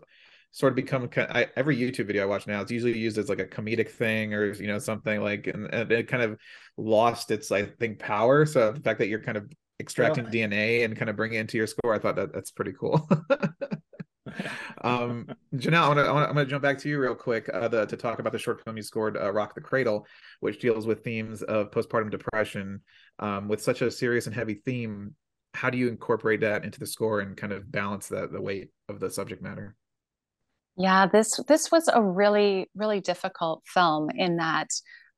sort 0.51 0.71
of 0.71 0.75
become 0.75 1.09
I, 1.17 1.47
every 1.55 1.77
youtube 1.77 2.07
video 2.07 2.23
i 2.23 2.25
watch 2.25 2.47
now 2.47 2.61
it's 2.61 2.71
usually 2.71 2.97
used 2.97 3.17
as 3.17 3.29
like 3.29 3.39
a 3.39 3.45
comedic 3.45 3.89
thing 3.89 4.33
or 4.33 4.51
you 4.53 4.67
know 4.67 4.79
something 4.79 5.21
like 5.21 5.47
and, 5.47 5.71
and 5.73 5.91
it 5.91 6.07
kind 6.07 6.23
of 6.23 6.39
lost 6.75 7.31
its 7.31 7.51
i 7.51 7.63
think 7.63 7.99
power. 7.99 8.45
So 8.45 8.71
the 8.71 8.81
fact 8.81 8.99
that 8.99 9.07
you're 9.07 9.21
kind 9.21 9.37
of 9.37 9.49
extracting 9.79 10.25
dna 10.25 10.85
and 10.85 10.95
kind 10.95 11.09
of 11.09 11.15
bringing 11.15 11.37
it 11.37 11.41
into 11.41 11.57
your 11.57 11.67
score 11.67 11.93
i 11.93 11.99
thought 11.99 12.15
that 12.15 12.33
that's 12.33 12.51
pretty 12.51 12.73
cool 12.73 13.07
um, 14.81 15.27
Janal, 15.55 15.83
I 15.83 15.87
want 15.87 15.99
to 15.99 16.05
I 16.05 16.27
am 16.29 16.33
going 16.33 16.45
to 16.45 16.49
jump 16.49 16.63
back 16.63 16.77
to 16.79 16.89
you 16.89 16.99
real 16.99 17.15
quick 17.15 17.49
uh, 17.53 17.67
the, 17.67 17.85
to 17.85 17.97
talk 17.97 18.19
about 18.19 18.33
the 18.33 18.39
short 18.39 18.63
film 18.63 18.77
you 18.77 18.83
scored, 18.83 19.17
uh, 19.17 19.31
"Rock 19.31 19.55
the 19.55 19.61
Cradle," 19.61 20.07
which 20.39 20.59
deals 20.59 20.85
with 20.85 21.03
themes 21.03 21.41
of 21.41 21.71
postpartum 21.71 22.11
depression. 22.11 22.81
Um, 23.19 23.47
with 23.47 23.61
such 23.61 23.81
a 23.81 23.91
serious 23.91 24.25
and 24.25 24.35
heavy 24.35 24.55
theme, 24.55 25.15
how 25.53 25.69
do 25.69 25.77
you 25.77 25.87
incorporate 25.87 26.41
that 26.41 26.65
into 26.65 26.79
the 26.79 26.87
score 26.87 27.19
and 27.19 27.37
kind 27.37 27.53
of 27.53 27.71
balance 27.71 28.07
the 28.07 28.27
the 28.27 28.41
weight 28.41 28.69
of 28.89 28.99
the 28.99 29.09
subject 29.09 29.41
matter? 29.41 29.75
Yeah, 30.75 31.05
this 31.05 31.39
this 31.47 31.71
was 31.71 31.87
a 31.91 32.01
really 32.01 32.69
really 32.75 33.01
difficult 33.01 33.63
film 33.65 34.09
in 34.09 34.37
that. 34.37 34.69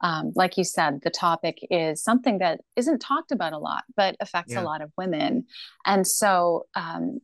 Um, 0.01 0.34
like 0.36 0.58
you 0.58 0.65
said, 0.65 0.99
the 1.04 1.10
topic 1.10 1.58
is 1.71 2.04
something 2.04 2.39
that 2.39 2.60
isn't 2.75 2.99
talked 2.99 3.32
about 3.32 3.54
a 3.54 3.58
lot, 3.58 3.86
but 3.95 4.17
affects 4.19 4.54
yeah. 4.54 4.62
a 4.62 4.63
lot 4.63 4.82
of 4.82 4.91
women. 4.97 5.45
And 5.86 6.06
so 6.06 6.67
um, 6.75 7.21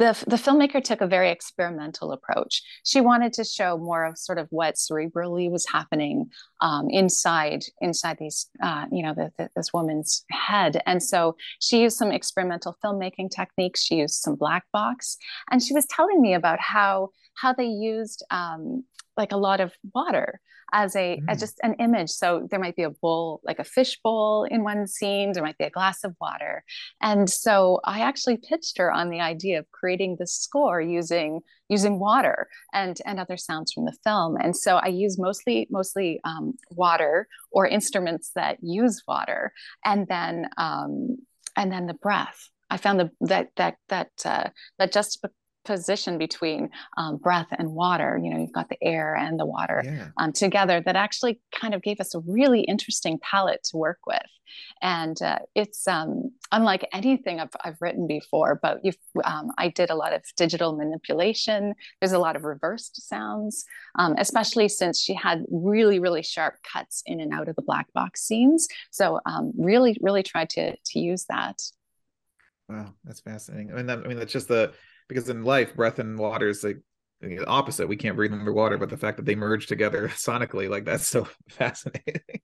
the, 0.00 0.24
the 0.26 0.36
filmmaker 0.36 0.82
took 0.82 1.02
a 1.02 1.06
very 1.06 1.30
experimental 1.30 2.12
approach. 2.12 2.62
She 2.86 3.02
wanted 3.02 3.34
to 3.34 3.44
show 3.44 3.76
more 3.76 4.06
of 4.06 4.16
sort 4.16 4.38
of 4.38 4.46
what 4.48 4.76
cerebrally 4.76 5.50
was 5.50 5.66
happening 5.70 6.30
um, 6.62 6.88
inside 6.88 7.64
inside 7.82 8.16
these 8.18 8.48
uh, 8.62 8.86
you 8.90 9.02
know 9.02 9.12
the, 9.14 9.30
the, 9.36 9.50
this 9.54 9.74
woman's 9.74 10.24
head, 10.30 10.82
and 10.86 11.02
so 11.02 11.36
she 11.60 11.82
used 11.82 11.98
some 11.98 12.12
experimental 12.12 12.78
filmmaking 12.82 13.30
techniques. 13.30 13.82
She 13.82 13.96
used 13.96 14.14
some 14.14 14.36
black 14.36 14.64
box, 14.72 15.18
and 15.50 15.62
she 15.62 15.74
was 15.74 15.84
telling 15.86 16.22
me 16.22 16.32
about 16.32 16.60
how 16.60 17.10
how 17.34 17.52
they 17.52 17.66
used 17.66 18.24
um, 18.30 18.84
like 19.18 19.32
a 19.32 19.36
lot 19.36 19.60
of 19.60 19.74
water 19.94 20.40
as 20.72 20.94
a 20.96 21.16
mm. 21.16 21.24
as 21.28 21.40
just 21.40 21.58
an 21.62 21.74
image. 21.74 22.10
So 22.10 22.46
there 22.50 22.60
might 22.60 22.76
be 22.76 22.82
a 22.82 22.90
bowl 22.90 23.40
like 23.44 23.58
a 23.58 23.64
fish 23.64 23.98
bowl 24.02 24.44
in 24.44 24.64
one 24.64 24.86
scene 24.86 25.32
there 25.32 25.42
might 25.42 25.58
be 25.58 25.64
a 25.64 25.70
glass 25.70 26.04
of 26.04 26.14
water. 26.20 26.64
And 27.00 27.28
so 27.28 27.80
i 27.84 28.00
actually 28.00 28.36
pitched 28.36 28.78
her 28.78 28.92
on 28.92 29.10
the 29.10 29.20
idea 29.20 29.58
of 29.58 29.70
creating 29.70 30.16
the 30.18 30.26
score 30.26 30.80
using 30.80 31.40
using 31.68 31.98
water 31.98 32.48
and 32.72 32.98
and 33.06 33.20
other 33.20 33.36
sounds 33.36 33.72
from 33.72 33.84
the 33.84 33.96
film. 34.04 34.36
And 34.40 34.56
so 34.56 34.76
i 34.76 34.88
use 34.88 35.18
mostly 35.18 35.66
mostly 35.70 36.20
um, 36.24 36.54
water 36.70 37.28
or 37.50 37.66
instruments 37.66 38.30
that 38.34 38.58
use 38.62 39.02
water 39.06 39.52
and 39.84 40.06
then 40.08 40.48
um, 40.56 41.16
and 41.56 41.70
then 41.72 41.86
the 41.86 41.94
breath. 41.94 42.48
I 42.70 42.76
found 42.76 43.00
the, 43.00 43.10
that 43.22 43.48
that 43.56 43.76
that 43.88 44.10
uh, 44.24 44.50
that 44.78 44.92
just 44.92 45.24
position 45.70 46.18
between 46.18 46.68
um, 46.96 47.16
breath 47.16 47.46
and 47.56 47.70
water 47.70 48.18
you 48.20 48.28
know 48.28 48.40
you've 48.40 48.52
got 48.52 48.68
the 48.68 48.82
air 48.82 49.14
and 49.14 49.38
the 49.38 49.46
water 49.46 49.82
yeah. 49.84 50.08
um, 50.16 50.32
together 50.32 50.82
that 50.84 50.96
actually 50.96 51.40
kind 51.54 51.74
of 51.74 51.80
gave 51.82 52.00
us 52.00 52.12
a 52.14 52.20
really 52.26 52.62
interesting 52.62 53.18
palette 53.22 53.62
to 53.62 53.76
work 53.76 54.00
with. 54.06 54.30
And 54.82 55.20
uh, 55.22 55.38
it's 55.54 55.86
um, 55.86 56.32
unlike 56.50 56.88
anything 56.92 57.38
I've, 57.38 57.54
I've 57.64 57.80
written 57.80 58.08
before 58.08 58.58
but 58.60 58.80
you've, 58.84 58.96
um, 59.22 59.52
i 59.58 59.68
did 59.68 59.90
a 59.90 59.94
lot 59.94 60.12
of 60.12 60.22
digital 60.36 60.76
manipulation. 60.76 61.74
There's 62.00 62.12
a 62.12 62.18
lot 62.18 62.34
of 62.34 62.42
reversed 62.42 63.08
sounds 63.08 63.64
um, 63.96 64.16
especially 64.18 64.68
since 64.68 65.00
she 65.00 65.14
had 65.14 65.44
really 65.50 66.00
really 66.00 66.22
sharp 66.22 66.56
cuts 66.72 67.04
in 67.06 67.20
and 67.20 67.32
out 67.32 67.48
of 67.48 67.54
the 67.54 67.62
black 67.62 67.92
box 67.92 68.22
scenes. 68.22 68.66
So 68.90 69.20
um, 69.24 69.52
really 69.56 69.96
really 70.00 70.24
tried 70.24 70.50
to 70.50 70.74
to 70.74 70.98
use 70.98 71.26
that. 71.28 71.58
Wow 72.68 72.94
that's 73.04 73.20
fascinating. 73.20 73.70
I 73.72 73.76
mean 73.76 73.86
that, 73.86 73.98
i 74.04 74.08
mean 74.08 74.18
that's 74.18 74.32
just 74.32 74.48
the 74.48 74.72
because 75.10 75.28
in 75.28 75.44
life, 75.44 75.74
breath 75.74 75.98
and 75.98 76.18
water 76.18 76.48
is 76.48 76.64
like 76.64 76.78
the 77.20 77.44
opposite. 77.46 77.88
We 77.88 77.96
can't 77.96 78.16
breathe 78.16 78.32
underwater, 78.32 78.78
but 78.78 78.88
the 78.88 78.96
fact 78.96 79.18
that 79.18 79.26
they 79.26 79.34
merge 79.34 79.66
together 79.66 80.08
sonically, 80.14 80.70
like 80.70 80.84
that's 80.84 81.06
so 81.06 81.28
fascinating. 81.50 82.40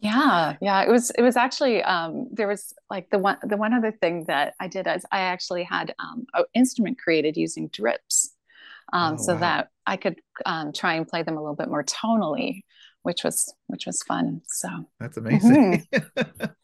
Yeah, 0.00 0.56
yeah. 0.60 0.82
It 0.82 0.90
was 0.90 1.10
it 1.10 1.22
was 1.22 1.36
actually 1.36 1.82
um 1.82 2.28
there 2.32 2.48
was 2.48 2.74
like 2.90 3.10
the 3.10 3.18
one 3.18 3.38
the 3.42 3.56
one 3.56 3.72
other 3.72 3.92
thing 3.92 4.24
that 4.28 4.54
I 4.60 4.68
did 4.68 4.86
is 4.86 5.04
I 5.12 5.20
actually 5.20 5.64
had 5.64 5.94
um 5.98 6.26
an 6.34 6.44
instrument 6.54 6.98
created 6.98 7.36
using 7.36 7.68
drips. 7.68 8.32
Um, 8.92 9.14
oh, 9.14 9.16
so 9.16 9.34
wow. 9.34 9.40
that 9.40 9.68
I 9.84 9.96
could 9.96 10.20
um, 10.44 10.72
try 10.72 10.94
and 10.94 11.08
play 11.08 11.24
them 11.24 11.36
a 11.36 11.40
little 11.40 11.56
bit 11.56 11.68
more 11.68 11.82
tonally, 11.82 12.62
which 13.06 13.22
was 13.22 13.54
which 13.68 13.86
was 13.86 14.02
fun. 14.02 14.42
So 14.48 14.68
that's 14.98 15.16
amazing. 15.16 15.86
Mm-hmm. 15.92 16.44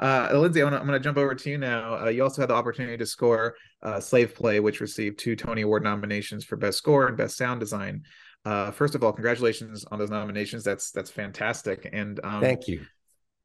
Uh, 0.00 0.30
Lindsay, 0.32 0.60
I'm 0.62 0.70
going 0.70 0.88
to 0.88 0.98
jump 0.98 1.18
over 1.18 1.32
to 1.32 1.50
you 1.50 1.58
now. 1.58 2.06
Uh, 2.06 2.08
you 2.08 2.24
also 2.24 2.42
had 2.42 2.50
the 2.50 2.54
opportunity 2.54 2.96
to 2.96 3.06
score 3.06 3.54
uh, 3.84 4.00
Slave 4.00 4.34
Play, 4.34 4.58
which 4.58 4.80
received 4.80 5.18
two 5.20 5.36
Tony 5.36 5.62
Award 5.62 5.84
nominations 5.84 6.44
for 6.44 6.56
Best 6.56 6.78
Score 6.78 7.06
and 7.06 7.16
Best 7.16 7.36
Sound 7.36 7.60
Design. 7.60 8.02
Uh, 8.44 8.72
first 8.72 8.96
of 8.96 9.04
all, 9.04 9.12
congratulations 9.12 9.84
on 9.92 10.00
those 10.00 10.10
nominations. 10.10 10.64
That's 10.64 10.90
that's 10.90 11.10
fantastic. 11.10 11.88
And 11.92 12.18
um, 12.24 12.40
thank 12.40 12.66
you. 12.66 12.84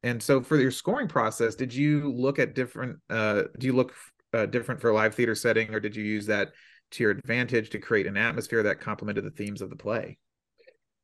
And 0.02 0.20
so, 0.20 0.40
for 0.40 0.56
your 0.56 0.72
scoring 0.72 1.06
process, 1.06 1.54
did 1.54 1.72
you 1.72 2.10
look 2.10 2.40
at 2.40 2.56
different? 2.56 2.98
Uh, 3.08 3.42
do 3.58 3.66
you 3.68 3.74
look 3.74 3.94
uh, 4.32 4.46
different 4.46 4.80
for 4.80 4.90
a 4.90 4.94
live 4.94 5.14
theater 5.14 5.36
setting, 5.36 5.72
or 5.72 5.78
did 5.78 5.94
you 5.94 6.02
use 6.02 6.26
that 6.26 6.48
to 6.92 7.04
your 7.04 7.12
advantage 7.12 7.70
to 7.70 7.78
create 7.78 8.06
an 8.08 8.16
atmosphere 8.16 8.64
that 8.64 8.80
complemented 8.80 9.24
the 9.24 9.30
themes 9.30 9.62
of 9.62 9.70
the 9.70 9.76
play? 9.76 10.18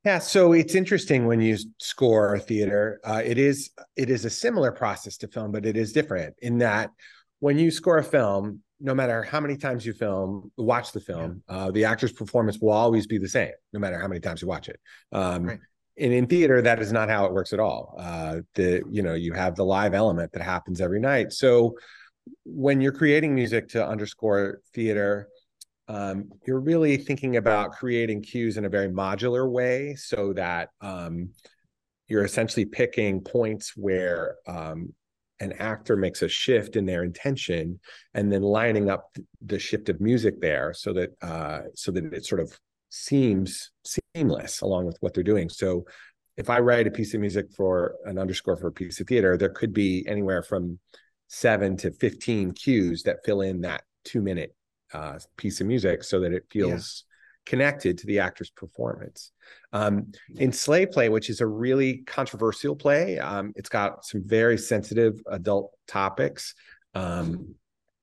Yeah, 0.05 0.19
so 0.19 0.53
it's 0.53 0.75
interesting 0.75 1.27
when 1.27 1.41
you 1.41 1.57
score 1.79 2.39
theater. 2.39 3.01
Uh, 3.05 3.23
it 3.25 3.39
is 3.39 3.71
it 3.97 4.11
is 4.11 4.27
a 4.27 4.31
similar 4.31 4.71
process 4.71 5.17
to 5.19 5.29
film, 5.29 5.51
but 5.51 5.65
it 5.65 5.77
is 5.77 5.93
different 5.93 6.35
in 6.43 6.59
that 6.59 6.91
when 7.41 7.59
you 7.59 7.71
score 7.71 7.99
a 7.99 8.05
film, 8.05 8.61
no 8.81 8.95
matter 8.95 9.23
how 9.23 9.41
many 9.41 9.57
times 9.57 9.87
you 9.87 9.95
film, 9.95 10.53
watch 10.59 10.93
the 10.93 11.01
film, 11.01 11.43
yeah. 11.49 11.57
uh, 11.57 11.71
the 11.71 11.87
actor's 11.87 12.13
performance 12.13 12.59
will 12.61 12.73
always 12.73 13.07
be 13.07 13.17
the 13.17 13.29
same, 13.29 13.53
no 13.73 13.81
matter 13.81 13.99
how 13.99 14.07
many 14.07 14.21
times 14.21 14.43
you 14.43 14.49
watch 14.49 14.69
it. 14.69 14.79
Um, 15.13 15.45
right. 15.45 15.59
And 15.97 16.13
in 16.13 16.27
theater, 16.27 16.61
that 16.61 16.81
is 16.81 16.93
not 16.93 17.09
how 17.09 17.25
it 17.25 17.33
works 17.33 17.53
at 17.53 17.61
all. 17.61 17.95
Uh, 17.99 18.41
the 18.55 18.83
you 18.91 19.03
know 19.03 19.15
you 19.15 19.33
have 19.33 19.55
the 19.57 19.65
live 19.65 19.95
element 19.95 20.33
that 20.33 20.43
happens 20.43 20.83
every 20.83 21.01
night. 21.01 21.33
So 21.33 21.77
when 22.45 22.81
you're 22.81 22.93
creating 22.93 23.35
music 23.35 23.69
to 23.71 23.87
underscore 23.87 24.61
theater, 24.75 25.29
um, 25.89 26.31
you're 26.47 26.61
really 26.61 26.97
thinking 26.97 27.37
about 27.37 27.73
creating 27.73 28.23
cues 28.23 28.57
in 28.57 28.65
a 28.65 28.69
very 28.69 28.89
modular 28.89 29.51
way 29.51 29.95
so 29.95 30.33
that 30.33 30.71
um, 30.81 31.31
you're 32.09 32.25
essentially 32.25 32.65
picking 32.65 33.21
points 33.21 33.77
where 33.77 34.37
um, 34.47 34.93
an 35.41 35.53
actor 35.55 35.97
makes 35.97 36.23
a 36.23 36.29
shift 36.29 36.77
in 36.77 36.87
their 36.87 37.05
intention 37.05 37.81
and 38.15 38.33
then 38.33 38.43
lining 38.43 38.89
up 38.89 39.15
the 39.43 39.59
shift 39.59 39.89
of 39.89 40.01
music 40.01 40.41
there 40.41 40.73
so 40.73 40.93
that 40.93 41.11
uh, 41.23 41.61
so 41.75 41.91
that 41.91 42.05
it 42.13 42.25
sort 42.25 42.41
of 42.41 42.59
seems 42.91 43.71
seamless 43.85 44.61
along 44.61 44.87
with 44.87 44.97
what 45.01 45.13
they're 45.13 45.25
doing. 45.25 45.49
So 45.49 45.85
if 46.37 46.51
i 46.51 46.59
write 46.59 46.87
a 46.87 46.91
piece 46.91 47.15
of 47.15 47.21
music 47.21 47.47
for 47.57 47.95
an 48.05 48.19
underscore 48.19 48.57
for 48.57 48.69
a 48.69 48.73
piece 48.73 49.01
of 49.01 49.07
theater 49.07 49.37
there 49.37 49.51
could 49.51 49.73
be 49.73 50.05
anywhere 50.09 50.43
from 50.43 50.79
seven 51.29 51.77
to 51.77 51.91
15 51.93 52.53
cues 52.53 53.03
that 53.05 53.25
fill 53.25 53.41
in 53.41 53.61
that 53.63 53.83
two 54.05 54.21
minute 54.21 54.55
uh, 54.95 55.19
piece 55.37 55.61
of 55.61 55.67
music 55.67 56.05
so 56.05 56.21
that 56.21 56.33
it 56.33 56.45
feels 56.51 57.05
yeah. 57.05 57.51
connected 57.51 57.99
to 57.99 58.07
the 58.07 58.21
actor's 58.21 58.51
performance. 58.51 59.33
Um, 59.73 60.13
in 60.37 60.53
Slave 60.53 60.93
Play, 60.93 61.09
which 61.09 61.29
is 61.29 61.41
a 61.41 61.47
really 61.47 61.99
controversial 62.07 62.77
play, 62.77 63.19
um, 63.19 63.53
it's 63.57 63.69
got 63.69 64.05
some 64.05 64.23
very 64.25 64.57
sensitive 64.57 65.21
adult 65.27 65.73
topics. 65.89 66.55
Um, 66.95 67.55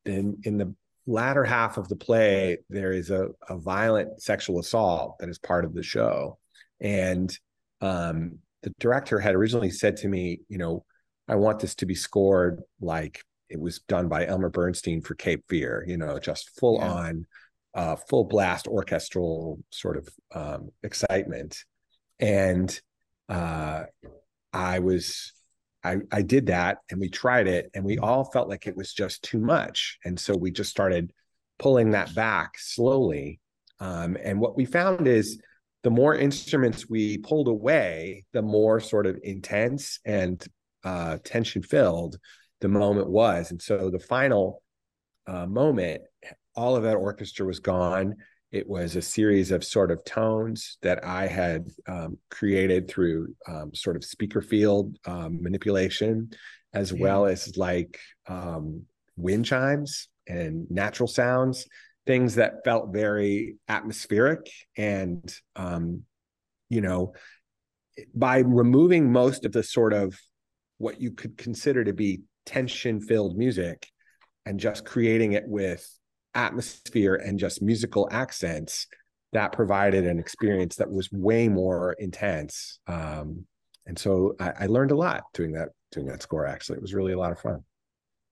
in 0.06 0.38
in 0.44 0.58
the 0.58 0.76
latter 1.08 1.44
half 1.44 1.78
of 1.78 1.88
the 1.88 1.96
play, 1.96 2.58
there 2.70 2.92
is 2.92 3.10
a, 3.10 3.30
a 3.50 3.58
violent 3.58 4.22
sexual 4.22 4.60
assault 4.60 5.18
that 5.20 5.30
is 5.30 5.40
part 5.40 5.64
of 5.64 5.74
the 5.74 5.84
show, 5.84 6.38
and 6.82 7.36
um, 7.80 8.40
the 8.64 8.74
director 8.80 9.20
had 9.20 9.34
originally 9.34 9.72
said 9.72 9.98
to 9.98 10.08
me, 10.08 10.42
you 10.50 10.58
know, 10.58 10.84
I 11.28 11.36
want 11.36 11.60
this 11.60 11.76
to 11.76 11.86
be 11.86 11.96
scored 11.96 12.62
like 12.82 13.24
it 13.52 13.60
was 13.60 13.80
done 13.80 14.08
by 14.08 14.26
Elmer 14.26 14.50
Bernstein 14.50 15.02
for 15.02 15.16
Cape 15.16 15.44
Fear, 15.50 15.84
you 15.88 15.98
know, 15.98 16.20
just 16.20 16.58
full 16.60 16.78
yeah. 16.80 16.92
on, 16.92 17.26
uh, 17.74 17.96
full 17.96 18.24
blast 18.26 18.68
orchestral 18.68 19.60
sort 19.70 19.98
of 19.98 20.10
um, 20.34 20.70
excitement. 20.84 21.64
And 22.20 22.80
uh, 23.30 23.84
I 24.54 24.80
was, 24.80 25.34
I, 25.84 25.98
I 26.12 26.22
did 26.22 26.48
that 26.48 26.80
and 26.90 27.00
we 27.00 27.10
tried 27.10 27.48
it 27.48 27.70
and 27.74 27.84
we 27.84 27.98
all 27.98 28.24
felt 28.24 28.50
like 28.50 28.68
it 28.68 28.78
was 28.78 28.94
just 28.94 29.24
too 29.24 29.40
much. 29.40 29.98
And 30.06 30.20
so 30.20 30.36
we 30.36 30.52
just 30.52 30.70
started 30.70 31.12
pulling 31.60 31.92
that 31.92 32.14
back 32.16 32.58
slowly. 32.58 33.40
Um, 33.80 34.18
and 34.24 34.40
what 34.40 34.56
we 34.56 34.66
found 34.66 35.08
is 35.08 35.42
the 35.84 35.90
more 35.90 36.16
instruments 36.16 36.90
we 36.90 37.18
pulled 37.18 37.48
away, 37.48 38.26
the 38.34 38.42
more 38.42 38.80
sort 38.80 39.08
of 39.08 39.20
intense 39.24 40.00
and 40.06 40.44
uh, 40.84 41.18
tension 41.24 41.64
filled 41.64 42.18
the 42.62 42.70
moment 42.70 43.10
was. 43.10 43.52
And 43.52 43.62
so 43.62 43.90
the 43.90 44.00
final 44.00 44.64
uh, 45.28 45.46
moment, 45.46 46.02
all 46.56 46.76
of 46.76 46.84
that 46.84 46.96
orchestra 46.96 47.46
was 47.46 47.60
gone. 47.60 48.16
It 48.52 48.68
was 48.68 48.96
a 48.96 49.02
series 49.02 49.52
of 49.52 49.64
sort 49.64 49.92
of 49.92 50.04
tones 50.04 50.78
that 50.82 51.06
I 51.06 51.28
had 51.28 51.70
um, 51.88 52.18
created 52.30 52.90
through 52.90 53.34
um, 53.48 53.74
sort 53.74 53.96
of 53.96 54.04
speaker 54.04 54.42
field 54.42 54.98
um, 55.06 55.42
manipulation, 55.42 56.32
as 56.74 56.92
yeah. 56.92 57.02
well 57.02 57.26
as 57.26 57.56
like 57.58 58.00
um, 58.28 58.84
wind 59.16 59.46
chimes 59.46 60.10
and 60.28 60.70
natural 60.70 61.08
sounds, 61.08 61.66
things 62.06 62.36
that 62.36 62.64
felt 62.66 62.94
very 62.94 63.56
atmospheric. 63.68 64.50
And, 64.78 65.34
um, 65.56 66.04
you 66.70 66.82
know, 66.82 67.14
by 68.14 68.40
removing 68.40 69.12
most 69.12 69.46
of 69.46 69.52
the 69.52 69.64
sort 69.64 69.94
of 69.94 70.20
what 70.78 71.00
you 71.00 71.12
could 71.12 71.38
consider 71.38 71.84
to 71.84 71.94
be 71.94 72.22
tension 72.46 73.00
filled 73.00 73.38
music 73.38 73.88
and 74.46 74.60
just 74.60 74.86
creating 74.86 75.34
it 75.34 75.44
with 75.48 75.88
atmosphere 76.34 77.16
and 77.16 77.40
just 77.40 77.62
musical 77.62 78.08
accents 78.12 78.88
that 79.34 79.52
provided 79.52 80.06
an 80.06 80.20
experience 80.20 80.76
that 80.78 80.90
was 80.90 81.12
way 81.12 81.48
more 81.48 81.94
intense. 81.94 82.80
Um, 82.88 83.46
and 83.86 83.98
so 83.98 84.36
I, 84.40 84.54
I, 84.62 84.66
learned 84.68 84.92
a 84.92 84.96
lot 84.96 85.24
doing 85.34 85.54
that 85.54 85.70
doing 85.92 86.06
that 86.08 86.22
score 86.22 86.46
actually. 86.46 86.78
It 86.78 86.82
was 86.82 86.94
really 86.94 87.14
a 87.14 87.20
lot 87.20 87.32
of 87.32 87.40
fun. 87.40 87.64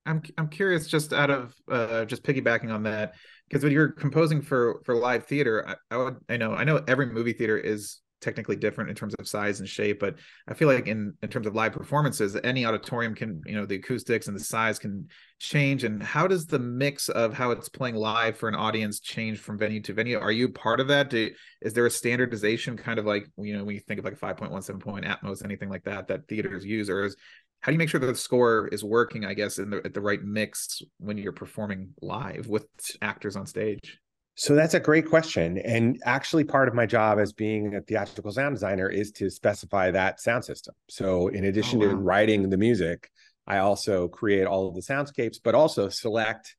I'm 0.05 0.21
i'm 0.37 0.47
curious 0.47 0.87
just 0.87 1.13
out 1.13 1.29
of 1.29 1.53
uh, 1.69 2.05
just 2.05 2.23
piggybacking 2.23 2.73
on 2.73 2.83
that 2.83 3.13
because 3.47 3.63
when 3.63 3.71
you're 3.71 3.91
composing 3.91 4.41
for 4.41 4.81
for 4.85 4.95
live 4.95 5.25
theater 5.25 5.67
I, 5.67 5.75
I 5.91 5.97
would 5.97 6.17
i 6.29 6.37
know 6.37 6.53
i 6.53 6.63
know 6.63 6.81
every 6.87 7.07
movie 7.07 7.33
theater 7.33 7.57
is 7.57 7.99
technically 8.21 8.55
different 8.55 8.89
in 8.89 8.95
terms 8.95 9.13
of 9.19 9.27
size 9.27 9.59
and 9.59 9.69
shape 9.69 9.99
but 9.99 10.15
i 10.47 10.53
feel 10.53 10.67
like 10.67 10.87
in 10.87 11.13
in 11.23 11.29
terms 11.29 11.47
of 11.47 11.55
live 11.55 11.71
performances 11.71 12.37
any 12.43 12.65
auditorium 12.65 13.15
can 13.15 13.41
you 13.45 13.55
know 13.55 13.65
the 13.65 13.75
acoustics 13.75 14.27
and 14.27 14.35
the 14.35 14.43
size 14.43 14.79
can 14.79 15.07
change. 15.39 15.83
And 15.83 16.03
how 16.03 16.27
does 16.27 16.45
the 16.45 16.59
mix 16.59 17.09
of 17.09 17.33
how 17.33 17.51
it's 17.51 17.69
playing 17.69 17.95
live 17.95 18.37
for 18.37 18.49
an 18.49 18.55
audience 18.55 18.99
change 18.99 19.39
from 19.39 19.57
venue 19.57 19.81
to 19.83 19.93
venue? 19.93 20.19
Are 20.19 20.31
you 20.31 20.49
part 20.49 20.79
of 20.79 20.87
that? 20.89 21.09
Do, 21.09 21.31
is 21.61 21.73
there 21.73 21.85
a 21.85 21.91
standardization 21.91 22.77
kind 22.77 22.99
of 22.99 23.05
like 23.05 23.27
you 23.37 23.57
know 23.57 23.63
when 23.63 23.75
you 23.75 23.81
think 23.81 23.99
of 23.99 24.05
like 24.05 24.15
a 24.15 24.17
5.1 24.17 24.63
7 24.63 24.81
point 24.81 25.05
atmos 25.05 25.43
anything 25.43 25.69
like 25.69 25.83
that 25.85 26.07
that 26.07 26.27
theaters 26.27 26.65
use? 26.65 26.89
Or 26.89 27.05
is 27.05 27.15
how 27.61 27.71
do 27.71 27.73
you 27.73 27.79
make 27.79 27.89
sure 27.89 27.99
that 27.99 28.07
the 28.07 28.15
score 28.15 28.69
is 28.69 28.85
working 28.85 29.25
i 29.25 29.33
guess 29.33 29.59
in 29.59 29.69
the 29.69 29.81
at 29.83 29.93
the 29.93 29.99
right 29.99 30.23
mix 30.23 30.81
when 30.97 31.17
you're 31.17 31.33
performing 31.33 31.89
live 32.01 32.47
with 32.47 32.65
actors 33.01 33.35
on 33.35 33.45
stage 33.45 33.99
so 34.39 34.55
that's 34.55 34.73
a 34.73 34.79
great 34.79 35.05
question 35.05 35.57
and 35.57 36.01
actually 36.05 36.45
part 36.45 36.69
of 36.69 36.73
my 36.73 36.85
job 36.85 37.19
as 37.19 37.33
being 37.33 37.75
a 37.75 37.81
theatrical 37.81 38.31
sound 38.31 38.55
designer 38.55 38.87
is 38.87 39.11
to 39.11 39.29
specify 39.29 39.91
that 39.91 40.21
sound 40.21 40.45
system 40.45 40.73
so 40.89 41.27
in 41.27 41.43
addition 41.43 41.83
oh, 41.83 41.85
wow. 41.85 41.91
to 41.91 41.97
writing 41.97 42.49
the 42.49 42.57
music 42.57 43.11
i 43.47 43.57
also 43.57 44.07
create 44.07 44.47
all 44.47 44.69
of 44.69 44.75
the 44.75 44.81
soundscapes 44.81 45.37
but 45.43 45.55
also 45.55 45.89
select 45.89 46.55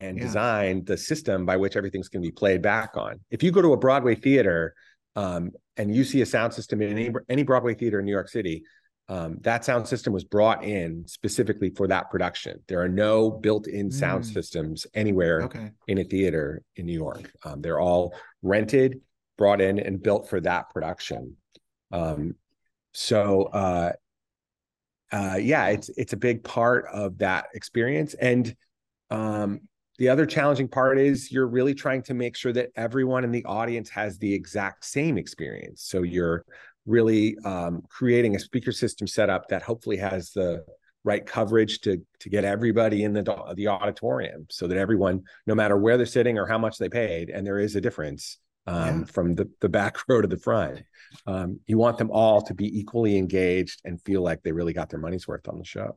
and 0.00 0.18
yeah. 0.18 0.24
design 0.24 0.84
the 0.84 0.96
system 0.96 1.46
by 1.46 1.56
which 1.56 1.76
everything's 1.76 2.08
going 2.08 2.20
to 2.20 2.26
be 2.26 2.32
played 2.32 2.60
back 2.60 2.96
on 2.96 3.20
if 3.30 3.44
you 3.44 3.52
go 3.52 3.62
to 3.62 3.72
a 3.72 3.76
broadway 3.76 4.16
theater 4.16 4.74
um, 5.14 5.52
and 5.76 5.94
you 5.94 6.04
see 6.04 6.22
a 6.22 6.26
sound 6.26 6.52
system 6.52 6.82
in 6.82 6.98
any, 6.98 7.10
any 7.28 7.44
broadway 7.44 7.74
theater 7.74 8.00
in 8.00 8.04
new 8.04 8.12
york 8.12 8.28
city 8.28 8.64
um, 9.10 9.38
that 9.40 9.64
sound 9.64 9.88
system 9.88 10.12
was 10.12 10.22
brought 10.22 10.62
in 10.62 11.04
specifically 11.08 11.70
for 11.70 11.88
that 11.88 12.12
production. 12.12 12.60
There 12.68 12.80
are 12.80 12.88
no 12.88 13.28
built-in 13.28 13.90
sound 13.90 14.22
mm. 14.22 14.32
systems 14.32 14.86
anywhere 14.94 15.42
okay. 15.42 15.72
in 15.88 15.98
a 15.98 16.04
theater 16.04 16.62
in 16.76 16.86
New 16.86 16.94
York. 16.94 17.28
Um, 17.44 17.60
they're 17.60 17.80
all 17.80 18.14
rented, 18.42 19.00
brought 19.36 19.60
in, 19.60 19.80
and 19.80 20.00
built 20.00 20.30
for 20.30 20.40
that 20.42 20.70
production. 20.70 21.36
Um, 21.90 22.36
so, 22.94 23.46
uh, 23.46 23.92
uh, 25.10 25.38
yeah, 25.40 25.66
it's 25.66 25.88
it's 25.96 26.12
a 26.12 26.16
big 26.16 26.44
part 26.44 26.86
of 26.86 27.18
that 27.18 27.46
experience. 27.52 28.14
And 28.14 28.54
um, 29.10 29.62
the 29.98 30.08
other 30.08 30.24
challenging 30.24 30.68
part 30.68 31.00
is 31.00 31.32
you're 31.32 31.48
really 31.48 31.74
trying 31.74 32.02
to 32.04 32.14
make 32.14 32.36
sure 32.36 32.52
that 32.52 32.70
everyone 32.76 33.24
in 33.24 33.32
the 33.32 33.44
audience 33.44 33.90
has 33.90 34.18
the 34.18 34.32
exact 34.32 34.84
same 34.84 35.18
experience. 35.18 35.82
So 35.82 36.02
you're 36.02 36.44
really 36.86 37.36
um, 37.44 37.82
creating 37.88 38.36
a 38.36 38.38
speaker 38.38 38.72
system 38.72 39.06
setup 39.06 39.48
that 39.48 39.62
hopefully 39.62 39.96
has 39.96 40.30
the 40.30 40.64
right 41.04 41.24
coverage 41.24 41.80
to 41.80 41.98
to 42.18 42.28
get 42.28 42.44
everybody 42.44 43.04
in 43.04 43.12
the 43.12 43.22
the 43.54 43.68
auditorium 43.68 44.46
so 44.50 44.66
that 44.66 44.76
everyone 44.76 45.22
no 45.46 45.54
matter 45.54 45.76
where 45.76 45.96
they're 45.96 46.06
sitting 46.06 46.38
or 46.38 46.46
how 46.46 46.58
much 46.58 46.78
they 46.78 46.88
paid 46.88 47.30
and 47.30 47.46
there 47.46 47.58
is 47.58 47.74
a 47.74 47.80
difference 47.80 48.38
um, 48.66 49.00
yeah. 49.00 49.04
from 49.06 49.34
the, 49.34 49.48
the 49.60 49.68
back 49.68 49.96
row 50.08 50.20
to 50.20 50.28
the 50.28 50.36
front 50.36 50.82
um, 51.26 51.58
you 51.66 51.78
want 51.78 51.96
them 51.96 52.10
all 52.10 52.42
to 52.42 52.52
be 52.52 52.78
equally 52.78 53.16
engaged 53.16 53.80
and 53.84 54.02
feel 54.02 54.22
like 54.22 54.42
they 54.42 54.52
really 54.52 54.74
got 54.74 54.90
their 54.90 55.00
money's 55.00 55.26
worth 55.26 55.48
on 55.48 55.58
the 55.58 55.64
show 55.64 55.96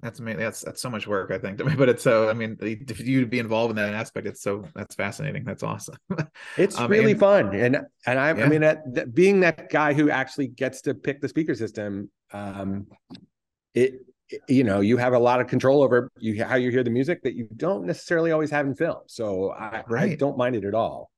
that's 0.00 0.20
amazing. 0.20 0.40
That's 0.40 0.60
that's 0.60 0.80
so 0.80 0.90
much 0.90 1.06
work, 1.08 1.32
I 1.32 1.38
think. 1.38 1.58
But 1.76 1.88
it's 1.88 2.02
so. 2.02 2.28
I 2.28 2.32
mean, 2.32 2.56
if 2.60 3.00
you 3.00 3.20
to 3.20 3.26
be 3.26 3.40
involved 3.40 3.70
in 3.70 3.76
that 3.76 3.94
aspect, 3.94 4.26
it's 4.28 4.42
so 4.42 4.64
that's 4.74 4.94
fascinating. 4.94 5.44
That's 5.44 5.62
awesome. 5.62 5.96
it's 6.56 6.78
um, 6.78 6.90
really 6.90 7.12
and, 7.12 7.20
fun, 7.20 7.54
and 7.54 7.78
and 8.06 8.18
I, 8.18 8.36
yeah. 8.36 8.44
I 8.44 8.48
mean, 8.48 8.60
that, 8.60 9.14
being 9.14 9.40
that 9.40 9.70
guy 9.70 9.94
who 9.94 10.08
actually 10.08 10.48
gets 10.48 10.82
to 10.82 10.94
pick 10.94 11.20
the 11.20 11.28
speaker 11.28 11.54
system, 11.56 12.10
um, 12.32 12.86
it 13.74 13.94
you 14.46 14.62
know 14.62 14.80
you 14.80 14.98
have 14.98 15.14
a 15.14 15.18
lot 15.18 15.40
of 15.40 15.46
control 15.48 15.82
over 15.82 16.12
you 16.18 16.44
how 16.44 16.56
you 16.56 16.70
hear 16.70 16.84
the 16.84 16.90
music 16.90 17.22
that 17.22 17.34
you 17.34 17.48
don't 17.56 17.84
necessarily 17.84 18.30
always 18.30 18.50
have 18.50 18.66
in 18.66 18.76
film. 18.76 18.98
So 19.06 19.50
I, 19.50 19.82
right. 19.88 20.12
I 20.12 20.14
don't 20.14 20.38
mind 20.38 20.54
it 20.54 20.64
at 20.64 20.74
all 20.74 21.10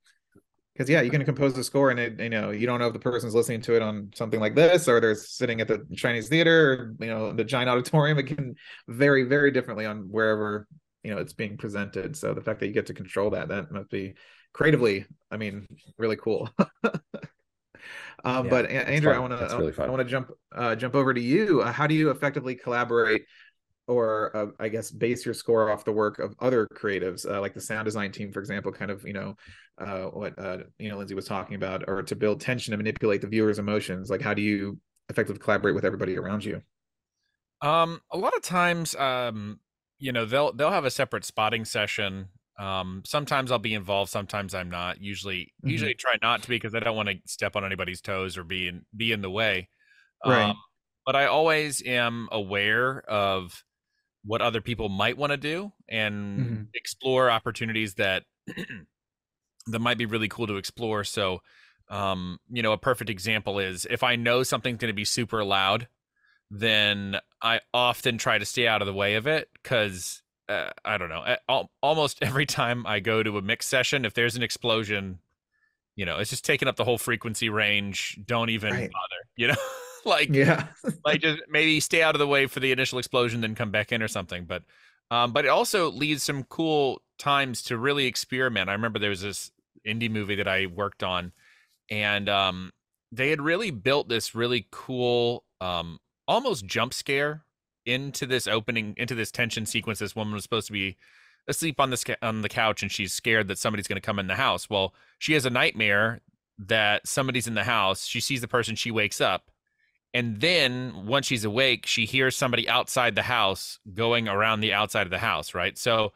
because 0.80 0.88
yeah 0.88 1.02
you 1.02 1.10
can 1.10 1.22
compose 1.26 1.56
a 1.58 1.62
score 1.62 1.90
and 1.90 2.00
it 2.00 2.18
you 2.18 2.30
know 2.30 2.48
you 2.48 2.66
don't 2.66 2.80
know 2.80 2.86
if 2.86 2.94
the 2.94 2.98
person's 2.98 3.34
listening 3.34 3.60
to 3.60 3.76
it 3.76 3.82
on 3.82 4.10
something 4.14 4.40
like 4.40 4.54
this 4.54 4.88
or 4.88 4.98
they're 4.98 5.14
sitting 5.14 5.60
at 5.60 5.68
the 5.68 5.86
chinese 5.94 6.30
theater 6.30 6.72
or 6.72 7.04
you 7.04 7.10
know 7.10 7.34
the 7.34 7.44
giant 7.44 7.68
auditorium. 7.68 8.18
It 8.18 8.22
can 8.22 8.54
vary 8.88 9.24
very 9.24 9.50
differently 9.50 9.84
on 9.84 10.08
wherever 10.10 10.66
you 11.02 11.14
know 11.14 11.20
it's 11.20 11.34
being 11.34 11.58
presented. 11.58 12.16
So 12.16 12.32
the 12.32 12.40
fact 12.40 12.60
that 12.60 12.66
you 12.66 12.72
get 12.72 12.86
to 12.86 12.94
control 12.94 13.28
that 13.30 13.48
that 13.48 13.70
must 13.70 13.90
be 13.90 14.14
creatively 14.52 15.04
i 15.30 15.36
mean 15.36 15.66
really 15.98 16.16
cool. 16.16 16.48
Um, 18.22 18.44
yeah, 18.44 18.50
but 18.50 18.70
andrew 18.70 19.12
i 19.12 19.18
want 19.18 19.32
to 19.32 19.56
really 19.56 19.72
i 19.78 19.86
want 19.88 20.00
to 20.00 20.04
jump 20.04 20.30
uh, 20.54 20.76
jump 20.76 20.94
over 20.94 21.14
to 21.14 21.20
you. 21.20 21.62
Uh, 21.62 21.72
how 21.72 21.86
do 21.86 21.94
you 21.94 22.10
effectively 22.10 22.54
collaborate 22.54 23.22
or 23.90 24.36
uh, 24.36 24.46
I 24.60 24.68
guess 24.68 24.90
base 24.90 25.24
your 25.24 25.34
score 25.34 25.70
off 25.70 25.84
the 25.84 25.92
work 25.92 26.20
of 26.20 26.34
other 26.38 26.68
creatives, 26.74 27.28
uh, 27.28 27.40
like 27.40 27.54
the 27.54 27.60
sound 27.60 27.86
design 27.86 28.12
team, 28.12 28.30
for 28.30 28.38
example, 28.38 28.70
kind 28.70 28.90
of 28.90 29.04
you 29.04 29.12
know 29.12 29.36
uh, 29.78 30.04
what 30.04 30.38
uh, 30.38 30.58
you 30.78 30.88
know 30.88 30.96
Lindsay 30.96 31.14
was 31.14 31.24
talking 31.24 31.56
about, 31.56 31.84
or 31.88 32.02
to 32.02 32.14
build 32.14 32.40
tension 32.40 32.72
and 32.72 32.78
manipulate 32.78 33.20
the 33.20 33.26
viewer's 33.26 33.58
emotions. 33.58 34.08
Like, 34.08 34.22
how 34.22 34.32
do 34.32 34.42
you 34.42 34.78
effectively 35.08 35.40
collaborate 35.40 35.74
with 35.74 35.84
everybody 35.84 36.16
around 36.16 36.44
you? 36.44 36.62
Um, 37.62 38.00
a 38.12 38.16
lot 38.16 38.34
of 38.36 38.42
times, 38.42 38.94
um, 38.94 39.58
you 39.98 40.12
know, 40.12 40.24
they'll 40.24 40.52
they'll 40.52 40.70
have 40.70 40.84
a 40.84 40.90
separate 40.90 41.24
spotting 41.24 41.64
session. 41.64 42.28
Um, 42.60 43.02
sometimes 43.04 43.50
I'll 43.50 43.58
be 43.58 43.74
involved, 43.74 44.10
sometimes 44.12 44.54
I'm 44.54 44.70
not. 44.70 45.02
Usually, 45.02 45.52
mm-hmm. 45.62 45.68
usually 45.68 45.94
try 45.94 46.14
not 46.22 46.42
to 46.42 46.48
be 46.48 46.56
because 46.56 46.76
I 46.76 46.80
don't 46.80 46.96
want 46.96 47.08
to 47.08 47.16
step 47.26 47.56
on 47.56 47.64
anybody's 47.64 48.00
toes 48.00 48.38
or 48.38 48.44
be 48.44 48.68
in 48.68 48.84
be 48.96 49.10
in 49.10 49.20
the 49.20 49.30
way. 49.30 49.68
Right. 50.24 50.50
Um, 50.50 50.56
but 51.06 51.16
I 51.16 51.26
always 51.26 51.82
am 51.84 52.28
aware 52.30 53.00
of 53.08 53.64
what 54.24 54.42
other 54.42 54.60
people 54.60 54.88
might 54.88 55.16
want 55.16 55.30
to 55.30 55.36
do 55.36 55.72
and 55.88 56.40
mm-hmm. 56.40 56.62
explore 56.74 57.30
opportunities 57.30 57.94
that 57.94 58.24
that 59.66 59.78
might 59.78 59.98
be 59.98 60.06
really 60.06 60.28
cool 60.28 60.46
to 60.46 60.56
explore. 60.56 61.04
So, 61.04 61.40
um, 61.88 62.38
you 62.50 62.62
know, 62.62 62.72
a 62.72 62.78
perfect 62.78 63.10
example 63.10 63.58
is 63.58 63.86
if 63.88 64.02
I 64.02 64.16
know 64.16 64.42
something's 64.42 64.78
going 64.78 64.90
to 64.90 64.94
be 64.94 65.04
super 65.04 65.44
loud, 65.44 65.88
then 66.50 67.16
I 67.42 67.60
often 67.72 68.18
try 68.18 68.38
to 68.38 68.44
stay 68.44 68.66
out 68.66 68.82
of 68.82 68.86
the 68.86 68.94
way 68.94 69.14
of 69.14 69.26
it 69.26 69.48
because 69.62 70.22
uh, 70.48 70.70
I 70.84 70.98
don't 70.98 71.08
know. 71.08 71.36
Almost 71.82 72.18
every 72.22 72.46
time 72.46 72.86
I 72.86 73.00
go 73.00 73.22
to 73.22 73.38
a 73.38 73.42
mix 73.42 73.66
session, 73.66 74.04
if 74.04 74.14
there's 74.14 74.36
an 74.36 74.42
explosion, 74.42 75.20
you 75.96 76.04
know, 76.04 76.18
it's 76.18 76.30
just 76.30 76.44
taking 76.44 76.68
up 76.68 76.76
the 76.76 76.84
whole 76.84 76.98
frequency 76.98 77.48
range. 77.48 78.18
Don't 78.24 78.50
even 78.50 78.72
right. 78.72 78.90
bother, 78.90 79.28
you 79.36 79.48
know. 79.48 79.54
like 80.04 80.28
yeah. 80.30 80.66
like 81.04 81.20
just 81.20 81.42
maybe 81.48 81.80
stay 81.80 82.02
out 82.02 82.14
of 82.14 82.18
the 82.18 82.26
way 82.26 82.46
for 82.46 82.60
the 82.60 82.72
initial 82.72 82.98
explosion 82.98 83.40
then 83.40 83.54
come 83.54 83.70
back 83.70 83.92
in 83.92 84.02
or 84.02 84.08
something 84.08 84.44
but 84.44 84.62
um 85.10 85.32
but 85.32 85.44
it 85.44 85.48
also 85.48 85.90
leads 85.90 86.22
some 86.22 86.44
cool 86.44 87.02
times 87.20 87.62
to 87.62 87.76
really 87.76 88.06
experiment. 88.06 88.68
I 88.68 88.72
remember 88.72 88.98
there 88.98 89.10
was 89.10 89.20
this 89.20 89.52
indie 89.86 90.10
movie 90.10 90.34
that 90.34 90.48
i 90.48 90.66
worked 90.66 91.02
on 91.02 91.32
and 91.90 92.28
um 92.28 92.70
they 93.12 93.30
had 93.30 93.40
really 93.40 93.70
built 93.70 94.08
this 94.08 94.34
really 94.34 94.66
cool 94.70 95.44
um 95.60 95.98
almost 96.28 96.66
jump 96.66 96.92
scare 96.92 97.44
into 97.86 98.26
this 98.26 98.46
opening 98.46 98.94
into 98.96 99.14
this 99.14 99.30
tension 99.30 99.64
sequence. 99.66 99.98
This 99.98 100.16
woman 100.16 100.34
was 100.34 100.42
supposed 100.42 100.66
to 100.66 100.72
be 100.72 100.96
asleep 101.48 101.80
on 101.80 101.90
this 101.90 102.04
on 102.22 102.42
the 102.42 102.48
couch 102.48 102.82
and 102.82 102.92
she's 102.92 103.12
scared 103.12 103.48
that 103.48 103.58
somebody's 103.58 103.88
going 103.88 104.00
to 104.00 104.06
come 104.06 104.18
in 104.18 104.26
the 104.26 104.34
house. 104.34 104.68
Well 104.68 104.94
she 105.18 105.32
has 105.34 105.46
a 105.46 105.50
nightmare 105.50 106.20
that 106.58 107.06
somebody's 107.06 107.46
in 107.46 107.54
the 107.54 107.64
house. 107.64 108.04
She 108.04 108.20
sees 108.20 108.40
the 108.40 108.48
person 108.48 108.76
she 108.76 108.90
wakes 108.90 109.20
up 109.20 109.50
and 110.12 110.40
then 110.40 111.06
once 111.06 111.26
she's 111.26 111.44
awake, 111.44 111.86
she 111.86 112.04
hears 112.04 112.36
somebody 112.36 112.68
outside 112.68 113.14
the 113.14 113.22
house 113.22 113.78
going 113.94 114.28
around 114.28 114.60
the 114.60 114.72
outside 114.72 115.06
of 115.06 115.10
the 115.10 115.18
house, 115.18 115.54
right? 115.54 115.78
So 115.78 116.12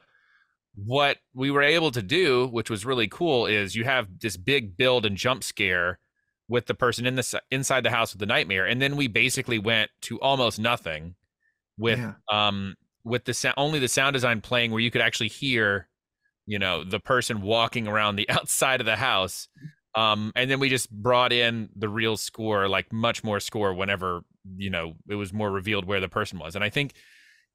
what 0.75 1.19
we 1.33 1.51
were 1.51 1.63
able 1.63 1.93
to 1.93 2.03
do, 2.03 2.49
which 2.49 2.71
was 2.71 2.85
really 2.85 3.07
cool, 3.07 3.47
is 3.47 3.77
you 3.77 3.85
have 3.85 4.09
this 4.21 4.37
big 4.37 4.77
build 4.77 5.07
and 5.07 5.17
jump 5.17 5.45
scare 5.45 6.01
with 6.49 6.67
the 6.67 6.75
person 6.75 7.07
in 7.07 7.15
the 7.15 7.43
inside 7.51 7.85
the 7.85 7.91
house 7.91 8.13
with 8.13 8.21
the 8.21 8.27
nightmare, 8.27 8.67
and 8.67 8.83
then 8.83 8.97
we 8.97 9.07
basically 9.07 9.59
went 9.59 9.91
to 10.03 10.21
almost 10.21 10.59
nothing 10.59 11.15
with 11.79 11.99
yeah. 11.99 12.15
um 12.31 12.75
with 13.05 13.25
the 13.25 13.35
sound 13.35 13.55
only 13.57 13.79
the 13.79 13.89
sound 13.89 14.15
design 14.15 14.41
playing 14.41 14.71
where 14.71 14.81
you 14.81 14.91
could 14.91 15.01
actually 15.01 15.29
hear 15.29 15.89
you 16.47 16.59
know 16.59 16.85
the 16.85 17.01
person 17.01 17.43
walking 17.43 17.89
around 17.89 18.17
the 18.17 18.29
outside 18.31 18.81
of 18.81 18.87
the 18.87 18.97
house 18.97 19.49
um, 19.95 20.33
and 20.35 20.51
then 20.51 20.59
we 20.61 20.69
just 20.69 20.91
brought 20.91 21.33
in 21.33 21.69
the 21.77 21.89
real 21.89 22.17
score, 22.17 22.69
like 22.69 22.93
much 22.93 23.23
more 23.23 23.41
score 23.41 23.73
whenever, 23.73 24.25
you 24.57 24.71
know, 24.71 24.95
it 25.09 25.15
was 25.15 25.33
more 25.33 25.51
revealed 25.51 25.85
where 25.85 26.01
the 26.01 26.09
person 26.09 26.39
was. 26.39 26.55
And 26.55 26.65
I 26.65 26.71
think 26.71 26.95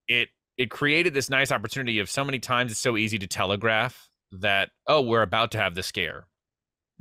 it 0.07 0.29
it 0.57 0.69
created 0.69 1.13
this 1.13 1.29
nice 1.29 1.51
opportunity 1.51 1.99
of 1.99 2.09
so 2.09 2.23
many 2.23 2.39
times 2.39 2.71
it's 2.71 2.79
so 2.81 2.97
easy 2.97 3.17
to 3.19 3.27
telegraph 3.27 4.09
that, 4.31 4.69
oh, 4.87 5.01
we're 5.01 5.21
about 5.21 5.51
to 5.51 5.57
have 5.57 5.75
the 5.75 5.83
scare. 5.83 6.27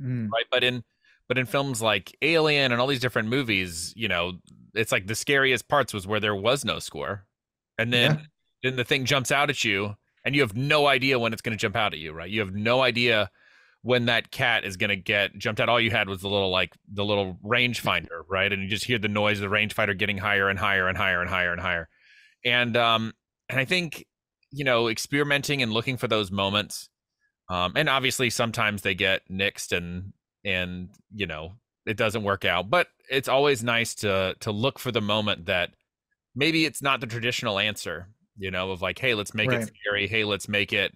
Mm. 0.01 0.29
Right. 0.31 0.45
But 0.51 0.63
in 0.63 0.83
but 1.27 1.37
in 1.37 1.45
films 1.45 1.81
like 1.81 2.15
Alien 2.21 2.71
and 2.71 2.81
all 2.81 2.87
these 2.87 2.99
different 2.99 3.29
movies, 3.29 3.93
you 3.95 4.07
know, 4.07 4.33
it's 4.73 4.91
like 4.91 5.07
the 5.07 5.15
scariest 5.15 5.67
parts 5.67 5.93
was 5.93 6.07
where 6.07 6.19
there 6.19 6.35
was 6.35 6.65
no 6.65 6.79
score. 6.79 7.25
And 7.77 7.93
then 7.93 8.11
yeah. 8.11 8.69
then 8.69 8.75
the 8.75 8.83
thing 8.83 9.05
jumps 9.05 9.31
out 9.31 9.49
at 9.49 9.63
you 9.63 9.95
and 10.25 10.35
you 10.35 10.41
have 10.41 10.55
no 10.55 10.87
idea 10.87 11.17
when 11.17 11.31
it's 11.31 11.41
going 11.41 11.57
to 11.57 11.61
jump 11.61 11.77
out 11.77 11.93
at 11.93 11.99
you, 11.99 12.11
right? 12.11 12.29
You 12.29 12.41
have 12.41 12.53
no 12.53 12.81
idea 12.81 13.29
when 13.81 14.05
that 14.05 14.31
cat 14.31 14.65
is 14.65 14.77
going 14.77 14.89
to 14.89 14.95
get 14.95 15.37
jumped 15.37 15.61
out 15.61 15.69
all 15.69 15.79
you 15.79 15.91
had 15.91 16.09
was 16.09 16.21
the 16.21 16.29
little 16.29 16.49
like 16.49 16.75
the 16.93 17.05
little 17.05 17.39
rangefinder 17.45 18.23
right 18.29 18.51
and 18.51 18.61
you 18.61 18.67
just 18.67 18.85
hear 18.85 18.99
the 18.99 19.07
noise 19.07 19.39
of 19.39 19.49
the 19.49 19.55
rangefinder 19.55 19.97
getting 19.97 20.17
higher 20.17 20.49
and 20.49 20.59
higher 20.59 20.87
and 20.87 20.97
higher 20.97 21.21
and 21.21 21.29
higher 21.29 21.51
and 21.51 21.61
higher 21.61 21.87
and 22.43 22.75
um 22.75 23.13
and 23.47 23.59
i 23.59 23.65
think 23.65 24.05
you 24.51 24.65
know 24.65 24.89
experimenting 24.89 25.61
and 25.61 25.71
looking 25.71 25.95
for 25.95 26.07
those 26.07 26.29
moments 26.29 26.89
um 27.49 27.71
and 27.75 27.87
obviously 27.87 28.29
sometimes 28.29 28.81
they 28.81 28.95
get 28.95 29.21
nixed 29.31 29.75
and 29.75 30.11
and 30.43 30.89
you 31.13 31.25
know 31.25 31.53
it 31.89 31.97
doesn't 31.97 32.23
work 32.23 32.45
out. 32.45 32.69
But 32.69 32.87
it's 33.09 33.27
always 33.27 33.63
nice 33.63 33.95
to 33.95 34.35
to 34.41 34.51
look 34.51 34.79
for 34.79 34.91
the 34.91 35.01
moment 35.01 35.47
that 35.47 35.71
maybe 36.35 36.65
it's 36.65 36.81
not 36.81 37.01
the 37.01 37.07
traditional 37.07 37.57
answer, 37.59 38.09
you 38.37 38.51
know, 38.51 38.71
of 38.71 38.81
like, 38.81 38.99
hey, 38.99 39.15
let's 39.15 39.33
make 39.33 39.49
right. 39.49 39.61
it 39.61 39.71
scary, 39.83 40.07
hey, 40.07 40.23
let's 40.23 40.47
make 40.47 40.71
it 40.71 40.95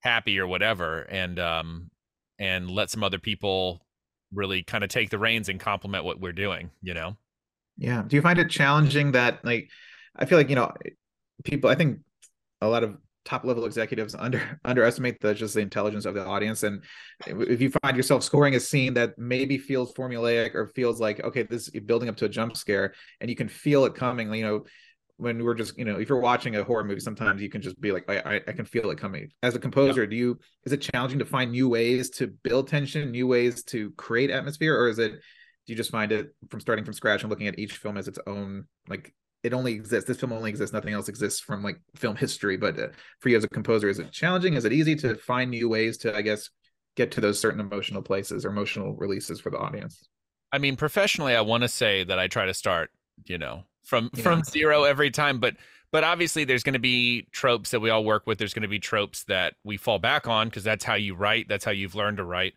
happy 0.00 0.38
or 0.38 0.46
whatever, 0.46 1.02
and 1.02 1.38
um 1.38 1.90
and 2.38 2.70
let 2.70 2.90
some 2.90 3.04
other 3.04 3.18
people 3.18 3.84
really 4.32 4.62
kind 4.62 4.82
of 4.82 4.90
take 4.90 5.10
the 5.10 5.18
reins 5.18 5.48
and 5.48 5.60
complement 5.60 6.04
what 6.04 6.20
we're 6.20 6.32
doing, 6.32 6.70
you 6.82 6.94
know. 6.94 7.16
Yeah. 7.76 8.02
Do 8.06 8.16
you 8.16 8.22
find 8.22 8.38
it 8.38 8.42
mm-hmm. 8.42 8.50
challenging 8.50 9.12
that 9.12 9.44
like 9.44 9.70
I 10.16 10.24
feel 10.24 10.38
like, 10.38 10.48
you 10.48 10.56
know, 10.56 10.72
people 11.44 11.70
I 11.70 11.74
think 11.74 12.00
a 12.60 12.68
lot 12.68 12.84
of 12.84 12.96
top 13.24 13.44
level 13.44 13.64
executives 13.66 14.14
under 14.18 14.58
underestimate 14.64 15.20
the 15.20 15.34
just 15.34 15.54
the 15.54 15.60
intelligence 15.60 16.04
of 16.04 16.14
the 16.14 16.24
audience 16.24 16.62
and 16.62 16.82
if 17.26 17.60
you 17.60 17.70
find 17.82 17.96
yourself 17.96 18.22
scoring 18.22 18.54
a 18.56 18.60
scene 18.60 18.94
that 18.94 19.16
maybe 19.16 19.58
feels 19.58 19.92
formulaic 19.94 20.54
or 20.54 20.66
feels 20.74 21.00
like 21.00 21.22
okay 21.22 21.42
this 21.42 21.68
is 21.68 21.80
building 21.84 22.08
up 22.08 22.16
to 22.16 22.24
a 22.24 22.28
jump 22.28 22.56
scare 22.56 22.92
and 23.20 23.30
you 23.30 23.36
can 23.36 23.48
feel 23.48 23.84
it 23.84 23.94
coming 23.94 24.32
you 24.34 24.44
know 24.44 24.64
when 25.22 25.42
we're 25.44 25.54
just 25.54 25.78
you 25.78 25.84
know 25.84 25.98
if 25.98 26.08
you're 26.08 26.20
watching 26.20 26.56
a 26.56 26.64
horror 26.64 26.82
movie 26.82 27.00
sometimes 27.00 27.40
you 27.40 27.48
can 27.48 27.62
just 27.62 27.80
be 27.80 27.92
like 27.92 28.04
i 28.10 28.40
i 28.46 28.52
can 28.52 28.64
feel 28.64 28.90
it 28.90 28.98
coming. 28.98 29.28
As 29.42 29.54
a 29.54 29.58
composer 29.58 30.02
yeah. 30.02 30.10
do 30.10 30.16
you 30.16 30.38
is 30.64 30.72
it 30.72 30.78
challenging 30.78 31.20
to 31.20 31.24
find 31.24 31.52
new 31.52 31.68
ways 31.68 32.10
to 32.10 32.26
build 32.42 32.68
tension 32.68 33.10
new 33.10 33.26
ways 33.26 33.62
to 33.64 33.92
create 33.92 34.30
atmosphere 34.30 34.76
or 34.76 34.88
is 34.88 34.98
it 34.98 35.12
do 35.12 35.72
you 35.72 35.76
just 35.76 35.90
find 35.90 36.10
it 36.10 36.34
from 36.50 36.60
starting 36.60 36.84
from 36.84 36.92
scratch 36.92 37.22
and 37.22 37.30
looking 37.30 37.46
at 37.46 37.58
each 37.58 37.76
film 37.76 37.96
as 37.96 38.08
its 38.08 38.18
own 38.26 38.64
like 38.88 39.14
it 39.44 39.52
only 39.52 39.72
exists 39.72 40.08
this 40.08 40.18
film 40.18 40.32
only 40.32 40.50
exists 40.50 40.72
nothing 40.72 40.92
else 40.92 41.08
exists 41.08 41.40
from 41.40 41.62
like 41.62 41.80
film 41.96 42.16
history 42.16 42.56
but 42.56 42.78
uh, 42.78 42.88
for 43.20 43.28
you 43.28 43.36
as 43.36 43.44
a 43.44 43.48
composer 43.48 43.88
is 43.88 43.98
it 43.98 44.10
challenging? 44.10 44.54
Is 44.54 44.64
it 44.64 44.72
easy 44.72 44.96
to 44.96 45.14
find 45.16 45.50
new 45.50 45.68
ways 45.68 45.98
to 45.98 46.14
i 46.14 46.22
guess 46.22 46.50
get 46.96 47.12
to 47.12 47.20
those 47.20 47.38
certain 47.38 47.60
emotional 47.60 48.02
places 48.02 48.44
or 48.44 48.50
emotional 48.50 48.94
releases 48.94 49.40
for 49.40 49.50
the 49.50 49.58
audience? 49.58 50.08
I 50.52 50.58
mean 50.58 50.76
professionally 50.76 51.36
i 51.36 51.40
want 51.40 51.62
to 51.62 51.68
say 51.68 52.02
that 52.04 52.18
i 52.18 52.26
try 52.26 52.46
to 52.46 52.54
start 52.54 52.90
you 53.26 53.38
know 53.38 53.64
from 53.82 54.10
yeah. 54.14 54.22
from 54.22 54.42
zero 54.44 54.84
every 54.84 55.10
time 55.10 55.38
but 55.38 55.56
but 55.90 56.04
obviously 56.04 56.44
there's 56.44 56.62
going 56.62 56.72
to 56.72 56.78
be 56.78 57.26
tropes 57.32 57.70
that 57.70 57.80
we 57.80 57.90
all 57.90 58.04
work 58.04 58.26
with 58.26 58.38
there's 58.38 58.54
going 58.54 58.62
to 58.62 58.68
be 58.68 58.78
tropes 58.78 59.24
that 59.24 59.54
we 59.64 59.76
fall 59.76 59.98
back 59.98 60.26
on 60.26 60.48
because 60.48 60.64
that's 60.64 60.84
how 60.84 60.94
you 60.94 61.14
write 61.14 61.48
that's 61.48 61.64
how 61.64 61.70
you've 61.70 61.94
learned 61.94 62.16
to 62.16 62.24
write 62.24 62.54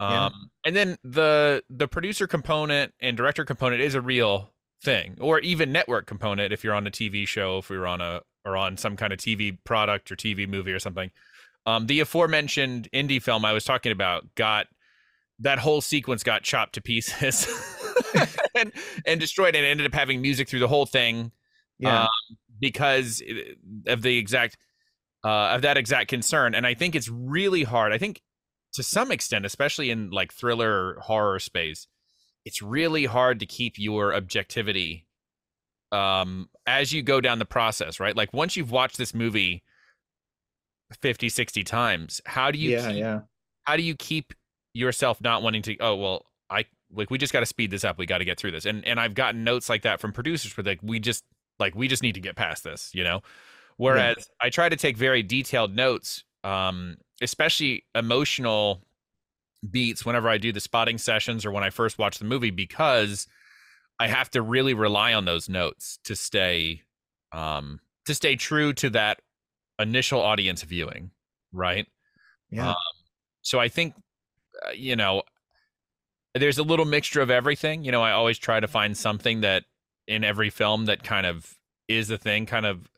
um, 0.00 0.12
yeah. 0.12 0.28
and 0.64 0.76
then 0.76 0.98
the 1.04 1.62
the 1.68 1.86
producer 1.86 2.26
component 2.26 2.92
and 3.00 3.16
director 3.16 3.44
component 3.44 3.80
is 3.80 3.94
a 3.94 4.00
real 4.00 4.50
thing 4.82 5.16
or 5.20 5.38
even 5.40 5.70
network 5.70 6.06
component 6.06 6.52
if 6.52 6.64
you're 6.64 6.74
on 6.74 6.86
a 6.86 6.90
tv 6.90 7.28
show 7.28 7.58
if 7.58 7.68
you're 7.68 7.86
on 7.86 8.00
a 8.00 8.22
or 8.44 8.56
on 8.56 8.76
some 8.76 8.96
kind 8.96 9.12
of 9.12 9.18
tv 9.18 9.56
product 9.64 10.10
or 10.10 10.16
tv 10.16 10.48
movie 10.48 10.72
or 10.72 10.78
something 10.78 11.10
um, 11.66 11.86
the 11.86 12.00
aforementioned 12.00 12.88
indie 12.92 13.22
film 13.22 13.44
i 13.44 13.52
was 13.52 13.64
talking 13.64 13.92
about 13.92 14.34
got 14.34 14.66
that 15.38 15.58
whole 15.58 15.80
sequence 15.80 16.22
got 16.22 16.42
chopped 16.42 16.74
to 16.74 16.80
pieces 16.80 17.46
and, 18.54 18.72
and 19.06 19.20
destroyed 19.20 19.54
and 19.54 19.64
ended 19.64 19.86
up 19.86 19.94
having 19.94 20.20
music 20.20 20.48
through 20.48 20.60
the 20.60 20.68
whole 20.68 20.86
thing 20.86 21.32
yeah. 21.80 22.02
Um, 22.02 22.08
because 22.60 23.22
of 23.86 24.02
the 24.02 24.18
exact 24.18 24.58
uh, 25.24 25.48
of 25.48 25.62
that 25.62 25.76
exact 25.76 26.08
concern. 26.08 26.54
And 26.54 26.66
i 26.66 26.74
think 26.74 26.94
it's 26.94 27.08
really 27.08 27.62
hard 27.62 27.92
i 27.92 27.98
think 27.98 28.22
to 28.72 28.82
some 28.82 29.10
extent 29.10 29.44
especially 29.44 29.90
in 29.90 30.10
like 30.10 30.32
thriller 30.32 30.98
horror 31.00 31.38
space 31.38 31.86
it's 32.44 32.62
really 32.62 33.06
hard 33.06 33.40
to 33.40 33.46
keep 33.46 33.78
your 33.78 34.14
objectivity 34.14 35.06
um 35.92 36.48
as 36.66 36.92
you 36.92 37.02
go 37.02 37.20
down 37.20 37.38
the 37.38 37.44
process 37.44 37.98
right? 37.98 38.16
Like 38.16 38.32
once 38.32 38.56
you've 38.56 38.70
watched 38.70 38.98
this 38.98 39.14
movie 39.14 39.62
50 41.00 41.28
60 41.28 41.64
times 41.64 42.20
how 42.26 42.50
do 42.50 42.58
you 42.58 42.70
yeah 42.70 42.88
keep, 42.88 42.96
yeah. 42.96 43.20
how 43.64 43.76
do 43.76 43.82
you 43.82 43.94
keep 43.94 44.34
yourself 44.74 45.20
not 45.20 45.42
wanting 45.42 45.62
to 45.62 45.76
oh 45.78 45.96
well 45.96 46.26
i 46.50 46.64
like 46.92 47.10
we 47.10 47.18
just 47.18 47.32
got 47.32 47.40
to 47.40 47.46
speed 47.46 47.70
this 47.70 47.84
up 47.84 47.98
we 47.98 48.06
got 48.06 48.18
to 48.18 48.24
get 48.24 48.38
through 48.38 48.50
this 48.50 48.66
and 48.66 48.84
and 48.86 48.98
i've 49.00 49.14
gotten 49.14 49.44
notes 49.44 49.68
like 49.68 49.82
that 49.82 50.00
from 50.00 50.12
producers 50.12 50.56
where 50.56 50.64
like 50.64 50.80
we 50.82 50.98
just 50.98 51.24
like 51.58 51.74
we 51.74 51.88
just 51.88 52.02
need 52.02 52.14
to 52.14 52.20
get 52.20 52.36
past 52.36 52.64
this 52.64 52.90
you 52.94 53.04
know 53.04 53.20
whereas 53.76 54.16
yeah. 54.18 54.46
i 54.46 54.50
try 54.50 54.68
to 54.68 54.76
take 54.76 54.96
very 54.96 55.22
detailed 55.22 55.74
notes 55.74 56.24
um 56.44 56.96
especially 57.20 57.84
emotional 57.94 58.82
beats 59.68 60.04
whenever 60.06 60.28
I 60.28 60.38
do 60.38 60.52
the 60.52 60.60
spotting 60.60 60.98
sessions 60.98 61.44
or 61.44 61.50
when 61.50 61.64
I 61.64 61.70
first 61.70 61.98
watch 61.98 62.18
the 62.18 62.24
movie 62.24 62.50
because 62.50 63.26
I 63.98 64.08
have 64.08 64.30
to 64.30 64.42
really 64.42 64.74
rely 64.74 65.12
on 65.12 65.24
those 65.24 65.48
notes 65.48 65.98
to 66.04 66.16
stay 66.16 66.82
um 67.32 67.80
to 68.06 68.14
stay 68.14 68.36
true 68.36 68.72
to 68.74 68.90
that 68.90 69.20
initial 69.78 70.20
audience 70.20 70.62
viewing, 70.62 71.10
right? 71.52 71.86
Yeah. 72.50 72.70
Um, 72.70 72.76
so 73.42 73.60
I 73.60 73.68
think 73.68 73.94
uh, 74.66 74.70
you 74.72 74.96
know 74.96 75.22
there's 76.34 76.58
a 76.58 76.62
little 76.62 76.84
mixture 76.84 77.20
of 77.20 77.30
everything. 77.30 77.84
You 77.84 77.92
know, 77.92 78.02
I 78.02 78.12
always 78.12 78.38
try 78.38 78.60
to 78.60 78.68
find 78.68 78.96
something 78.96 79.40
that 79.40 79.64
in 80.06 80.24
every 80.24 80.50
film 80.50 80.86
that 80.86 81.02
kind 81.02 81.26
of 81.26 81.54
is 81.88 82.08
the 82.08 82.18
thing, 82.18 82.46
kind 82.46 82.66
of 82.66 82.90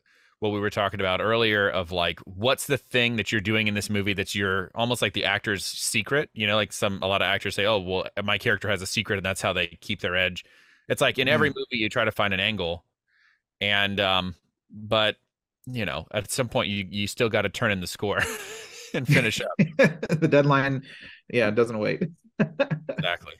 what 0.43 0.51
we 0.51 0.59
were 0.59 0.69
talking 0.69 0.99
about 0.99 1.21
earlier 1.21 1.69
of 1.69 1.93
like 1.93 2.19
what's 2.25 2.67
the 2.67 2.77
thing 2.77 3.15
that 3.15 3.31
you're 3.31 3.39
doing 3.39 3.67
in 3.67 3.75
this 3.75 3.89
movie 3.89 4.11
that's 4.11 4.35
your 4.35 4.69
almost 4.75 5.01
like 5.01 5.13
the 5.13 5.23
actor's 5.23 5.63
secret 5.63 6.29
you 6.33 6.45
know 6.45 6.57
like 6.57 6.73
some 6.73 7.01
a 7.01 7.07
lot 7.07 7.21
of 7.21 7.27
actors 7.27 7.55
say 7.55 7.65
oh 7.65 7.79
well 7.79 8.05
my 8.25 8.37
character 8.37 8.67
has 8.67 8.81
a 8.81 8.85
secret 8.85 9.15
and 9.15 9.25
that's 9.25 9.41
how 9.41 9.53
they 9.53 9.67
keep 9.79 10.01
their 10.01 10.17
edge 10.17 10.43
it's 10.89 10.99
like 10.99 11.17
in 11.17 11.29
every 11.29 11.49
mm. 11.49 11.55
movie 11.55 11.81
you 11.81 11.87
try 11.87 12.03
to 12.03 12.11
find 12.11 12.33
an 12.33 12.41
angle 12.41 12.83
and 13.61 14.01
um 14.01 14.35
but 14.69 15.15
you 15.65 15.85
know 15.85 16.05
at 16.11 16.29
some 16.29 16.49
point 16.49 16.67
you 16.67 16.85
you 16.89 17.07
still 17.07 17.29
got 17.29 17.43
to 17.43 17.49
turn 17.49 17.71
in 17.71 17.79
the 17.79 17.87
score 17.87 18.19
and 18.93 19.07
finish 19.07 19.39
up 19.39 19.57
the 20.09 20.27
deadline 20.29 20.83
yeah 21.31 21.47
it 21.47 21.55
doesn't 21.55 21.79
wait 21.79 22.03
exactly 22.39 23.33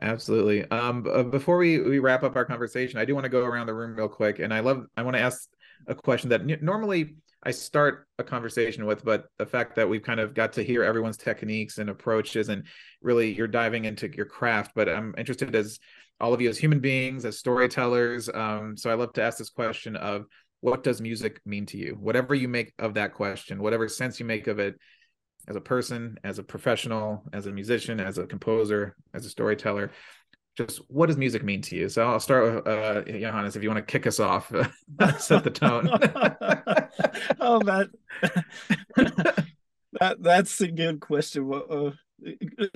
absolutely 0.00 0.68
um 0.70 1.02
before 1.30 1.58
we 1.58 1.80
we 1.80 1.98
wrap 1.98 2.22
up 2.22 2.36
our 2.36 2.44
conversation 2.44 2.98
i 2.98 3.04
do 3.04 3.14
want 3.14 3.24
to 3.24 3.30
go 3.30 3.44
around 3.44 3.66
the 3.66 3.74
room 3.74 3.94
real 3.96 4.08
quick 4.08 4.38
and 4.38 4.54
i 4.54 4.60
love 4.60 4.86
i 4.96 5.02
want 5.02 5.16
to 5.16 5.20
ask 5.20 5.48
a 5.88 5.94
question 5.94 6.30
that 6.30 6.62
normally 6.62 7.14
I 7.42 7.52
start 7.52 8.06
a 8.18 8.24
conversation 8.24 8.84
with, 8.84 9.02
but 9.02 9.26
the 9.38 9.46
fact 9.46 9.76
that 9.76 9.88
we've 9.88 10.02
kind 10.02 10.20
of 10.20 10.34
got 10.34 10.52
to 10.54 10.62
hear 10.62 10.84
everyone's 10.84 11.16
techniques 11.16 11.78
and 11.78 11.88
approaches, 11.88 12.50
and 12.50 12.66
really 13.00 13.32
you're 13.32 13.48
diving 13.48 13.86
into 13.86 14.14
your 14.14 14.26
craft. 14.26 14.72
But 14.74 14.90
I'm 14.90 15.14
interested 15.16 15.54
as 15.54 15.78
all 16.20 16.34
of 16.34 16.40
you 16.42 16.50
as 16.50 16.58
human 16.58 16.80
beings, 16.80 17.24
as 17.24 17.38
storytellers. 17.38 18.28
Um, 18.28 18.76
so 18.76 18.90
I 18.90 18.94
love 18.94 19.14
to 19.14 19.22
ask 19.22 19.38
this 19.38 19.48
question 19.48 19.96
of 19.96 20.26
what 20.60 20.82
does 20.82 21.00
music 21.00 21.40
mean 21.46 21.64
to 21.66 21.78
you? 21.78 21.96
Whatever 21.98 22.34
you 22.34 22.46
make 22.46 22.74
of 22.78 22.94
that 22.94 23.14
question, 23.14 23.62
whatever 23.62 23.88
sense 23.88 24.20
you 24.20 24.26
make 24.26 24.46
of 24.46 24.58
it, 24.58 24.78
as 25.48 25.56
a 25.56 25.60
person, 25.60 26.18
as 26.24 26.38
a 26.38 26.42
professional, 26.42 27.22
as 27.32 27.46
a 27.46 27.52
musician, 27.52 28.00
as 28.00 28.18
a 28.18 28.26
composer, 28.26 28.96
as 29.14 29.26
a 29.26 29.30
storyteller, 29.30 29.90
just 30.56 30.78
what 30.88 31.06
does 31.06 31.16
music 31.16 31.42
mean 31.42 31.62
to 31.62 31.76
you? 31.76 31.88
So 31.88 32.06
I'll 32.06 32.20
start 32.20 32.54
with 32.54 32.66
uh, 32.66 33.02
Johannes, 33.04 33.56
if 33.56 33.62
you 33.62 33.68
want 33.68 33.86
to 33.86 33.90
kick 33.90 34.06
us 34.06 34.20
off, 34.20 34.48
set 35.18 35.44
the 35.44 35.50
tone. 35.50 35.88
oh, 37.40 37.60
that, 37.60 37.90
that 40.00 40.22
that's 40.22 40.60
a 40.60 40.68
good 40.68 41.00
question. 41.00 41.50
Uh, 41.52 41.90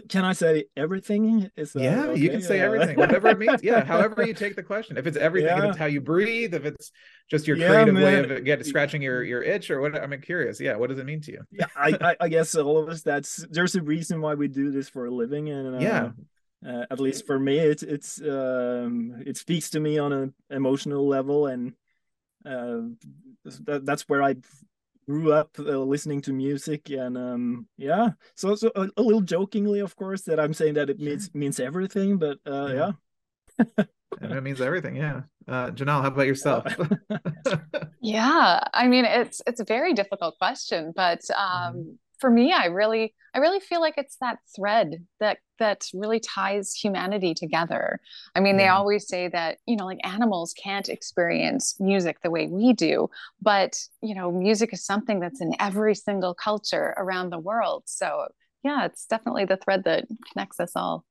can 0.08 0.24
I 0.24 0.32
say 0.32 0.64
everything? 0.76 1.50
Is 1.56 1.72
yeah, 1.74 2.04
okay? 2.06 2.20
you 2.20 2.30
can 2.30 2.42
say 2.42 2.60
everything, 2.60 2.96
whatever 2.96 3.28
it 3.28 3.38
means. 3.38 3.62
Yeah, 3.62 3.84
however 3.92 4.26
you 4.26 4.34
take 4.34 4.56
the 4.56 4.62
question. 4.62 4.96
If 4.96 5.06
it's 5.06 5.16
everything, 5.16 5.56
yeah. 5.56 5.64
if 5.64 5.70
it's 5.70 5.78
how 5.78 5.86
you 5.86 6.00
breathe, 6.00 6.54
if 6.54 6.64
it's 6.64 6.92
just 7.30 7.46
your 7.46 7.56
yeah, 7.56 7.68
creative 7.68 7.94
man. 7.94 8.02
way 8.02 8.36
of 8.36 8.44
get 8.44 8.64
scratching 8.66 9.02
your 9.02 9.22
your 9.22 9.42
itch 9.42 9.70
or 9.70 9.80
what. 9.80 9.94
I'm 9.96 10.20
curious. 10.20 10.60
Yeah, 10.60 10.76
what 10.76 10.90
does 10.90 10.98
it 10.98 11.06
mean 11.06 11.20
to 11.22 11.32
you? 11.32 11.42
Yeah, 11.50 11.66
I 11.76 11.96
I, 12.00 12.16
I 12.20 12.28
guess 12.28 12.54
all 12.54 12.78
of 12.78 12.88
us. 12.88 13.02
That's 13.02 13.44
there's 13.50 13.74
a 13.74 13.82
reason 13.82 14.20
why 14.20 14.34
we 14.34 14.48
do 14.48 14.70
this 14.70 14.88
for 14.88 15.06
a 15.06 15.10
living, 15.10 15.50
and 15.50 15.76
uh, 15.76 15.78
yeah, 15.78 16.10
uh, 16.66 16.86
at 16.90 17.00
least 17.00 17.26
for 17.26 17.38
me 17.38 17.58
it, 17.58 17.82
it's 17.82 18.20
um, 18.22 19.22
it 19.26 19.36
speaks 19.36 19.70
to 19.70 19.80
me 19.80 19.98
on 19.98 20.12
an 20.12 20.34
emotional 20.50 21.06
level 21.06 21.46
and 21.46 21.74
uh, 22.46 22.80
that, 23.64 23.84
that's 23.84 24.08
where 24.08 24.22
i 24.22 24.34
grew 25.06 25.32
up 25.32 25.50
uh, 25.58 25.78
listening 25.78 26.20
to 26.22 26.32
music 26.32 26.90
and 26.90 27.16
um, 27.16 27.66
yeah. 27.76 28.10
So, 28.34 28.54
so 28.54 28.70
a, 28.74 28.88
a, 28.96 29.02
little 29.02 29.20
jokingly 29.20 29.80
of 29.80 29.94
course 29.96 30.22
that 30.22 30.40
i'm 30.40 30.54
saying 30.54 30.74
that 30.74 30.90
it 30.90 30.98
means 30.98 31.32
means 31.34 31.60
everything 31.60 32.18
but 32.18 32.38
uh, 32.46 32.72
yeah, 32.74 32.92
yeah. 33.78 34.36
it 34.36 34.42
means 34.42 34.60
everything 34.60 34.96
yeah. 34.96 35.22
Uh 35.46 35.70
janal 35.70 36.00
how 36.00 36.08
about 36.08 36.26
yourself? 36.26 36.64
Yeah 38.00 38.60
i 38.74 38.86
mean 38.86 39.06
it's 39.06 39.40
it's 39.46 39.60
a 39.60 39.64
very 39.64 39.94
difficult 39.94 40.36
question 40.38 40.92
but 40.94 41.20
um 41.30 41.74
mm-hmm 41.74 41.90
for 42.24 42.30
me 42.30 42.52
i 42.52 42.66
really 42.66 43.14
i 43.34 43.38
really 43.38 43.60
feel 43.60 43.80
like 43.80 43.94
it's 43.96 44.16
that 44.20 44.38
thread 44.56 45.04
that 45.20 45.38
that 45.58 45.86
really 45.94 46.20
ties 46.20 46.74
humanity 46.74 47.34
together 47.34 48.00
i 48.34 48.40
mean 48.40 48.58
yeah. 48.58 48.64
they 48.64 48.68
always 48.68 49.06
say 49.08 49.28
that 49.28 49.58
you 49.66 49.76
know 49.76 49.86
like 49.86 49.98
animals 50.04 50.54
can't 50.62 50.88
experience 50.88 51.76
music 51.80 52.20
the 52.22 52.30
way 52.30 52.46
we 52.46 52.72
do 52.72 53.08
but 53.40 53.78
you 54.02 54.14
know 54.14 54.30
music 54.30 54.72
is 54.72 54.84
something 54.84 55.20
that's 55.20 55.40
in 55.40 55.52
every 55.60 55.94
single 55.94 56.34
culture 56.34 56.94
around 56.96 57.30
the 57.30 57.38
world 57.38 57.82
so 57.86 58.26
yeah 58.62 58.84
it's 58.84 59.06
definitely 59.06 59.44
the 59.44 59.56
thread 59.56 59.84
that 59.84 60.04
connects 60.32 60.60
us 60.60 60.72
all 60.74 61.04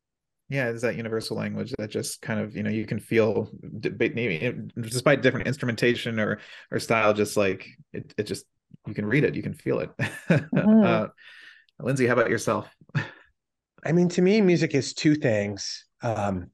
yeah 0.49 0.69
it's 0.69 0.81
that 0.81 0.95
universal 0.95 1.37
language 1.37 1.73
that 1.77 1.89
just 1.89 2.21
kind 2.21 2.39
of 2.39 2.55
you 2.55 2.63
know 2.63 2.69
you 2.69 2.85
can 2.85 2.99
feel 2.99 3.49
despite 3.79 5.21
different 5.21 5.47
instrumentation 5.47 6.19
or 6.19 6.39
or 6.71 6.79
style 6.79 7.13
just 7.13 7.37
like 7.37 7.67
it, 7.93 8.13
it 8.17 8.23
just 8.23 8.45
you 8.87 8.93
can 8.93 9.05
read 9.05 9.23
it, 9.23 9.35
you 9.35 9.43
can 9.43 9.53
feel 9.53 9.79
it. 9.79 9.89
Mm-hmm. 10.29 10.83
uh, 10.83 11.07
Lindsay, 11.79 12.07
how 12.07 12.13
about 12.13 12.29
yourself? 12.29 12.69
I 13.85 13.91
mean, 13.91 14.09
to 14.09 14.21
me, 14.21 14.41
music 14.41 14.75
is 14.75 14.93
two 14.93 15.15
things. 15.15 15.85
Um, 16.01 16.49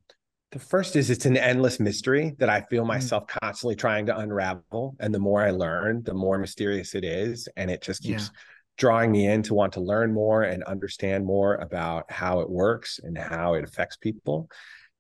the 0.52 0.60
first 0.60 0.96
is 0.96 1.10
it's 1.10 1.26
an 1.26 1.38
endless 1.38 1.80
mystery 1.80 2.36
that 2.40 2.50
I 2.50 2.62
feel 2.62 2.84
mm. 2.84 2.88
myself 2.88 3.28
mm. 3.28 3.40
constantly 3.42 3.76
trying 3.76 4.06
to 4.08 4.18
unravel. 4.18 4.96
And 5.00 5.14
the 5.14 5.20
more 5.20 5.42
I 5.42 5.52
learn, 5.52 6.04
the 6.04 6.14
more 6.14 6.38
mysterious 6.38 6.96
it 6.96 7.04
is. 7.04 7.48
And 7.56 7.70
it 7.70 7.82
just 7.82 8.02
keeps 8.02 8.24
yeah. 8.24 8.40
drawing 8.78 9.12
me 9.12 9.28
in 9.28 9.44
to 9.44 9.54
want 9.54 9.74
to 9.74 9.82
learn 9.82 10.14
more 10.14 10.44
and 10.44 10.64
understand 10.64 11.26
more 11.26 11.56
about 11.56 12.12
how 12.12 12.40
it 12.40 12.50
works 12.50 13.00
and 13.04 13.18
how 13.18 13.54
it 13.54 13.64
affects 13.64 13.98
people. 13.98 14.50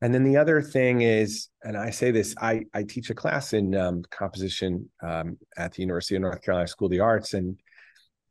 And 0.01 0.13
then 0.13 0.23
the 0.23 0.37
other 0.37 0.61
thing 0.61 1.01
is, 1.01 1.49
and 1.63 1.75
I 1.75 1.89
say 1.89 2.11
this, 2.11 2.33
I, 2.39 2.63
I 2.73 2.83
teach 2.83 3.09
a 3.09 3.15
class 3.15 3.53
in 3.53 3.75
um, 3.75 4.03
composition 4.11 4.89
um, 5.01 5.37
at 5.57 5.73
the 5.73 5.81
University 5.81 6.15
of 6.15 6.21
North 6.21 6.41
Carolina 6.41 6.67
School 6.67 6.85
of 6.85 6.91
the 6.91 7.01
Arts. 7.01 7.33
And 7.33 7.59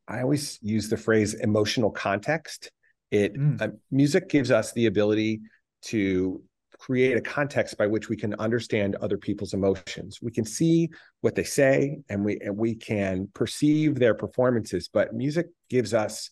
I 0.07 0.23
always 0.23 0.59
use 0.63 0.89
the 0.89 0.97
phrase 0.97 1.35
emotional 1.35 1.91
context. 1.91 2.71
It 3.11 3.35
mm. 3.35 3.61
uh, 3.61 3.69
music 3.91 4.29
gives 4.29 4.51
us 4.51 4.73
the 4.73 4.87
ability 4.87 5.41
to 5.83 6.43
create 6.79 7.17
a 7.17 7.21
context 7.21 7.77
by 7.77 7.87
which 7.87 8.09
we 8.09 8.17
can 8.17 8.35
understand 8.35 8.95
other 8.97 9.19
people's 9.19 9.55
emotions. 9.55 10.21
We 10.23 10.31
can 10.31 10.45
see 10.45 10.89
what 11.21 11.35
they 11.35 11.45
say 11.45 11.99
and 12.09 12.25
we 12.25 12.39
and 12.41 12.57
we 12.57 12.75
can 12.75 13.29
perceive 13.35 13.97
their 13.97 14.15
performances, 14.15 14.89
but 14.93 15.15
music 15.15 15.47
gives 15.69 15.93
us 15.93 16.31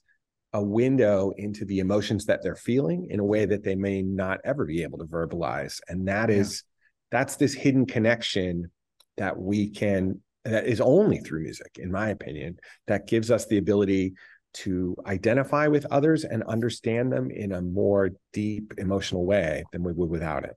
a 0.53 0.63
window 0.63 1.33
into 1.37 1.65
the 1.65 1.81
emotions 1.81 2.25
that 2.27 2.43
they're 2.43 2.57
feeling 2.57 3.09
in 3.11 3.21
a 3.21 3.25
way 3.25 3.45
that 3.45 3.65
they 3.65 3.75
may 3.75 4.03
not 4.03 4.39
ever 4.45 4.65
be 4.65 4.83
able 4.83 4.99
to 4.99 5.05
verbalize. 5.05 5.81
And 5.89 6.09
that 6.09 6.31
yeah. 6.31 6.37
is 6.37 6.63
that's 7.11 7.37
this 7.37 7.55
hidden 7.55 7.87
connection 7.87 8.71
that 9.17 9.37
we 9.39 9.71
can 9.71 10.21
that 10.45 10.67
is 10.67 10.81
only 10.81 11.19
through 11.19 11.43
music, 11.43 11.77
in 11.79 11.91
my 11.91 12.11
opinion, 12.11 12.57
that 12.87 13.09
gives 13.09 13.33
us 13.33 13.47
the 13.47 13.59
ability 13.59 14.15
to 14.57 14.97
identify 15.07 15.67
with 15.67 15.87
others 15.91 16.25
and 16.25 16.43
understand 16.45 17.13
them 17.13 17.31
in 17.31 17.53
a 17.53 17.61
more 17.61 18.11
deep 18.33 18.75
emotional 18.79 19.27
way 19.27 19.65
than 19.73 19.83
we 19.83 19.93
would 19.93 20.09
without 20.09 20.45
it. 20.45 20.57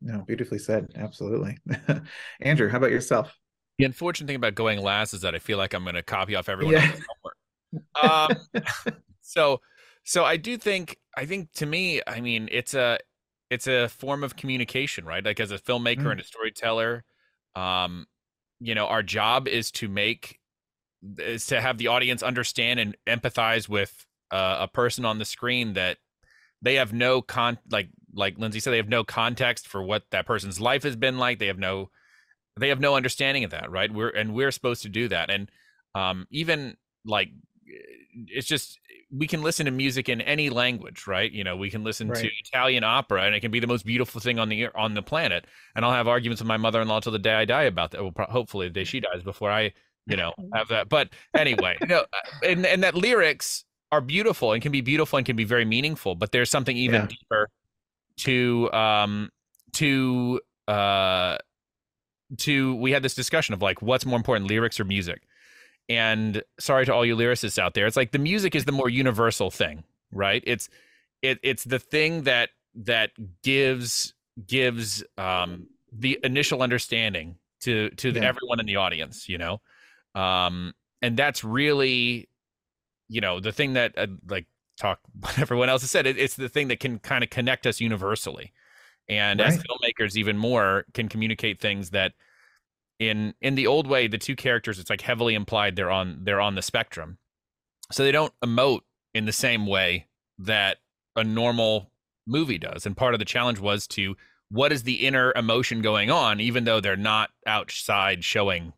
No, 0.00 0.22
beautifully 0.26 0.58
said. 0.58 0.88
Absolutely. 0.94 1.58
Andrew, 2.40 2.68
how 2.68 2.78
about 2.78 2.92
yourself? 2.92 3.34
The 3.78 3.84
unfortunate 3.84 4.26
thing 4.26 4.36
about 4.36 4.54
going 4.54 4.80
last 4.80 5.12
is 5.12 5.22
that 5.22 5.34
I 5.34 5.38
feel 5.38 5.58
like 5.58 5.74
I'm 5.74 5.82
going 5.82 5.94
to 5.94 6.02
copy 6.02 6.36
off 6.36 6.48
everyone 6.48 6.74
yeah. 6.74 6.92
Um, 8.02 8.30
so, 9.20 9.60
so 10.04 10.24
I 10.24 10.36
do 10.36 10.56
think, 10.56 10.96
I 11.16 11.26
think 11.26 11.52
to 11.54 11.66
me, 11.66 12.00
I 12.06 12.20
mean, 12.20 12.48
it's 12.52 12.74
a, 12.74 12.98
it's 13.50 13.66
a 13.66 13.88
form 13.88 14.22
of 14.22 14.36
communication, 14.36 15.04
right? 15.04 15.24
Like 15.24 15.40
as 15.40 15.50
a 15.50 15.58
filmmaker 15.58 16.04
mm. 16.04 16.12
and 16.12 16.20
a 16.20 16.24
storyteller, 16.24 17.04
um, 17.56 18.06
you 18.60 18.74
know, 18.74 18.86
our 18.86 19.02
job 19.02 19.48
is 19.48 19.70
to 19.72 19.88
make 19.88 20.38
is 21.18 21.46
to 21.46 21.60
have 21.60 21.78
the 21.78 21.88
audience 21.88 22.22
understand 22.22 22.80
and 22.80 22.96
empathize 23.06 23.68
with 23.68 24.06
uh, 24.30 24.58
a 24.60 24.68
person 24.68 25.04
on 25.04 25.18
the 25.18 25.24
screen 25.24 25.74
that 25.74 25.98
they 26.62 26.74
have 26.74 26.92
no 26.92 27.22
con 27.22 27.58
like 27.70 27.88
like 28.14 28.38
Lindsay 28.38 28.60
said 28.60 28.72
they 28.72 28.78
have 28.78 28.88
no 28.88 29.04
context 29.04 29.68
for 29.68 29.82
what 29.82 30.04
that 30.10 30.26
person's 30.26 30.60
life 30.60 30.82
has 30.82 30.96
been 30.96 31.18
like. 31.18 31.38
They 31.38 31.46
have 31.46 31.58
no 31.58 31.90
they 32.56 32.68
have 32.68 32.80
no 32.80 32.96
understanding 32.96 33.44
of 33.44 33.52
that 33.52 33.70
right? 33.70 33.92
We're 33.92 34.08
and 34.08 34.34
we're 34.34 34.50
supposed 34.50 34.82
to 34.82 34.88
do 34.88 35.08
that. 35.08 35.30
And 35.30 35.50
um 35.94 36.26
even 36.30 36.76
like 37.04 37.30
it's 38.26 38.46
just 38.46 38.80
we 39.10 39.26
can 39.26 39.42
listen 39.42 39.66
to 39.66 39.72
music 39.72 40.08
in 40.08 40.20
any 40.20 40.50
language 40.50 41.06
right? 41.06 41.30
You 41.30 41.44
know 41.44 41.56
we 41.56 41.70
can 41.70 41.84
listen 41.84 42.08
right. 42.08 42.18
to 42.18 42.30
italian 42.44 42.82
opera 42.82 43.22
and 43.22 43.34
it 43.34 43.40
can 43.40 43.52
be 43.52 43.60
the 43.60 43.66
most 43.66 43.86
beautiful 43.86 44.20
thing 44.20 44.38
on 44.38 44.48
the 44.48 44.68
on 44.74 44.94
the 44.94 45.02
planet. 45.02 45.46
And 45.76 45.84
i'll 45.84 45.92
have 45.92 46.08
arguments 46.08 46.42
with 46.42 46.48
my 46.48 46.56
mother-in-law 46.56 47.00
till 47.00 47.12
the 47.12 47.18
day 47.20 47.34
i 47.34 47.44
die 47.44 47.64
about 47.64 47.92
that. 47.92 48.02
Well, 48.02 48.12
hopefully 48.28 48.66
the 48.66 48.74
day 48.74 48.84
she 48.84 49.00
dies 49.00 49.22
before 49.22 49.52
i 49.52 49.72
you 50.08 50.16
know 50.16 50.32
have 50.54 50.68
that. 50.68 50.88
But 50.88 51.10
anyway 51.34 51.76
you 51.80 51.86
know 51.86 52.00
uh, 52.00 52.46
and 52.46 52.66
and 52.66 52.82
that 52.82 52.94
lyrics 52.94 53.64
are 53.90 54.00
beautiful 54.00 54.52
and 54.52 54.62
can 54.62 54.72
be 54.72 54.80
beautiful 54.80 55.16
and 55.16 55.24
can 55.24 55.36
be 55.36 55.44
very 55.44 55.64
meaningful 55.64 56.14
but 56.14 56.30
there's 56.32 56.50
something 56.50 56.76
even 56.76 57.02
yeah. 57.02 57.06
deeper 57.06 57.48
to 58.18 58.70
um 58.72 59.30
to 59.72 60.40
uh 60.66 61.38
to 62.36 62.74
we 62.76 62.90
had 62.92 63.02
this 63.02 63.14
discussion 63.14 63.54
of 63.54 63.62
like 63.62 63.80
what's 63.80 64.04
more 64.04 64.16
important 64.16 64.48
lyrics 64.48 64.78
or 64.78 64.84
music? 64.84 65.22
And 65.88 66.42
sorry 66.60 66.84
to 66.84 66.92
all 66.92 67.06
you 67.06 67.16
lyricists 67.16 67.58
out 67.58 67.74
there 67.74 67.86
it's 67.86 67.96
like 67.96 68.12
the 68.12 68.18
music 68.18 68.54
is 68.54 68.64
the 68.64 68.72
more 68.72 68.88
universal 68.88 69.50
thing 69.50 69.84
right? 70.12 70.42
It's 70.46 70.68
it 71.22 71.38
it's 71.42 71.64
the 71.64 71.78
thing 71.78 72.22
that 72.22 72.50
that 72.74 73.10
gives 73.42 74.14
gives 74.46 75.02
um 75.16 75.68
the 75.92 76.18
initial 76.22 76.62
understanding 76.62 77.36
to 77.60 77.90
to 77.90 78.08
yeah. 78.08 78.20
the, 78.20 78.26
everyone 78.26 78.60
in 78.60 78.66
the 78.66 78.76
audience 78.76 79.28
you 79.28 79.38
know 79.38 79.60
um, 80.14 80.74
and 81.02 81.16
that's 81.16 81.44
really, 81.44 82.28
you 83.08 83.20
know, 83.20 83.40
the 83.40 83.52
thing 83.52 83.74
that 83.74 83.96
uh, 83.96 84.06
like 84.28 84.46
talk 84.78 85.00
what 85.20 85.38
everyone 85.38 85.68
else 85.68 85.82
has 85.82 85.90
said. 85.90 86.06
It, 86.06 86.18
it's 86.18 86.36
the 86.36 86.48
thing 86.48 86.68
that 86.68 86.80
can 86.80 86.98
kind 86.98 87.24
of 87.24 87.30
connect 87.30 87.66
us 87.66 87.80
universally, 87.80 88.52
and 89.08 89.40
right. 89.40 89.48
as 89.48 89.58
filmmakers, 89.58 90.16
even 90.16 90.38
more 90.38 90.84
can 90.94 91.08
communicate 91.08 91.60
things 91.60 91.90
that 91.90 92.12
in 92.98 93.34
in 93.40 93.54
the 93.54 93.66
old 93.66 93.86
way, 93.86 94.08
the 94.08 94.18
two 94.18 94.36
characters 94.36 94.78
it's 94.78 94.90
like 94.90 95.00
heavily 95.00 95.34
implied 95.34 95.76
they're 95.76 95.90
on 95.90 96.20
they're 96.22 96.40
on 96.40 96.54
the 96.54 96.62
spectrum, 96.62 97.18
so 97.92 98.02
they 98.02 98.12
don't 98.12 98.32
emote 98.44 98.80
in 99.14 99.24
the 99.24 99.32
same 99.32 99.66
way 99.66 100.08
that 100.38 100.78
a 101.16 101.24
normal 101.24 101.90
movie 102.26 102.58
does. 102.58 102.86
And 102.86 102.96
part 102.96 103.14
of 103.14 103.18
the 103.18 103.24
challenge 103.24 103.58
was 103.58 103.86
to 103.88 104.16
what 104.50 104.72
is 104.72 104.82
the 104.82 105.06
inner 105.06 105.32
emotion 105.34 105.82
going 105.82 106.10
on, 106.10 106.40
even 106.40 106.64
though 106.64 106.80
they're 106.80 106.96
not 106.96 107.30
outside 107.46 108.24
showing 108.24 108.72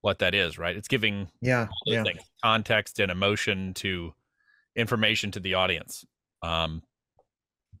what 0.00 0.20
that 0.20 0.34
is, 0.34 0.58
right? 0.58 0.76
It's 0.76 0.88
giving 0.88 1.28
yeah, 1.40 1.68
yeah. 1.86 2.02
Things, 2.02 2.22
context 2.42 3.00
and 3.00 3.10
emotion 3.10 3.74
to 3.74 4.14
information 4.76 5.30
to 5.32 5.40
the 5.40 5.54
audience. 5.54 6.04
Um, 6.42 6.82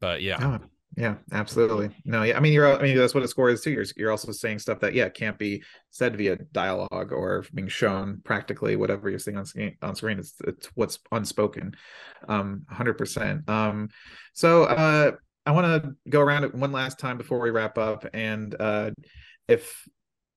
but 0.00 0.22
yeah. 0.22 0.38
Oh, 0.40 0.66
yeah, 0.96 1.14
absolutely. 1.32 1.90
No, 2.04 2.24
yeah. 2.24 2.36
I 2.36 2.40
mean, 2.40 2.52
you're. 2.52 2.78
I 2.78 2.82
mean, 2.82 2.96
that's 2.96 3.14
what 3.14 3.22
a 3.22 3.28
score 3.28 3.48
is 3.48 3.62
too. 3.62 3.70
You're 3.70 3.84
you're 3.96 4.10
also 4.10 4.32
saying 4.32 4.58
stuff 4.58 4.80
that 4.80 4.92
yeah 4.92 5.08
can't 5.08 5.38
be 5.38 5.62
said 5.90 6.16
via 6.16 6.36
dialogue 6.52 7.12
or 7.12 7.44
being 7.54 7.68
shown 7.68 8.20
practically. 8.24 8.74
Whatever 8.74 9.08
you're 9.08 9.20
seeing 9.20 9.36
on 9.36 9.46
screen, 9.46 9.76
on 9.82 9.94
screen, 9.94 10.18
it's 10.18 10.34
it's 10.46 10.66
what's 10.74 10.98
unspoken. 11.12 11.74
Um, 12.28 12.66
hundred 12.68 12.94
percent. 12.98 13.48
Um, 13.48 13.90
so 14.32 14.64
uh, 14.64 15.12
I 15.46 15.52
want 15.52 15.84
to 15.84 15.94
go 16.08 16.20
around 16.20 16.44
it 16.44 16.54
one 16.54 16.72
last 16.72 16.98
time 16.98 17.16
before 17.18 17.38
we 17.38 17.50
wrap 17.50 17.78
up, 17.78 18.04
and 18.12 18.54
uh, 18.58 18.90
if 19.46 19.86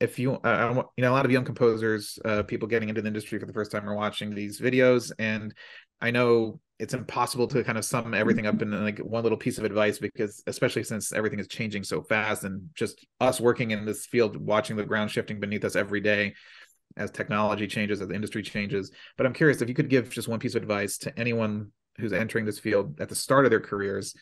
if 0.04 0.20
you 0.20 0.34
uh, 0.34 0.84
you 0.97 1.01
know 1.01 1.12
a 1.12 1.16
lot 1.16 1.26
of 1.26 1.32
young 1.32 1.45
composers 1.45 2.20
uh, 2.26 2.43
people 2.43 2.68
getting 2.68 2.89
into 2.89 3.01
the 3.01 3.08
industry 3.08 3.39
for 3.39 3.45
the 3.45 3.54
first 3.54 3.72
time 3.72 3.88
are 3.89 3.95
watching 3.95 4.36
these 4.36 4.60
videos 4.60 5.12
and 5.18 5.54
i 6.01 6.12
know 6.12 6.60
it's 6.78 6.93
impossible 6.93 7.47
to 7.47 7.64
kind 7.64 7.78
of 7.78 7.86
sum 7.86 8.14
everything 8.14 8.45
up 8.45 8.62
in 8.62 8.84
like 8.84 8.99
one 8.99 9.24
little 9.24 9.38
piece 9.38 9.58
of 9.58 9.64
advice 9.64 9.99
because 9.99 10.43
especially 10.47 10.84
since 10.84 11.14
everything 11.14 11.39
is 11.39 11.47
changing 11.47 11.84
so 11.84 12.01
fast 12.01 12.43
and 12.43 12.70
just 12.76 13.06
us 13.22 13.39
working 13.39 13.72
in 13.72 13.86
this 13.86 14.06
field 14.06 14.36
watching 14.36 14.76
the 14.76 14.84
ground 14.84 15.10
shifting 15.10 15.39
beneath 15.39 15.64
us 15.64 15.78
every 15.78 16.01
day 16.01 16.34
as 16.97 17.10
technology 17.10 17.68
changes 17.68 18.01
as 18.01 18.08
the 18.08 18.14
industry 18.14 18.43
changes. 18.43 18.91
But 19.16 19.26
i'm 19.26 19.34
curious 19.34 19.62
if 19.62 19.70
you 19.70 19.76
could 19.76 19.89
give 19.89 20.10
just 20.10 20.28
one 20.28 20.39
piece 20.39 20.56
of 20.56 20.62
advice 20.62 20.97
to 20.99 21.18
anyone 21.18 21.72
who's 21.97 22.12
entering 22.12 22.45
this 22.45 22.60
field 22.60 22.99
at 22.99 23.08
the 23.08 23.16
start 23.16 23.45
of 23.45 23.51
their 23.51 23.62
careers 23.62 24.14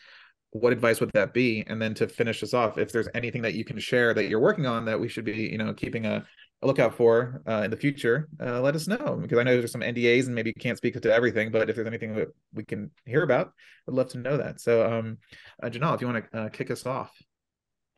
what 0.52 0.72
advice 0.72 1.00
would 1.00 1.10
that 1.14 1.32
be? 1.32 1.64
And 1.66 1.80
then 1.80 1.94
to 1.94 2.06
finish 2.06 2.42
us 2.42 2.54
off, 2.54 2.78
if 2.78 2.92
there's 2.92 3.08
anything 3.14 3.42
that 3.42 3.54
you 3.54 3.64
can 3.64 3.78
share 3.78 4.14
that 4.14 4.28
you're 4.28 4.40
working 4.40 4.66
on 4.66 4.84
that 4.84 5.00
we 5.00 5.08
should 5.08 5.24
be, 5.24 5.32
you 5.32 5.58
know, 5.58 5.72
keeping 5.72 6.04
a, 6.04 6.24
a 6.60 6.66
lookout 6.66 6.94
for 6.94 7.42
uh, 7.48 7.62
in 7.64 7.70
the 7.70 7.76
future, 7.76 8.28
uh, 8.40 8.60
let 8.60 8.76
us 8.76 8.86
know 8.86 9.18
because 9.20 9.38
I 9.38 9.42
know 9.42 9.56
there's 9.56 9.72
some 9.72 9.80
NDAs 9.80 10.26
and 10.26 10.34
maybe 10.34 10.50
you 10.50 10.60
can't 10.60 10.76
speak 10.76 11.00
to 11.00 11.12
everything, 11.12 11.50
but 11.50 11.70
if 11.70 11.76
there's 11.76 11.88
anything 11.88 12.14
that 12.16 12.28
we 12.52 12.64
can 12.64 12.90
hear 13.06 13.22
about, 13.22 13.52
I'd 13.88 13.94
love 13.94 14.10
to 14.10 14.18
know 14.18 14.36
that. 14.36 14.60
So, 14.60 14.86
um, 14.90 15.18
uh, 15.62 15.68
Janal, 15.68 15.94
if 15.94 16.02
you 16.02 16.06
want 16.06 16.30
to 16.30 16.38
uh, 16.38 16.48
kick 16.50 16.70
us 16.70 16.84
off. 16.86 17.10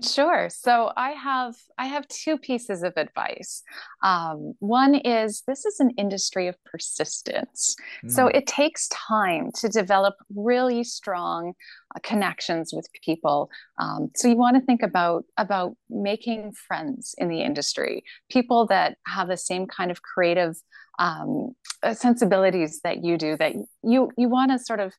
Sure. 0.03 0.49
So 0.51 0.91
I 0.97 1.11
have 1.11 1.55
I 1.79 1.87
have 1.87 2.09
two 2.09 2.37
pieces 2.37 2.83
of 2.83 2.95
advice. 2.97 3.63
Um, 4.03 4.55
one 4.59 4.97
is 4.97 5.45
this 5.47 5.65
is 5.65 5.79
an 5.79 5.91
industry 5.97 6.49
of 6.49 6.57
persistence, 6.65 7.77
mm. 8.05 8.11
so 8.11 8.27
it 8.27 8.49
takes 8.49 8.89
time 8.89 9.51
to 9.61 9.69
develop 9.69 10.15
really 10.35 10.83
strong 10.83 11.53
uh, 11.95 12.01
connections 12.03 12.73
with 12.75 12.89
people. 13.05 13.51
Um, 13.79 14.11
so 14.17 14.27
you 14.27 14.37
want 14.37 14.57
to 14.57 14.63
think 14.63 14.83
about 14.83 15.27
about 15.37 15.77
making 15.89 16.55
friends 16.67 17.15
in 17.17 17.29
the 17.29 17.43
industry, 17.43 18.03
people 18.29 18.67
that 18.67 18.97
have 19.07 19.29
the 19.29 19.37
same 19.37 19.69
kind 19.69 19.93
of 19.93 20.03
creative 20.03 20.57
um, 20.99 21.55
uh, 21.85 21.95
sensibilities 21.95 22.81
that 22.83 23.05
you 23.05 23.17
do. 23.17 23.37
That 23.37 23.53
you 23.85 24.11
you 24.19 24.29
want 24.29 24.51
to 24.51 24.59
sort 24.59 24.81
of 24.81 24.93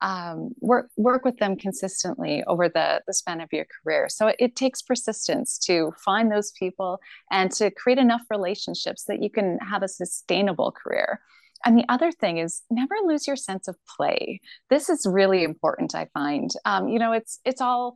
um, 0.00 0.50
work 0.60 0.90
work 0.96 1.24
with 1.24 1.38
them 1.38 1.56
consistently 1.56 2.44
over 2.46 2.68
the 2.68 3.02
the 3.06 3.14
span 3.14 3.40
of 3.40 3.48
your 3.52 3.66
career. 3.82 4.08
So 4.08 4.28
it, 4.28 4.36
it, 4.38 4.56
takes 4.56 4.82
persistence 4.82 5.58
to 5.66 5.92
find 6.04 6.30
those 6.30 6.52
people 6.52 7.00
and 7.30 7.50
to 7.52 7.70
create 7.70 7.98
enough 7.98 8.22
relationships 8.30 9.04
that 9.04 9.22
you 9.22 9.30
can 9.30 9.58
have 9.58 9.82
a 9.82 9.88
sustainable 9.88 10.72
career. 10.72 11.20
And 11.64 11.76
the 11.76 11.84
other 11.88 12.12
thing 12.12 12.38
is 12.38 12.62
never 12.70 12.94
lose 13.04 13.26
your 13.26 13.36
sense 13.36 13.66
of 13.66 13.76
play. 13.96 14.40
This 14.70 14.88
is 14.88 15.06
really 15.06 15.42
important. 15.42 15.94
I 15.94 16.06
find, 16.14 16.50
um, 16.64 16.88
you 16.88 16.98
know, 16.98 17.12
it's 17.12 17.40
it's 17.44 17.60
all 17.60 17.94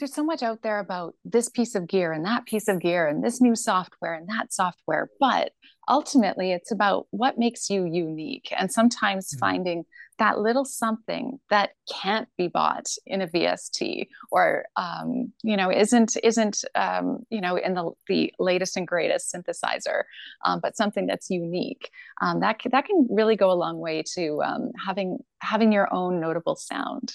there's 0.00 0.14
so 0.14 0.24
much 0.24 0.42
out 0.42 0.62
there 0.62 0.78
about 0.78 1.14
this 1.24 1.48
piece 1.48 1.74
of 1.74 1.86
gear 1.86 2.10
and 2.10 2.24
that 2.24 2.46
piece 2.46 2.68
of 2.68 2.80
gear 2.80 3.06
and 3.06 3.22
this 3.22 3.40
new 3.40 3.54
software 3.54 4.14
and 4.14 4.28
that 4.28 4.52
software 4.52 5.10
but 5.20 5.52
ultimately 5.88 6.52
it's 6.52 6.72
about 6.72 7.06
what 7.10 7.38
makes 7.38 7.68
you 7.68 7.84
unique 7.84 8.52
and 8.58 8.72
sometimes 8.72 9.28
mm-hmm. 9.28 9.38
finding 9.38 9.84
that 10.18 10.38
little 10.38 10.64
something 10.64 11.38
that 11.48 11.70
can't 11.90 12.28
be 12.36 12.48
bought 12.48 12.86
in 13.06 13.22
a 13.22 13.28
vst 13.28 14.06
or 14.30 14.64
um, 14.76 15.32
you 15.42 15.56
know 15.56 15.70
isn't 15.70 16.16
isn't 16.22 16.64
um, 16.74 17.20
you 17.28 17.40
know 17.40 17.56
in 17.56 17.74
the, 17.74 17.90
the 18.08 18.32
latest 18.38 18.76
and 18.76 18.88
greatest 18.88 19.34
synthesizer 19.34 20.02
um, 20.44 20.60
but 20.62 20.76
something 20.76 21.06
that's 21.06 21.30
unique 21.30 21.90
um, 22.22 22.40
that, 22.40 22.60
that 22.70 22.86
can 22.86 23.06
really 23.10 23.36
go 23.36 23.50
a 23.50 23.54
long 23.54 23.78
way 23.78 24.02
to 24.14 24.42
um, 24.42 24.70
having 24.82 25.18
having 25.40 25.72
your 25.72 25.92
own 25.92 26.20
notable 26.20 26.56
sound 26.56 27.14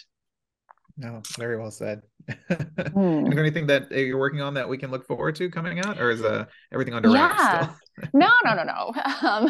no, 0.97 1.21
very 1.37 1.57
well 1.57 1.71
said. 1.71 2.01
mm. 2.29 3.27
Is 3.27 3.33
there 3.33 3.43
anything 3.43 3.67
that 3.67 3.91
uh, 3.91 3.95
you're 3.95 4.17
working 4.17 4.41
on 4.41 4.53
that 4.53 4.67
we 4.67 4.77
can 4.77 4.91
look 4.91 5.05
forward 5.05 5.35
to 5.35 5.49
coming 5.49 5.79
out, 5.79 5.99
or 5.99 6.09
is 6.09 6.23
uh, 6.23 6.45
everything 6.71 6.93
under 6.93 7.11
wraps 7.11 7.35
yeah. 7.37 7.63
still? 7.63 7.75
No, 8.13 8.29
no, 8.43 8.53
no, 8.53 8.63
no. 8.63 8.93
Um, 9.25 9.49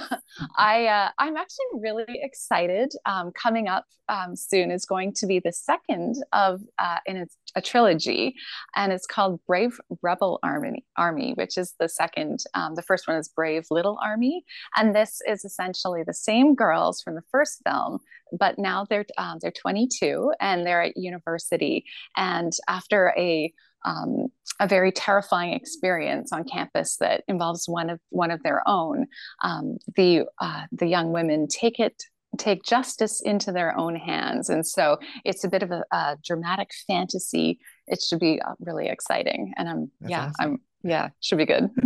I 0.58 0.86
uh, 0.86 1.10
I'm 1.18 1.36
actually 1.36 1.66
really 1.82 2.20
excited. 2.22 2.94
Um, 3.06 3.32
coming 3.32 3.68
up 3.68 3.86
um, 4.08 4.36
soon 4.36 4.72
is 4.72 4.86
going 4.86 5.14
to 5.18 5.28
be 5.28 5.40
the 5.40 5.52
second 5.52 6.16
of 6.34 6.62
uh, 6.78 6.98
in 7.06 7.18
its 7.18 7.36
a 7.56 7.62
trilogy, 7.62 8.36
and 8.76 8.94
it's 8.94 9.08
called 9.08 9.40
Brave 9.48 9.78
Rebel 10.02 10.40
Army. 10.44 10.86
Army, 10.98 11.34
which 11.34 11.58
is 11.58 11.74
the 11.80 11.90
second. 11.90 12.44
Um, 12.54 12.76
the 12.76 12.82
first 12.82 13.08
one 13.08 13.18
is 13.18 13.28
Brave 13.28 13.66
Little 13.72 13.98
Army, 14.04 14.46
and 14.76 14.96
this 14.96 15.20
is 15.28 15.44
essentially 15.44 16.04
the 16.06 16.14
same 16.14 16.56
girls 16.56 17.02
from 17.02 17.16
the 17.16 17.24
first 17.32 17.62
film, 17.68 18.00
but 18.38 18.58
now 18.60 18.86
they're 18.90 19.06
um, 19.18 19.40
they're 19.42 19.52
22 19.52 20.32
and 20.40 20.66
they're 20.66 20.84
at 20.84 20.98
university, 20.98 21.86
and 22.16 22.54
after 22.68 23.14
a 23.18 23.52
um, 23.86 24.28
a 24.60 24.68
very 24.68 24.92
terrifying 24.92 25.54
experience 25.54 26.32
on 26.32 26.44
campus 26.44 26.98
that 26.98 27.24
involves 27.28 27.68
one 27.68 27.90
of 27.90 28.00
one 28.10 28.32
of 28.32 28.42
their 28.44 28.62
own. 28.68 29.08
Um, 29.44 29.78
the 29.96 30.26
uh, 30.40 30.64
the 30.72 30.88
young 30.88 31.12
women 31.12 31.48
take 31.48 31.80
it 31.80 32.04
take 32.38 32.64
justice 32.64 33.22
into 33.22 33.52
their 33.52 33.78
own 33.78 33.96
hands, 33.96 34.50
and 34.50 34.66
so 34.66 34.98
it's 35.24 35.44
a 35.44 35.50
bit 35.50 35.64
of 35.64 35.72
a, 35.72 35.84
a 35.92 36.18
dramatic 36.24 36.70
fantasy. 36.88 37.60
It 37.88 38.02
should 38.02 38.20
be 38.20 38.42
uh, 38.42 38.54
really 38.60 38.88
exciting, 38.88 39.54
and 39.58 39.70
I'm 39.70 39.92
That's 40.02 40.12
yeah 40.12 40.26
awesome. 40.28 40.34
I'm 40.40 40.58
yeah 40.84 41.10
should 41.22 41.38
be 41.38 41.46
good. 41.46 41.70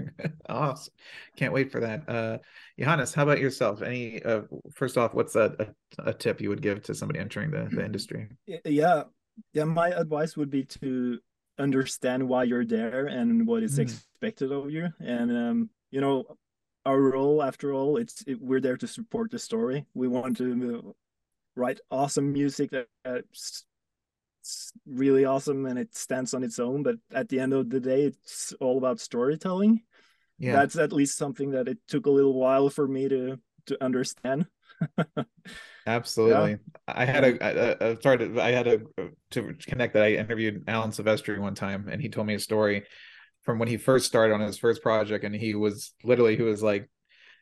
awesome 0.48 0.94
can't 1.36 1.52
wait 1.52 1.72
for 1.72 1.80
that 1.80 2.08
uh 2.08 2.38
johannes 2.78 3.12
how 3.12 3.24
about 3.24 3.40
yourself 3.40 3.82
any 3.82 4.22
uh 4.22 4.42
first 4.72 4.96
off 4.96 5.12
what's 5.12 5.34
a, 5.34 5.54
a, 5.98 6.10
a 6.10 6.14
tip 6.14 6.40
you 6.40 6.48
would 6.48 6.62
give 6.62 6.80
to 6.82 6.94
somebody 6.94 7.18
entering 7.18 7.50
the, 7.50 7.68
the 7.72 7.84
industry 7.84 8.28
yeah 8.64 9.02
yeah 9.52 9.64
my 9.64 9.88
advice 9.88 10.36
would 10.36 10.50
be 10.50 10.62
to 10.62 11.18
understand 11.58 12.28
why 12.28 12.44
you're 12.44 12.64
there 12.64 13.06
and 13.06 13.46
what 13.46 13.62
is 13.62 13.78
mm. 13.78 13.82
expected 13.82 14.52
of 14.52 14.70
you. 14.70 14.88
And 15.00 15.30
um, 15.30 15.70
you 15.90 16.00
know 16.00 16.24
our 16.84 17.00
role 17.00 17.42
after 17.42 17.72
all 17.72 17.96
it's 17.96 18.24
it, 18.26 18.40
we're 18.40 18.60
there 18.60 18.76
to 18.76 18.86
support 18.86 19.30
the 19.30 19.38
story. 19.38 19.86
We 19.94 20.08
want 20.08 20.36
to 20.38 20.94
write 21.54 21.80
awesome 21.90 22.32
music 22.32 22.70
that, 22.70 22.86
that's 23.04 23.64
really 24.86 25.24
awesome 25.24 25.66
and 25.66 25.78
it 25.78 25.94
stands 25.94 26.34
on 26.34 26.42
its 26.42 26.58
own. 26.58 26.82
But 26.82 26.96
at 27.14 27.28
the 27.28 27.38
end 27.38 27.52
of 27.52 27.70
the 27.70 27.80
day 27.80 28.02
it's 28.02 28.52
all 28.60 28.78
about 28.78 28.98
storytelling. 28.98 29.82
Yeah. 30.38 30.54
That's 30.54 30.76
at 30.76 30.92
least 30.92 31.18
something 31.18 31.52
that 31.52 31.68
it 31.68 31.78
took 31.86 32.06
a 32.06 32.10
little 32.10 32.34
while 32.34 32.68
for 32.68 32.88
me 32.88 33.08
to 33.08 33.38
to 33.66 33.84
understand 33.84 34.46
Absolutely. 35.86 36.50
Yeah. 36.52 36.56
I 36.88 37.04
had 37.04 37.24
a, 37.24 37.86
a, 37.86 37.92
a 37.92 38.02
sorry, 38.02 38.18
to, 38.18 38.40
I 38.40 38.50
had 38.52 38.66
a 38.66 38.80
uh, 38.98 39.08
to 39.32 39.54
connect 39.66 39.94
that. 39.94 40.04
I 40.04 40.12
interviewed 40.14 40.64
Alan 40.68 40.90
Silvestri 40.90 41.38
one 41.38 41.54
time, 41.54 41.88
and 41.90 42.00
he 42.00 42.08
told 42.08 42.26
me 42.26 42.34
a 42.34 42.38
story 42.38 42.84
from 43.42 43.58
when 43.58 43.68
he 43.68 43.76
first 43.76 44.06
started 44.06 44.34
on 44.34 44.40
his 44.40 44.58
first 44.58 44.82
project, 44.82 45.24
and 45.24 45.34
he 45.34 45.54
was 45.54 45.92
literally 46.04 46.36
he 46.36 46.42
was 46.42 46.62
like, 46.62 46.88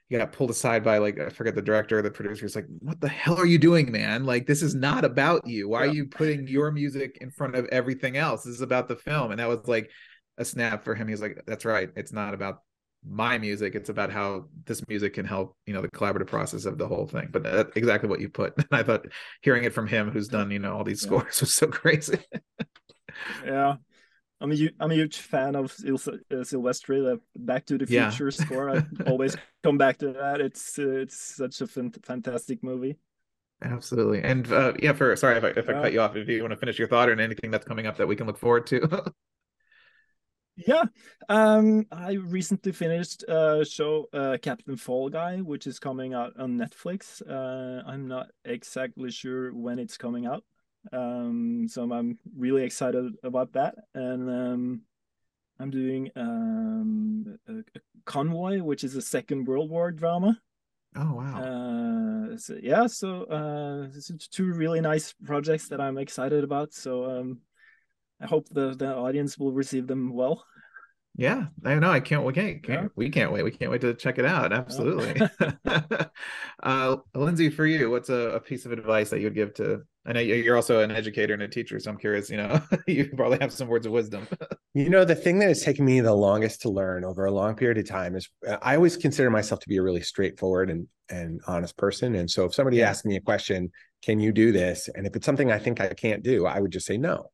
he 0.09 0.17
got 0.17 0.33
pulled 0.33 0.51
aside 0.51 0.83
by 0.83 0.99
like 0.99 1.19
I 1.21 1.29
forget 1.29 1.55
the 1.55 1.63
director 1.63 1.99
or 1.99 2.03
the 2.03 2.11
producer. 2.11 2.45
He's 2.45 2.57
like, 2.57 2.67
"What 2.81 3.01
the 3.01 3.09
hell 3.09 3.37
are 3.37 3.47
you 3.47 3.59
doing, 3.59 3.93
man? 3.93 4.25
Like 4.25 4.47
this 4.47 4.63
is 4.63 4.75
not 4.75 5.05
about 5.05 5.47
you. 5.47 5.69
Why 5.69 5.85
yeah. 5.85 5.91
are 5.91 5.95
you 5.95 6.07
putting 6.07 6.49
your 6.49 6.71
music 6.73 7.19
in 7.21 7.31
front 7.31 7.55
of 7.55 7.67
everything 7.67 8.17
else? 8.17 8.45
This 8.45 8.55
is 8.55 8.61
about 8.61 8.89
the 8.89 8.97
film." 8.97 9.31
And 9.31 9.41
that 9.41 9.49
was 9.49 9.69
like 9.69 9.91
a 10.39 10.45
snap 10.45 10.83
for 10.83 10.95
him. 10.95 11.09
He's 11.09 11.21
like, 11.21 11.43
"That's 11.47 11.65
right. 11.65 11.91
It's 11.95 12.13
not 12.13 12.35
about 12.35 12.63
my 13.09 13.39
music 13.39 13.75
it's 13.75 13.89
about 13.89 14.11
how 14.11 14.45
this 14.67 14.87
music 14.89 15.15
can 15.15 15.25
help 15.25 15.57
you 15.67 15.73
know 15.73 15.81
the 15.81 15.89
collaborative 15.89 16.27
process 16.27 16.67
of 16.67 16.77
the 16.77 16.87
whole 16.87 17.07
thing 17.07 17.29
but 17.33 17.43
that's 17.43 17.75
exactly 17.77 18.09
what 18.09 18.21
you 18.21 18.29
put 18.29 18.53
and 18.57 18.67
i 18.73 18.83
thought 18.83 19.07
hearing 19.41 19.65
it 19.65 19.73
from 19.73 19.87
him 19.87 20.11
who's 20.11 20.29
done 20.29 20.51
you 20.51 20.59
know 20.59 20.77
all 20.77 20.85
these 20.85 21.01
scores 21.01 21.23
yeah. 21.23 21.41
was 21.41 21.55
so 21.55 21.67
crazy 21.69 22.19
yeah 23.45 23.77
I'm 24.43 24.53
a, 24.53 24.71
I'm 24.81 24.91
a 24.91 24.95
huge 24.95 25.19
fan 25.19 25.55
of 25.55 25.71
Sil- 25.71 26.25
uh, 26.33 26.37
Silvestri, 26.37 27.03
the 27.05 27.21
Back 27.37 27.67
to 27.67 27.77
the 27.77 27.87
Future 27.87 28.31
yeah. 28.31 28.45
score. 28.47 28.71
I 28.71 28.83
always 29.07 29.37
come 29.63 29.77
back 29.77 29.99
to 29.99 30.15
that. 30.15 30.41
It's 30.41 30.79
uh, 30.79 31.01
it's 31.01 31.37
such 31.37 31.61
a 31.61 31.67
fantastic 31.67 32.65
movie. 32.65 32.97
Absolutely, 33.63 34.23
and 34.23 34.51
uh, 34.51 34.73
yeah. 34.83 34.95
For 34.95 35.15
sorry 35.17 35.37
if 35.37 35.45
I, 35.45 35.49
if 35.49 35.69
I 35.69 35.75
cut 35.75 35.93
you 35.93 36.01
off, 36.01 36.17
if 36.17 36.27
you 36.27 36.41
want 36.41 36.53
to 36.53 36.57
finish 36.57 36.79
your 36.79 36.89
thought 36.89 37.11
or 37.11 37.21
anything 37.21 37.51
that's 37.51 37.67
coming 37.67 37.87
up 37.87 37.99
that 37.99 38.09
we 38.09 38.17
can 38.17 38.27
look 38.27 38.39
forward 38.39 38.67
to. 38.69 39.13
Yeah, 40.67 40.85
um, 41.29 41.87
I 41.91 42.13
recently 42.13 42.73
finished 42.73 43.23
a 43.29 43.65
show, 43.65 44.09
uh, 44.13 44.37
Captain 44.43 44.77
Fall 44.77 45.09
Guy, 45.09 45.39
which 45.39 45.67
is 45.67 45.79
coming 45.79 46.13
out 46.13 46.39
on 46.39 46.59
Netflix. 46.59 47.23
Uh, 47.27 47.83
I'm 47.87 48.07
not 48.07 48.31
exactly 48.45 49.11
sure 49.11 49.55
when 49.55 49.79
it's 49.79 49.97
coming 49.97 50.27
out, 50.27 50.45
um, 50.93 51.67
so 51.69 51.91
I'm 51.91 52.19
really 52.37 52.65
excited 52.65 53.15
about 53.23 53.53
that. 53.55 53.75
And 53.95 54.29
um, 54.29 54.83
I'm 55.59 55.71
doing 55.71 56.11
um, 56.17 57.39
a, 57.49 57.59
a 57.59 57.81
Convoy, 58.05 58.63
which 58.63 58.85
is 58.85 58.97
a 58.97 59.03
Second 59.03 59.47
World 59.47 59.71
War 59.71 59.91
drama. 59.91 60.39
Oh 60.97 61.15
wow! 61.15 61.43
Uh, 61.43 62.37
so, 62.37 62.59
yeah, 62.61 62.87
so 62.87 63.25
uh, 63.25 63.89
it's 63.95 64.29
two 64.29 64.53
really 64.53 64.81
nice 64.81 65.15
projects 65.25 65.69
that 65.69 65.81
I'm 65.81 65.97
excited 65.97 66.45
about. 66.45 66.75
So 66.75 67.05
um, 67.05 67.39
I 68.21 68.27
hope 68.27 68.49
the, 68.51 68.75
the 68.75 68.95
audience 68.95 69.39
will 69.39 69.53
receive 69.53 69.87
them 69.87 70.13
well. 70.13 70.45
Yeah, 71.17 71.47
I 71.65 71.75
know. 71.75 71.91
I 71.91 72.01
can't. 72.01 72.25
We 72.25 72.33
can't. 72.33 72.63
can't 72.63 72.83
yeah. 72.83 72.89
We 72.95 73.11
can't 73.11 73.33
wait. 73.33 73.43
We 73.43 73.51
can't 73.51 73.71
wait 73.71 73.81
to 73.81 73.95
check 73.95 74.19
it 74.19 74.25
out. 74.25 74.53
Absolutely. 74.53 75.21
uh, 76.63 76.97
Lindsay, 77.15 77.51
for 77.51 77.67
you, 77.67 77.91
what's 77.91 78.09
a, 78.09 78.31
a, 78.31 78.41
piece 78.41 78.65
of 78.65 78.73
advice 78.73 79.11
that 79.11 79.19
you 79.19 79.27
would 79.27 79.35
give 79.35 79.53
to? 79.55 79.83
I 80.07 80.13
know 80.13 80.21
you're 80.21 80.57
also 80.57 80.81
an 80.81 80.91
educator 80.91 81.35
and 81.35 81.43
a 81.43 81.49
teacher, 81.49 81.79
so 81.79 81.91
I'm 81.91 81.99
curious. 81.99 82.31
You 82.31 82.39
know, 82.39 82.63
you 82.87 83.11
probably 83.15 83.39
have 83.41 83.53
some 83.53 83.69
words 83.69 83.87
of 83.87 83.93
wisdom. 83.93 84.27
you 84.73 84.89
know, 84.89 85.05
the 85.05 85.17
thing 85.17 85.41
that 85.41 85.49
has 85.49 85.63
taken 85.63 85.85
me 85.85 86.01
the 86.01 86.15
longest 86.15 86.63
to 86.63 86.71
learn 86.71 87.05
over 87.05 87.25
a 87.25 87.33
long 87.33 87.55
period 87.57 87.79
of 87.79 87.89
time 87.89 88.15
is 88.15 88.29
uh, 88.49 88.57
I 88.63 88.77
always 88.77 88.97
consider 88.97 89.31
myself 89.31 89.61
to 89.61 89.69
be 89.69 89.79
a 89.79 89.83
really 89.83 90.03
straightforward 90.03 90.71
and 90.71 90.87
and 91.11 91.41
honest 91.47 91.77
person. 91.77 92.15
And 92.15 92.31
so, 92.31 92.45
if 92.45 92.55
somebody 92.55 92.79
yeah. 92.79 92.89
asks 92.89 93.05
me 93.05 93.17
a 93.17 93.21
question, 93.21 93.73
"Can 94.03 94.21
you 94.21 94.33
do 94.33 94.53
this?" 94.53 94.89
and 94.95 95.07
if 95.07 95.17
it's 95.17 95.27
something 95.27 95.51
I 95.51 95.59
think 95.59 95.81
I 95.81 95.93
can't 95.93 96.23
do, 96.23 96.47
I 96.47 96.61
would 96.61 96.71
just 96.71 96.87
say 96.87 96.97
no. 96.97 97.31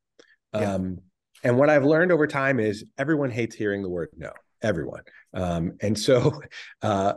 Yeah. 0.54 0.74
Um, 0.74 0.98
and 1.44 1.58
what 1.58 1.70
I've 1.70 1.84
learned 1.84 2.12
over 2.12 2.26
time 2.26 2.58
is 2.60 2.84
everyone 2.98 3.30
hates 3.30 3.54
hearing 3.54 3.82
the 3.82 3.88
word 3.88 4.08
no, 4.16 4.32
everyone. 4.62 5.02
Um, 5.34 5.72
and 5.80 5.98
so, 5.98 6.40
uh, 6.82 7.14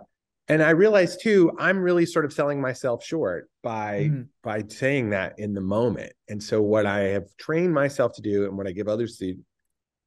and 0.47 0.63
I 0.63 0.71
realized 0.71 1.21
too, 1.21 1.51
I'm 1.59 1.77
really 1.77 2.05
sort 2.05 2.25
of 2.25 2.33
selling 2.33 2.59
myself 2.59 3.03
short 3.03 3.49
by 3.61 4.09
mm. 4.11 4.27
by 4.41 4.63
saying 4.67 5.11
that 5.11 5.37
in 5.37 5.53
the 5.53 5.61
moment. 5.61 6.11
And 6.27 6.41
so, 6.41 6.61
what 6.61 6.85
I 6.85 6.99
have 6.99 7.25
trained 7.37 7.73
myself 7.73 8.13
to 8.15 8.21
do, 8.21 8.45
and 8.45 8.57
what 8.57 8.67
I 8.67 8.71
give 8.71 8.87
others 8.87 9.17
the 9.17 9.37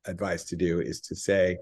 advice 0.04 0.44
to 0.46 0.56
do, 0.56 0.80
is 0.80 1.00
to 1.02 1.14
say, 1.14 1.58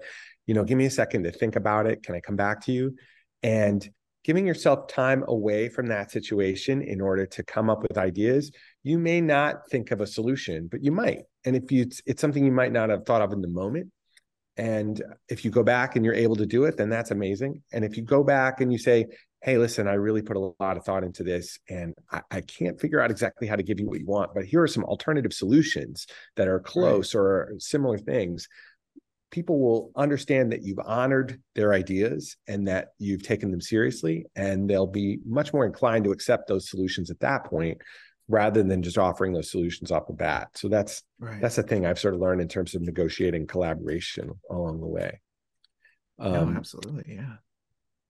you 0.47 0.55
know, 0.55 0.63
give 0.63 0.77
me 0.77 0.85
a 0.85 0.91
second 0.91 1.23
to 1.23 1.31
think 1.31 1.55
about 1.55 1.85
it. 1.85 2.01
Can 2.01 2.15
I 2.15 2.21
come 2.21 2.35
back 2.35 2.61
to 2.65 2.71
you? 2.71 2.95
And 3.43 3.87
giving 4.23 4.45
yourself 4.45 4.87
time 4.87 5.23
away 5.27 5.67
from 5.69 5.87
that 5.87 6.11
situation 6.11 6.81
in 6.81 7.01
order 7.01 7.25
to 7.25 7.43
come 7.43 7.69
up 7.69 7.81
with 7.81 7.97
ideas 7.97 8.51
you 8.83 8.97
may 8.97 9.21
not 9.21 9.69
think 9.69 9.91
of 9.91 10.01
a 10.01 10.07
solution 10.07 10.67
but 10.71 10.83
you 10.83 10.91
might. 10.91 11.23
And 11.45 11.55
if 11.55 11.71
you 11.71 11.87
it's 12.05 12.21
something 12.21 12.45
you 12.45 12.51
might 12.51 12.71
not 12.71 12.89
have 12.89 13.05
thought 13.05 13.21
of 13.21 13.33
in 13.33 13.41
the 13.41 13.47
moment. 13.47 13.91
And 14.57 15.01
if 15.29 15.45
you 15.45 15.51
go 15.51 15.63
back 15.63 15.95
and 15.95 16.03
you're 16.03 16.13
able 16.13 16.35
to 16.35 16.45
do 16.45 16.65
it 16.65 16.77
then 16.77 16.89
that's 16.89 17.11
amazing. 17.11 17.61
And 17.71 17.85
if 17.85 17.97
you 17.97 18.03
go 18.03 18.23
back 18.23 18.61
and 18.61 18.71
you 18.71 18.77
say 18.77 19.05
hey 19.43 19.57
listen 19.57 19.87
i 19.87 19.93
really 19.93 20.21
put 20.21 20.37
a 20.37 20.51
lot 20.59 20.77
of 20.77 20.85
thought 20.85 21.03
into 21.03 21.23
this 21.23 21.57
and 21.67 21.95
i, 22.11 22.21
I 22.29 22.41
can't 22.41 22.79
figure 22.79 23.01
out 23.01 23.09
exactly 23.09 23.47
how 23.47 23.55
to 23.55 23.63
give 23.63 23.79
you 23.79 23.87
what 23.87 23.99
you 23.99 24.05
want 24.05 24.35
but 24.35 24.45
here 24.45 24.61
are 24.61 24.67
some 24.67 24.85
alternative 24.85 25.33
solutions 25.33 26.05
that 26.35 26.47
are 26.47 26.59
close 26.59 27.15
right. 27.15 27.21
or 27.21 27.53
similar 27.57 27.97
things 27.97 28.47
people 29.31 29.59
will 29.59 29.91
understand 29.95 30.51
that 30.51 30.63
you've 30.63 30.79
honored 30.79 31.41
their 31.55 31.73
ideas 31.73 32.35
and 32.47 32.67
that 32.67 32.89
you've 32.99 33.23
taken 33.23 33.49
them 33.49 33.61
seriously 33.61 34.25
and 34.35 34.69
they'll 34.69 34.85
be 34.85 35.19
much 35.25 35.53
more 35.53 35.65
inclined 35.65 36.03
to 36.03 36.11
accept 36.11 36.47
those 36.47 36.69
solutions 36.69 37.09
at 37.09 37.19
that 37.21 37.45
point 37.45 37.77
rather 38.27 38.61
than 38.61 38.83
just 38.83 38.97
offering 38.97 39.33
those 39.33 39.49
solutions 39.49 39.91
off 39.91 40.07
the 40.07 40.13
bat. 40.13 40.49
So 40.55 40.67
that's 40.67 41.03
right. 41.19 41.41
that's 41.41 41.55
the 41.55 41.63
thing 41.63 41.85
i've 41.85 41.99
sort 41.99 42.13
of 42.13 42.19
learned 42.19 42.41
in 42.41 42.47
terms 42.47 42.75
of 42.75 42.81
negotiating 42.81 43.47
collaboration 43.47 44.31
along 44.49 44.81
the 44.81 44.87
way. 44.87 45.21
Um, 46.19 46.55
absolutely 46.55 47.15
yeah. 47.15 47.37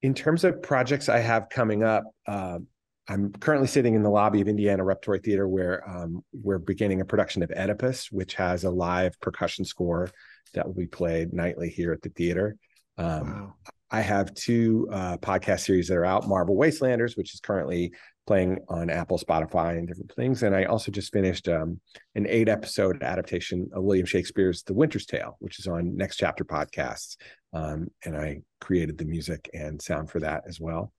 in 0.01 0.13
terms 0.13 0.43
of 0.43 0.61
projects 0.61 1.07
i 1.07 1.19
have 1.19 1.47
coming 1.47 1.81
up 1.81 2.03
uh, 2.27 2.59
I'm 3.07 3.31
currently 3.31 3.67
sitting 3.67 3.95
in 3.95 4.03
the 4.03 4.09
lobby 4.09 4.41
of 4.41 4.47
Indiana 4.47 4.83
Repertory 4.83 5.19
Theater 5.19 5.47
where 5.47 5.87
um, 5.89 6.23
we're 6.33 6.59
beginning 6.59 7.01
a 7.01 7.05
production 7.05 7.41
of 7.43 7.51
Oedipus, 7.51 8.11
which 8.11 8.35
has 8.35 8.63
a 8.63 8.69
live 8.69 9.19
percussion 9.19 9.65
score 9.65 10.09
that 10.53 10.65
will 10.65 10.73
be 10.73 10.87
played 10.87 11.33
nightly 11.33 11.69
here 11.69 11.91
at 11.91 12.01
the 12.01 12.09
theater. 12.09 12.57
Um, 12.97 13.31
wow. 13.31 13.53
I 13.93 14.01
have 14.01 14.33
two 14.33 14.87
uh, 14.91 15.17
podcast 15.17 15.61
series 15.61 15.89
that 15.89 15.97
are 15.97 16.05
out 16.05 16.27
Marvel 16.27 16.55
Wastelanders, 16.55 17.17
which 17.17 17.33
is 17.33 17.41
currently 17.41 17.93
playing 18.25 18.59
on 18.69 18.89
Apple, 18.89 19.17
Spotify, 19.17 19.77
and 19.77 19.87
different 19.87 20.13
things. 20.15 20.43
And 20.43 20.55
I 20.55 20.63
also 20.63 20.91
just 20.91 21.11
finished 21.11 21.49
um, 21.49 21.81
an 22.15 22.25
eight 22.29 22.47
episode 22.47 23.03
adaptation 23.03 23.69
of 23.73 23.83
William 23.83 24.05
Shakespeare's 24.05 24.63
The 24.63 24.73
Winter's 24.73 25.05
Tale, 25.05 25.35
which 25.39 25.59
is 25.59 25.67
on 25.67 25.97
Next 25.97 26.17
Chapter 26.17 26.45
podcasts. 26.45 27.17
Um, 27.51 27.89
and 28.05 28.15
I 28.15 28.41
created 28.61 28.97
the 28.97 29.05
music 29.05 29.49
and 29.53 29.81
sound 29.81 30.09
for 30.09 30.21
that 30.21 30.43
as 30.47 30.59
well. 30.59 30.93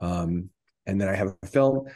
Um, 0.00 0.48
and 0.86 0.98
then 0.98 1.08
I 1.08 1.14
have 1.14 1.34
a 1.42 1.46
film 1.46 1.86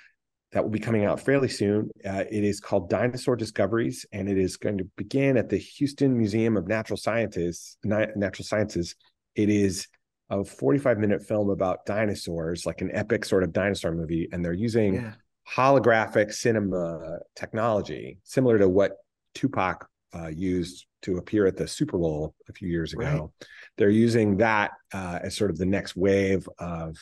that 0.52 0.62
will 0.62 0.70
be 0.70 0.78
coming 0.78 1.04
out 1.04 1.20
fairly 1.20 1.48
soon. 1.48 1.90
Uh, 2.04 2.24
it 2.30 2.44
is 2.44 2.60
called 2.60 2.90
Dinosaur 2.90 3.36
Discoveries, 3.36 4.04
and 4.12 4.28
it 4.28 4.36
is 4.38 4.56
going 4.56 4.78
to 4.78 4.84
begin 4.96 5.36
at 5.36 5.48
the 5.48 5.56
Houston 5.56 6.16
Museum 6.16 6.56
of 6.56 6.68
Natural 6.68 6.96
Sciences. 6.96 7.78
Natural 7.84 8.44
Sciences. 8.44 8.94
It 9.34 9.48
is 9.48 9.88
a 10.28 10.44
45 10.44 10.98
minute 10.98 11.22
film 11.22 11.50
about 11.50 11.86
dinosaurs, 11.86 12.66
like 12.66 12.82
an 12.82 12.90
epic 12.92 13.24
sort 13.24 13.42
of 13.42 13.52
dinosaur 13.52 13.92
movie, 13.92 14.28
and 14.32 14.44
they're 14.44 14.52
using 14.52 14.94
yeah. 14.94 15.12
holographic 15.50 16.32
cinema 16.32 17.18
technology, 17.34 18.18
similar 18.24 18.58
to 18.58 18.68
what 18.68 18.98
Tupac 19.34 19.88
uh, 20.14 20.28
used 20.28 20.86
to 21.02 21.16
appear 21.16 21.46
at 21.46 21.56
the 21.56 21.66
Super 21.66 21.98
Bowl 21.98 22.34
a 22.48 22.52
few 22.52 22.68
years 22.68 22.92
ago. 22.92 23.32
Right. 23.40 23.48
They're 23.78 23.90
using 23.90 24.36
that 24.36 24.72
uh, 24.92 25.20
as 25.22 25.36
sort 25.36 25.50
of 25.50 25.56
the 25.56 25.66
next 25.66 25.96
wave 25.96 26.48
of 26.58 26.96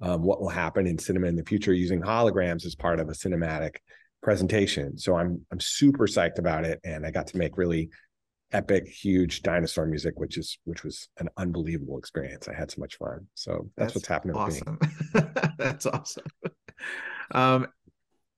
um, 0.00 0.22
what 0.22 0.40
will 0.40 0.48
happen 0.48 0.86
in 0.86 0.98
cinema 0.98 1.26
in 1.26 1.36
the 1.36 1.44
future 1.44 1.72
using 1.72 2.00
holograms 2.00 2.66
as 2.66 2.74
part 2.74 3.00
of 3.00 3.08
a 3.08 3.12
cinematic 3.12 3.76
presentation. 4.22 4.98
So 4.98 5.16
I'm 5.16 5.44
I'm 5.50 5.60
super 5.60 6.06
psyched 6.06 6.38
about 6.38 6.64
it, 6.64 6.80
and 6.84 7.06
I 7.06 7.10
got 7.10 7.28
to 7.28 7.38
make 7.38 7.56
really 7.56 7.90
epic, 8.52 8.86
huge 8.86 9.42
dinosaur 9.42 9.86
music, 9.86 10.14
which 10.18 10.38
is 10.38 10.58
which 10.64 10.84
was 10.84 11.08
an 11.18 11.28
unbelievable 11.36 11.98
experience. 11.98 12.48
I 12.48 12.54
had 12.54 12.70
so 12.70 12.80
much 12.80 12.96
fun. 12.96 13.26
So 13.34 13.70
that's, 13.76 13.92
that's 13.92 13.94
what's 13.94 14.08
happening. 14.08 14.36
Awesome. 14.36 14.78
that's 15.58 15.86
awesome. 15.86 16.26
Um, 17.30 17.66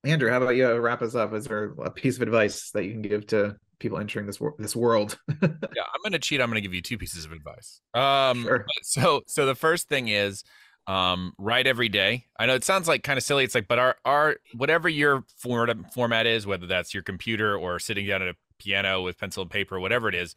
Andrew, 0.04 0.30
how 0.30 0.38
about 0.38 0.56
you 0.56 0.72
wrap 0.76 1.02
us 1.02 1.14
up? 1.14 1.34
Is 1.34 1.46
there 1.46 1.74
a 1.84 1.90
piece 1.90 2.16
of 2.16 2.22
advice 2.22 2.70
that 2.70 2.84
you 2.84 2.92
can 2.92 3.02
give 3.02 3.26
to 3.28 3.56
people 3.78 3.98
entering 3.98 4.26
this 4.26 4.40
wor- 4.40 4.54
this 4.58 4.76
world? 4.76 5.18
yeah, 5.28 5.36
I'm 5.42 6.02
going 6.02 6.12
to 6.12 6.18
cheat. 6.18 6.40
I'm 6.40 6.48
going 6.48 6.56
to 6.56 6.60
give 6.60 6.74
you 6.74 6.82
two 6.82 6.98
pieces 6.98 7.24
of 7.24 7.32
advice. 7.32 7.80
Um, 7.94 8.42
sure. 8.44 8.66
So 8.82 9.22
so 9.26 9.46
the 9.46 9.54
first 9.54 9.88
thing 9.88 10.08
is 10.08 10.44
um, 10.88 11.34
write 11.38 11.66
every 11.66 11.90
day. 11.90 12.24
I 12.38 12.46
know 12.46 12.54
it 12.54 12.64
sounds 12.64 12.88
like 12.88 13.04
kind 13.04 13.18
of 13.18 13.22
silly. 13.22 13.44
It's 13.44 13.54
like, 13.54 13.68
but 13.68 13.78
our 13.78 13.96
our 14.04 14.36
whatever 14.56 14.88
your 14.88 15.24
format 15.36 15.92
format 15.92 16.26
is, 16.26 16.46
whether 16.46 16.66
that's 16.66 16.94
your 16.94 17.02
computer 17.02 17.56
or 17.56 17.78
sitting 17.78 18.06
down 18.06 18.22
at 18.22 18.28
a 18.28 18.36
piano 18.58 19.02
with 19.02 19.18
pencil 19.18 19.42
and 19.42 19.50
paper, 19.50 19.78
whatever 19.78 20.08
it 20.08 20.14
is, 20.14 20.34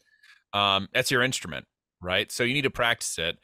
um, 0.54 0.90
that's 0.94 1.10
your 1.10 1.24
instrument, 1.24 1.66
right? 2.02 2.30
So 2.32 2.44
you 2.44 2.54
need 2.54 2.64
to 2.64 2.70
practice 2.70 3.18
it, 3.18 3.40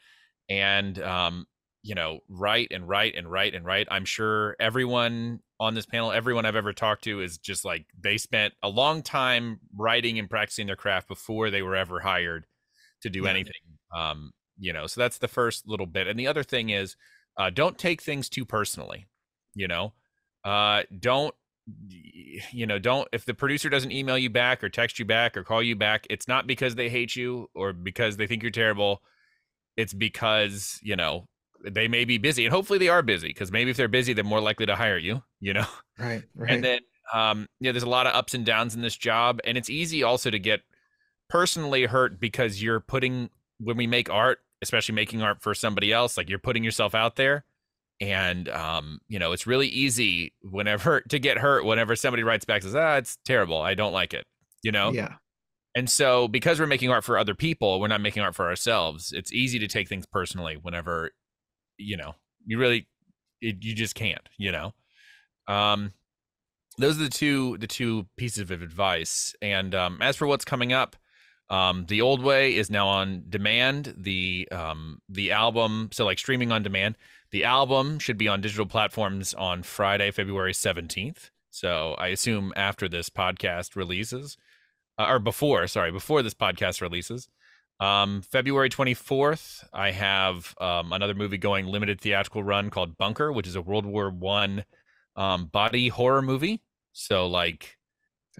and 0.50 1.00
um, 1.00 1.46
you 1.82 1.94
know, 1.94 2.20
write 2.28 2.68
and 2.72 2.86
write 2.86 3.14
and 3.16 3.30
write 3.32 3.54
and 3.54 3.64
write. 3.64 3.88
I'm 3.90 4.04
sure 4.04 4.54
everyone 4.60 5.40
on 5.58 5.74
this 5.74 5.86
panel, 5.86 6.12
everyone 6.12 6.44
I've 6.44 6.56
ever 6.56 6.74
talked 6.74 7.04
to, 7.04 7.22
is 7.22 7.38
just 7.38 7.64
like 7.64 7.86
they 7.98 8.18
spent 8.18 8.52
a 8.62 8.68
long 8.68 9.02
time 9.02 9.60
writing 9.74 10.18
and 10.18 10.28
practicing 10.28 10.66
their 10.66 10.76
craft 10.76 11.08
before 11.08 11.48
they 11.48 11.62
were 11.62 11.74
ever 11.74 12.00
hired 12.00 12.44
to 13.00 13.08
do 13.08 13.22
yeah. 13.22 13.30
anything. 13.30 13.52
Um, 13.96 14.32
you 14.58 14.72
know 14.72 14.86
so 14.86 15.00
that's 15.00 15.18
the 15.18 15.28
first 15.28 15.68
little 15.68 15.86
bit 15.86 16.06
and 16.06 16.18
the 16.18 16.26
other 16.26 16.42
thing 16.42 16.70
is 16.70 16.96
uh, 17.36 17.50
don't 17.50 17.78
take 17.78 18.02
things 18.02 18.28
too 18.28 18.44
personally 18.44 19.06
you 19.58 19.68
know? 19.68 19.92
Uh, 20.44 20.84
don't 20.98 21.34
you 22.50 22.64
know 22.64 22.78
don't 22.78 23.06
if 23.12 23.26
the 23.26 23.34
producer 23.34 23.68
doesn't 23.68 23.92
email 23.92 24.16
you 24.16 24.30
back 24.30 24.64
or 24.64 24.70
text 24.70 24.98
you 24.98 25.04
back 25.04 25.36
or 25.36 25.44
call 25.44 25.62
you 25.62 25.76
back 25.76 26.06
it's 26.08 26.26
not 26.26 26.46
because 26.46 26.76
they 26.76 26.88
hate 26.88 27.14
you 27.14 27.46
or 27.54 27.74
because 27.74 28.16
they 28.16 28.26
think 28.26 28.42
you're 28.42 28.50
terrible. 28.50 29.02
It's 29.76 29.92
because 29.92 30.78
you 30.82 30.96
know 30.96 31.26
they 31.62 31.86
may 31.86 32.06
be 32.06 32.16
busy 32.16 32.46
and 32.46 32.54
hopefully 32.54 32.78
they 32.78 32.88
are 32.88 33.02
busy 33.02 33.28
because 33.28 33.52
maybe 33.52 33.70
if 33.70 33.76
they're 33.76 33.88
busy 33.88 34.14
they're 34.14 34.24
more 34.24 34.40
likely 34.40 34.64
to 34.64 34.76
hire 34.76 34.96
you 34.96 35.22
you 35.40 35.52
know? 35.52 35.66
Right 35.98 36.22
right. 36.34 36.50
and 36.52 36.64
then 36.64 36.80
um 37.12 37.46
yeah 37.60 37.72
there's 37.72 37.82
a 37.82 37.88
lot 37.88 38.06
of 38.06 38.14
ups 38.14 38.32
and 38.32 38.46
downs 38.46 38.74
in 38.74 38.80
this 38.80 38.96
job 38.96 39.40
and 39.44 39.58
it's 39.58 39.68
easy 39.68 40.02
also 40.02 40.30
to 40.30 40.38
get 40.38 40.60
personally 41.28 41.84
hurt 41.84 42.18
because 42.18 42.62
you're 42.62 42.80
putting 42.80 43.28
when 43.60 43.76
we 43.76 43.86
make 43.86 44.08
art 44.08 44.38
especially 44.62 44.94
making 44.94 45.22
art 45.22 45.40
for 45.40 45.54
somebody 45.54 45.92
else 45.92 46.16
like 46.16 46.28
you're 46.28 46.38
putting 46.38 46.64
yourself 46.64 46.94
out 46.94 47.16
there. 47.16 47.44
And 48.00 48.48
um 48.48 49.00
you 49.08 49.18
know 49.18 49.32
it's 49.32 49.46
really 49.46 49.66
easy 49.66 50.32
whenever 50.42 51.00
to 51.08 51.18
get 51.18 51.38
hurt 51.38 51.64
whenever 51.64 51.96
somebody 51.96 52.22
writes 52.22 52.44
back 52.44 52.62
says 52.62 52.76
ah 52.76 52.94
it's 52.94 53.18
terrible 53.24 53.60
i 53.60 53.74
don't 53.74 53.92
like 53.92 54.14
it 54.14 54.24
you 54.62 54.72
know? 54.72 54.92
Yeah. 54.92 55.14
And 55.74 55.88
so 55.88 56.28
because 56.28 56.58
we're 56.58 56.66
making 56.66 56.90
art 56.90 57.04
for 57.04 57.18
other 57.18 57.34
people 57.34 57.80
we're 57.80 57.88
not 57.88 58.00
making 58.00 58.22
art 58.22 58.34
for 58.36 58.46
ourselves. 58.46 59.12
It's 59.12 59.32
easy 59.32 59.58
to 59.58 59.66
take 59.66 59.88
things 59.88 60.06
personally 60.06 60.56
whenever 60.60 61.10
you 61.76 61.96
know 61.96 62.14
you 62.46 62.58
really 62.58 62.86
it, 63.40 63.56
you 63.62 63.74
just 63.74 63.96
can't 63.96 64.28
you 64.38 64.52
know? 64.52 64.74
Um 65.48 65.92
those 66.78 67.00
are 67.00 67.04
the 67.04 67.10
two 67.10 67.58
the 67.58 67.66
two 67.66 68.06
pieces 68.16 68.50
of 68.50 68.62
advice. 68.62 69.34
And 69.42 69.74
um 69.74 69.98
as 70.00 70.14
for 70.14 70.28
what's 70.28 70.44
coming 70.44 70.72
up 70.72 70.94
um, 71.50 71.86
the 71.86 72.00
old 72.02 72.22
way 72.22 72.54
is 72.54 72.70
now 72.70 72.88
on 72.88 73.24
demand. 73.28 73.94
The 73.96 74.48
um, 74.52 75.00
the 75.08 75.32
album, 75.32 75.88
so 75.92 76.04
like 76.04 76.18
streaming 76.18 76.52
on 76.52 76.62
demand. 76.62 76.96
The 77.30 77.44
album 77.44 77.98
should 77.98 78.18
be 78.18 78.28
on 78.28 78.40
digital 78.40 78.66
platforms 78.66 79.34
on 79.34 79.62
Friday, 79.62 80.10
February 80.10 80.54
seventeenth. 80.54 81.30
So 81.50 81.94
I 81.98 82.08
assume 82.08 82.52
after 82.56 82.88
this 82.88 83.10
podcast 83.10 83.76
releases, 83.76 84.36
uh, 84.98 85.06
or 85.08 85.18
before, 85.18 85.66
sorry, 85.66 85.90
before 85.90 86.22
this 86.22 86.34
podcast 86.34 86.80
releases. 86.80 87.28
Um, 87.80 88.22
February 88.22 88.68
24th, 88.68 89.64
I 89.72 89.92
have 89.92 90.54
um, 90.60 90.92
another 90.92 91.14
movie 91.14 91.38
going 91.38 91.66
limited 91.66 92.00
theatrical 92.00 92.42
run 92.42 92.70
called 92.70 92.98
Bunker, 92.98 93.32
which 93.32 93.46
is 93.46 93.54
a 93.54 93.62
World 93.62 93.86
War 93.86 94.10
One 94.10 94.64
um, 95.16 95.46
body 95.46 95.88
horror 95.88 96.22
movie. 96.22 96.60
So 96.92 97.26
like 97.26 97.77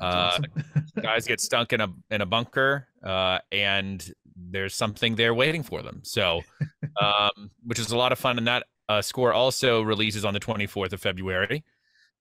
uh, 0.01 0.39
guys 1.03 1.27
get 1.27 1.41
stuck 1.41 1.73
in 1.73 1.81
a 1.81 1.89
in 2.11 2.21
a 2.21 2.27
bunker, 2.27 2.89
uh, 3.03 3.39
and 3.53 4.13
there's 4.37 4.75
something 4.75 5.17
there 5.17 5.35
waiting 5.35 5.63
for 5.63 5.83
them. 5.83 6.01
So, 6.05 6.43
um, 7.01 7.51
which 7.65 7.79
is 7.79 7.91
a 7.91 7.97
lot 7.97 8.13
of 8.13 8.19
fun. 8.19 8.39
And 8.39 8.47
that 8.47 8.65
uh, 8.89 9.03
score 9.03 9.33
also 9.33 9.83
releases 9.83 10.25
on 10.25 10.35
the 10.35 10.41
24th 10.41 10.93
of 10.93 11.01
February, 11.01 11.65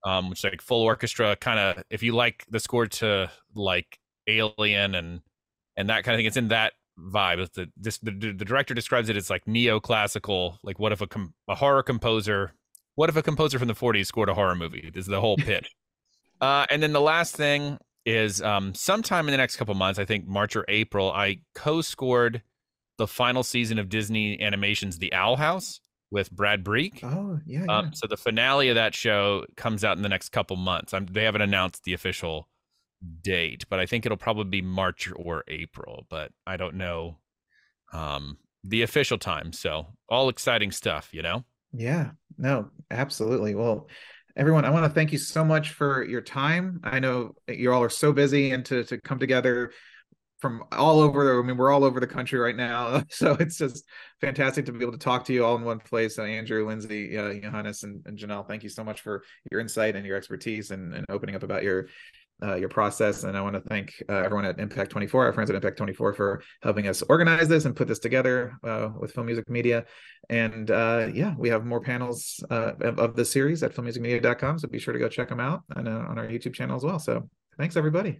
um, 0.06 0.30
which 0.30 0.40
is 0.40 0.44
like 0.44 0.62
full 0.62 0.82
orchestra 0.82 1.36
kind 1.36 1.60
of. 1.60 1.84
If 1.90 2.04
you 2.04 2.16
like 2.16 2.46
the 2.50 2.60
score 2.60 2.88
to 2.88 3.32
like 3.56 4.00
Alien 4.28 4.96
and 4.96 5.22
and 5.76 5.90
that 5.90 6.04
kind 6.04 6.16
of 6.16 6.20
thing, 6.20 6.26
it's 6.26 6.38
in 6.38 6.50
that 6.50 6.74
vibe. 7.00 7.52
The 7.54 7.70
this 7.78 7.98
the, 8.00 8.12
the 8.12 8.46
director 8.46 8.74
describes 8.74 9.10
it 9.10 9.16
as 9.16 9.30
like 9.30 9.46
neoclassical. 9.46 10.58
Like, 10.64 10.80
what 10.80 10.92
if 10.92 11.02
a 11.02 11.08
com- 11.08 11.34
a 11.48 11.56
horror 11.56 11.84
composer? 11.84 12.54
What 12.96 13.10
if 13.10 13.16
a 13.16 13.22
composer 13.22 13.60
from 13.60 13.68
the 13.68 13.76
40s 13.76 14.08
scored 14.08 14.28
a 14.28 14.34
horror 14.34 14.56
movie? 14.56 14.90
This 14.92 15.02
is 15.02 15.08
the 15.08 15.22
whole 15.22 15.38
pitch. 15.38 15.70
Uh, 16.42 16.66
and 16.70 16.82
then 16.82 16.94
the 16.94 17.02
last 17.02 17.36
thing 17.36 17.78
is 18.06 18.42
um, 18.42 18.74
sometime 18.74 19.28
in 19.28 19.32
the 19.32 19.38
next 19.38 19.58
couple 19.58 19.76
months, 19.76 20.00
I 20.00 20.06
think 20.06 20.28
March 20.28 20.56
or 20.56 20.66
April, 20.68 21.12
I 21.12 21.42
co-scored 21.56 22.42
the 22.98 23.08
final 23.08 23.44
season 23.44 23.80
of 23.80 23.90
Disney 23.90 24.42
Animation's 24.42 24.98
The 24.98 25.14
Owl 25.14 25.36
House 25.36 25.82
with 26.10 26.32
Brad 26.32 26.64
Breeck. 26.64 27.04
Oh, 27.04 27.40
yeah, 27.46 27.66
um, 27.70 27.86
yeah. 27.86 27.92
so 27.94 28.08
the 28.08 28.18
finale 28.18 28.70
of 28.70 28.76
that 28.76 28.96
show 28.96 29.46
comes 29.56 29.84
out 29.84 29.98
in 29.98 30.04
the 30.04 30.10
next 30.10 30.30
couple 30.30 30.56
months. 30.56 30.94
I'm, 30.94 31.06
they 31.06 31.24
haven't 31.24 31.42
announced 31.42 31.84
the 31.84 31.94
official 31.94 32.48
date, 33.22 33.66
but 33.70 33.80
I 33.80 33.86
think 33.86 34.06
it'll 34.06 34.18
probably 34.18 34.46
be 34.46 34.62
March 34.62 35.12
or 35.16 35.44
April, 35.48 36.06
but 36.10 36.32
I 36.46 36.58
don't 36.58 36.76
know 36.76 37.18
um, 37.94 38.38
the 38.64 38.84
official 38.84 39.18
time. 39.18 39.52
So 39.54 39.88
all 40.10 40.30
exciting 40.30 40.72
stuff, 40.72 41.10
you 41.12 41.22
know? 41.22 41.44
Yeah, 41.74 42.12
no, 42.38 42.70
absolutely. 42.90 43.54
Well, 43.54 43.88
everyone 44.38 44.64
i 44.66 44.70
want 44.70 44.86
to 44.86 44.90
thank 44.90 45.12
you 45.12 45.18
so 45.18 45.44
much 45.44 45.72
for 45.72 46.06
your 46.06 46.22
time. 46.22 46.80
I 46.84 47.00
know 47.00 47.34
you 47.48 47.74
all 47.74 47.84
are 47.84 47.90
so 47.90 48.14
busy 48.14 48.52
and 48.52 48.64
to, 48.68 48.84
to 48.86 49.02
come 49.02 49.18
together 49.18 49.72
from 50.38 50.64
all 50.72 51.00
over 51.00 51.40
i 51.40 51.44
mean 51.44 51.58
we're 51.58 51.72
all 51.72 51.84
over 51.84 52.00
the 52.00 52.08
country 52.08 52.40
right 52.40 52.56
now. 52.56 53.04
So 53.10 53.32
it's 53.40 53.58
just 53.58 53.84
fantastic 54.22 54.68
to 54.68 54.72
be 54.72 54.84
able 54.84 54.92
to 54.92 55.00
talk 55.00 55.26
to 55.26 55.34
you 55.34 55.44
all 55.44 55.56
in 55.56 55.64
one 55.64 55.80
place. 55.80 56.20
Uh, 56.20 56.24
andrew 56.24 56.68
lindsay 56.68 57.18
uh, 57.18 57.34
johannes 57.34 57.82
and, 57.84 58.06
and 58.06 58.18
janal 58.18 58.48
thank 58.48 58.62
you 58.62 58.70
so 58.70 58.84
much 58.84 59.02
for 59.02 59.24
your 59.52 59.60
insight 59.60 59.96
and 59.96 60.06
your 60.06 60.16
expertise 60.16 60.70
and, 60.70 60.94
and 60.94 61.06
opening 61.10 61.36
up 61.36 61.44
about 61.44 61.64
your 61.64 61.88
uh, 62.44 62.56
your 62.56 62.70
process. 62.70 63.24
And 63.24 63.38
I 63.38 63.42
want 63.42 63.56
to 63.56 63.62
thank 63.62 64.02
uh, 64.10 64.14
everyone 64.14 64.46
at 64.46 64.60
Impact 64.60 64.92
24, 64.92 65.26
our 65.26 65.34
friends 65.34 65.50
at 65.50 65.56
Impact 65.56 65.78
24, 65.78 66.14
for 66.14 66.44
helping 66.62 66.88
us 66.88 67.02
organize 67.04 67.48
this 67.48 67.66
and 67.66 67.76
put 67.76 67.88
this 67.88 68.00
together 68.00 68.58
uh, 68.64 68.90
with 69.00 69.12
Film 69.12 69.26
Music 69.26 69.50
Media. 69.50 69.86
And 70.30 70.70
uh, 70.72 71.08
yeah, 71.14 71.34
we 71.38 71.50
have 71.50 71.66
more 71.66 71.82
panels 71.82 72.44
uh, 72.50 72.74
of, 72.82 73.00
of 73.00 73.16
the 73.16 73.26
series 73.26 73.64
at 73.64 73.74
filmmusicmedia.com. 73.74 74.60
So 74.60 74.68
be 74.68 74.80
sure 74.80 74.94
to 74.94 75.00
go 75.00 75.10
check 75.10 75.30
them 75.30 75.40
out 75.40 75.64
and, 75.76 75.88
uh, 75.88 76.06
on 76.08 76.18
our 76.18 76.28
YouTube 76.28 76.54
channel 76.54 76.76
as 76.76 76.84
well. 76.84 77.00
So 77.00 77.30
thanks, 77.58 77.76
everybody. 77.76 78.20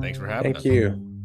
Thanks 0.00 0.18
for 0.18 0.26
having 0.26 0.54
thank 0.54 0.56
us. 0.58 0.62
Thank 0.62 0.74
you. 0.74 1.21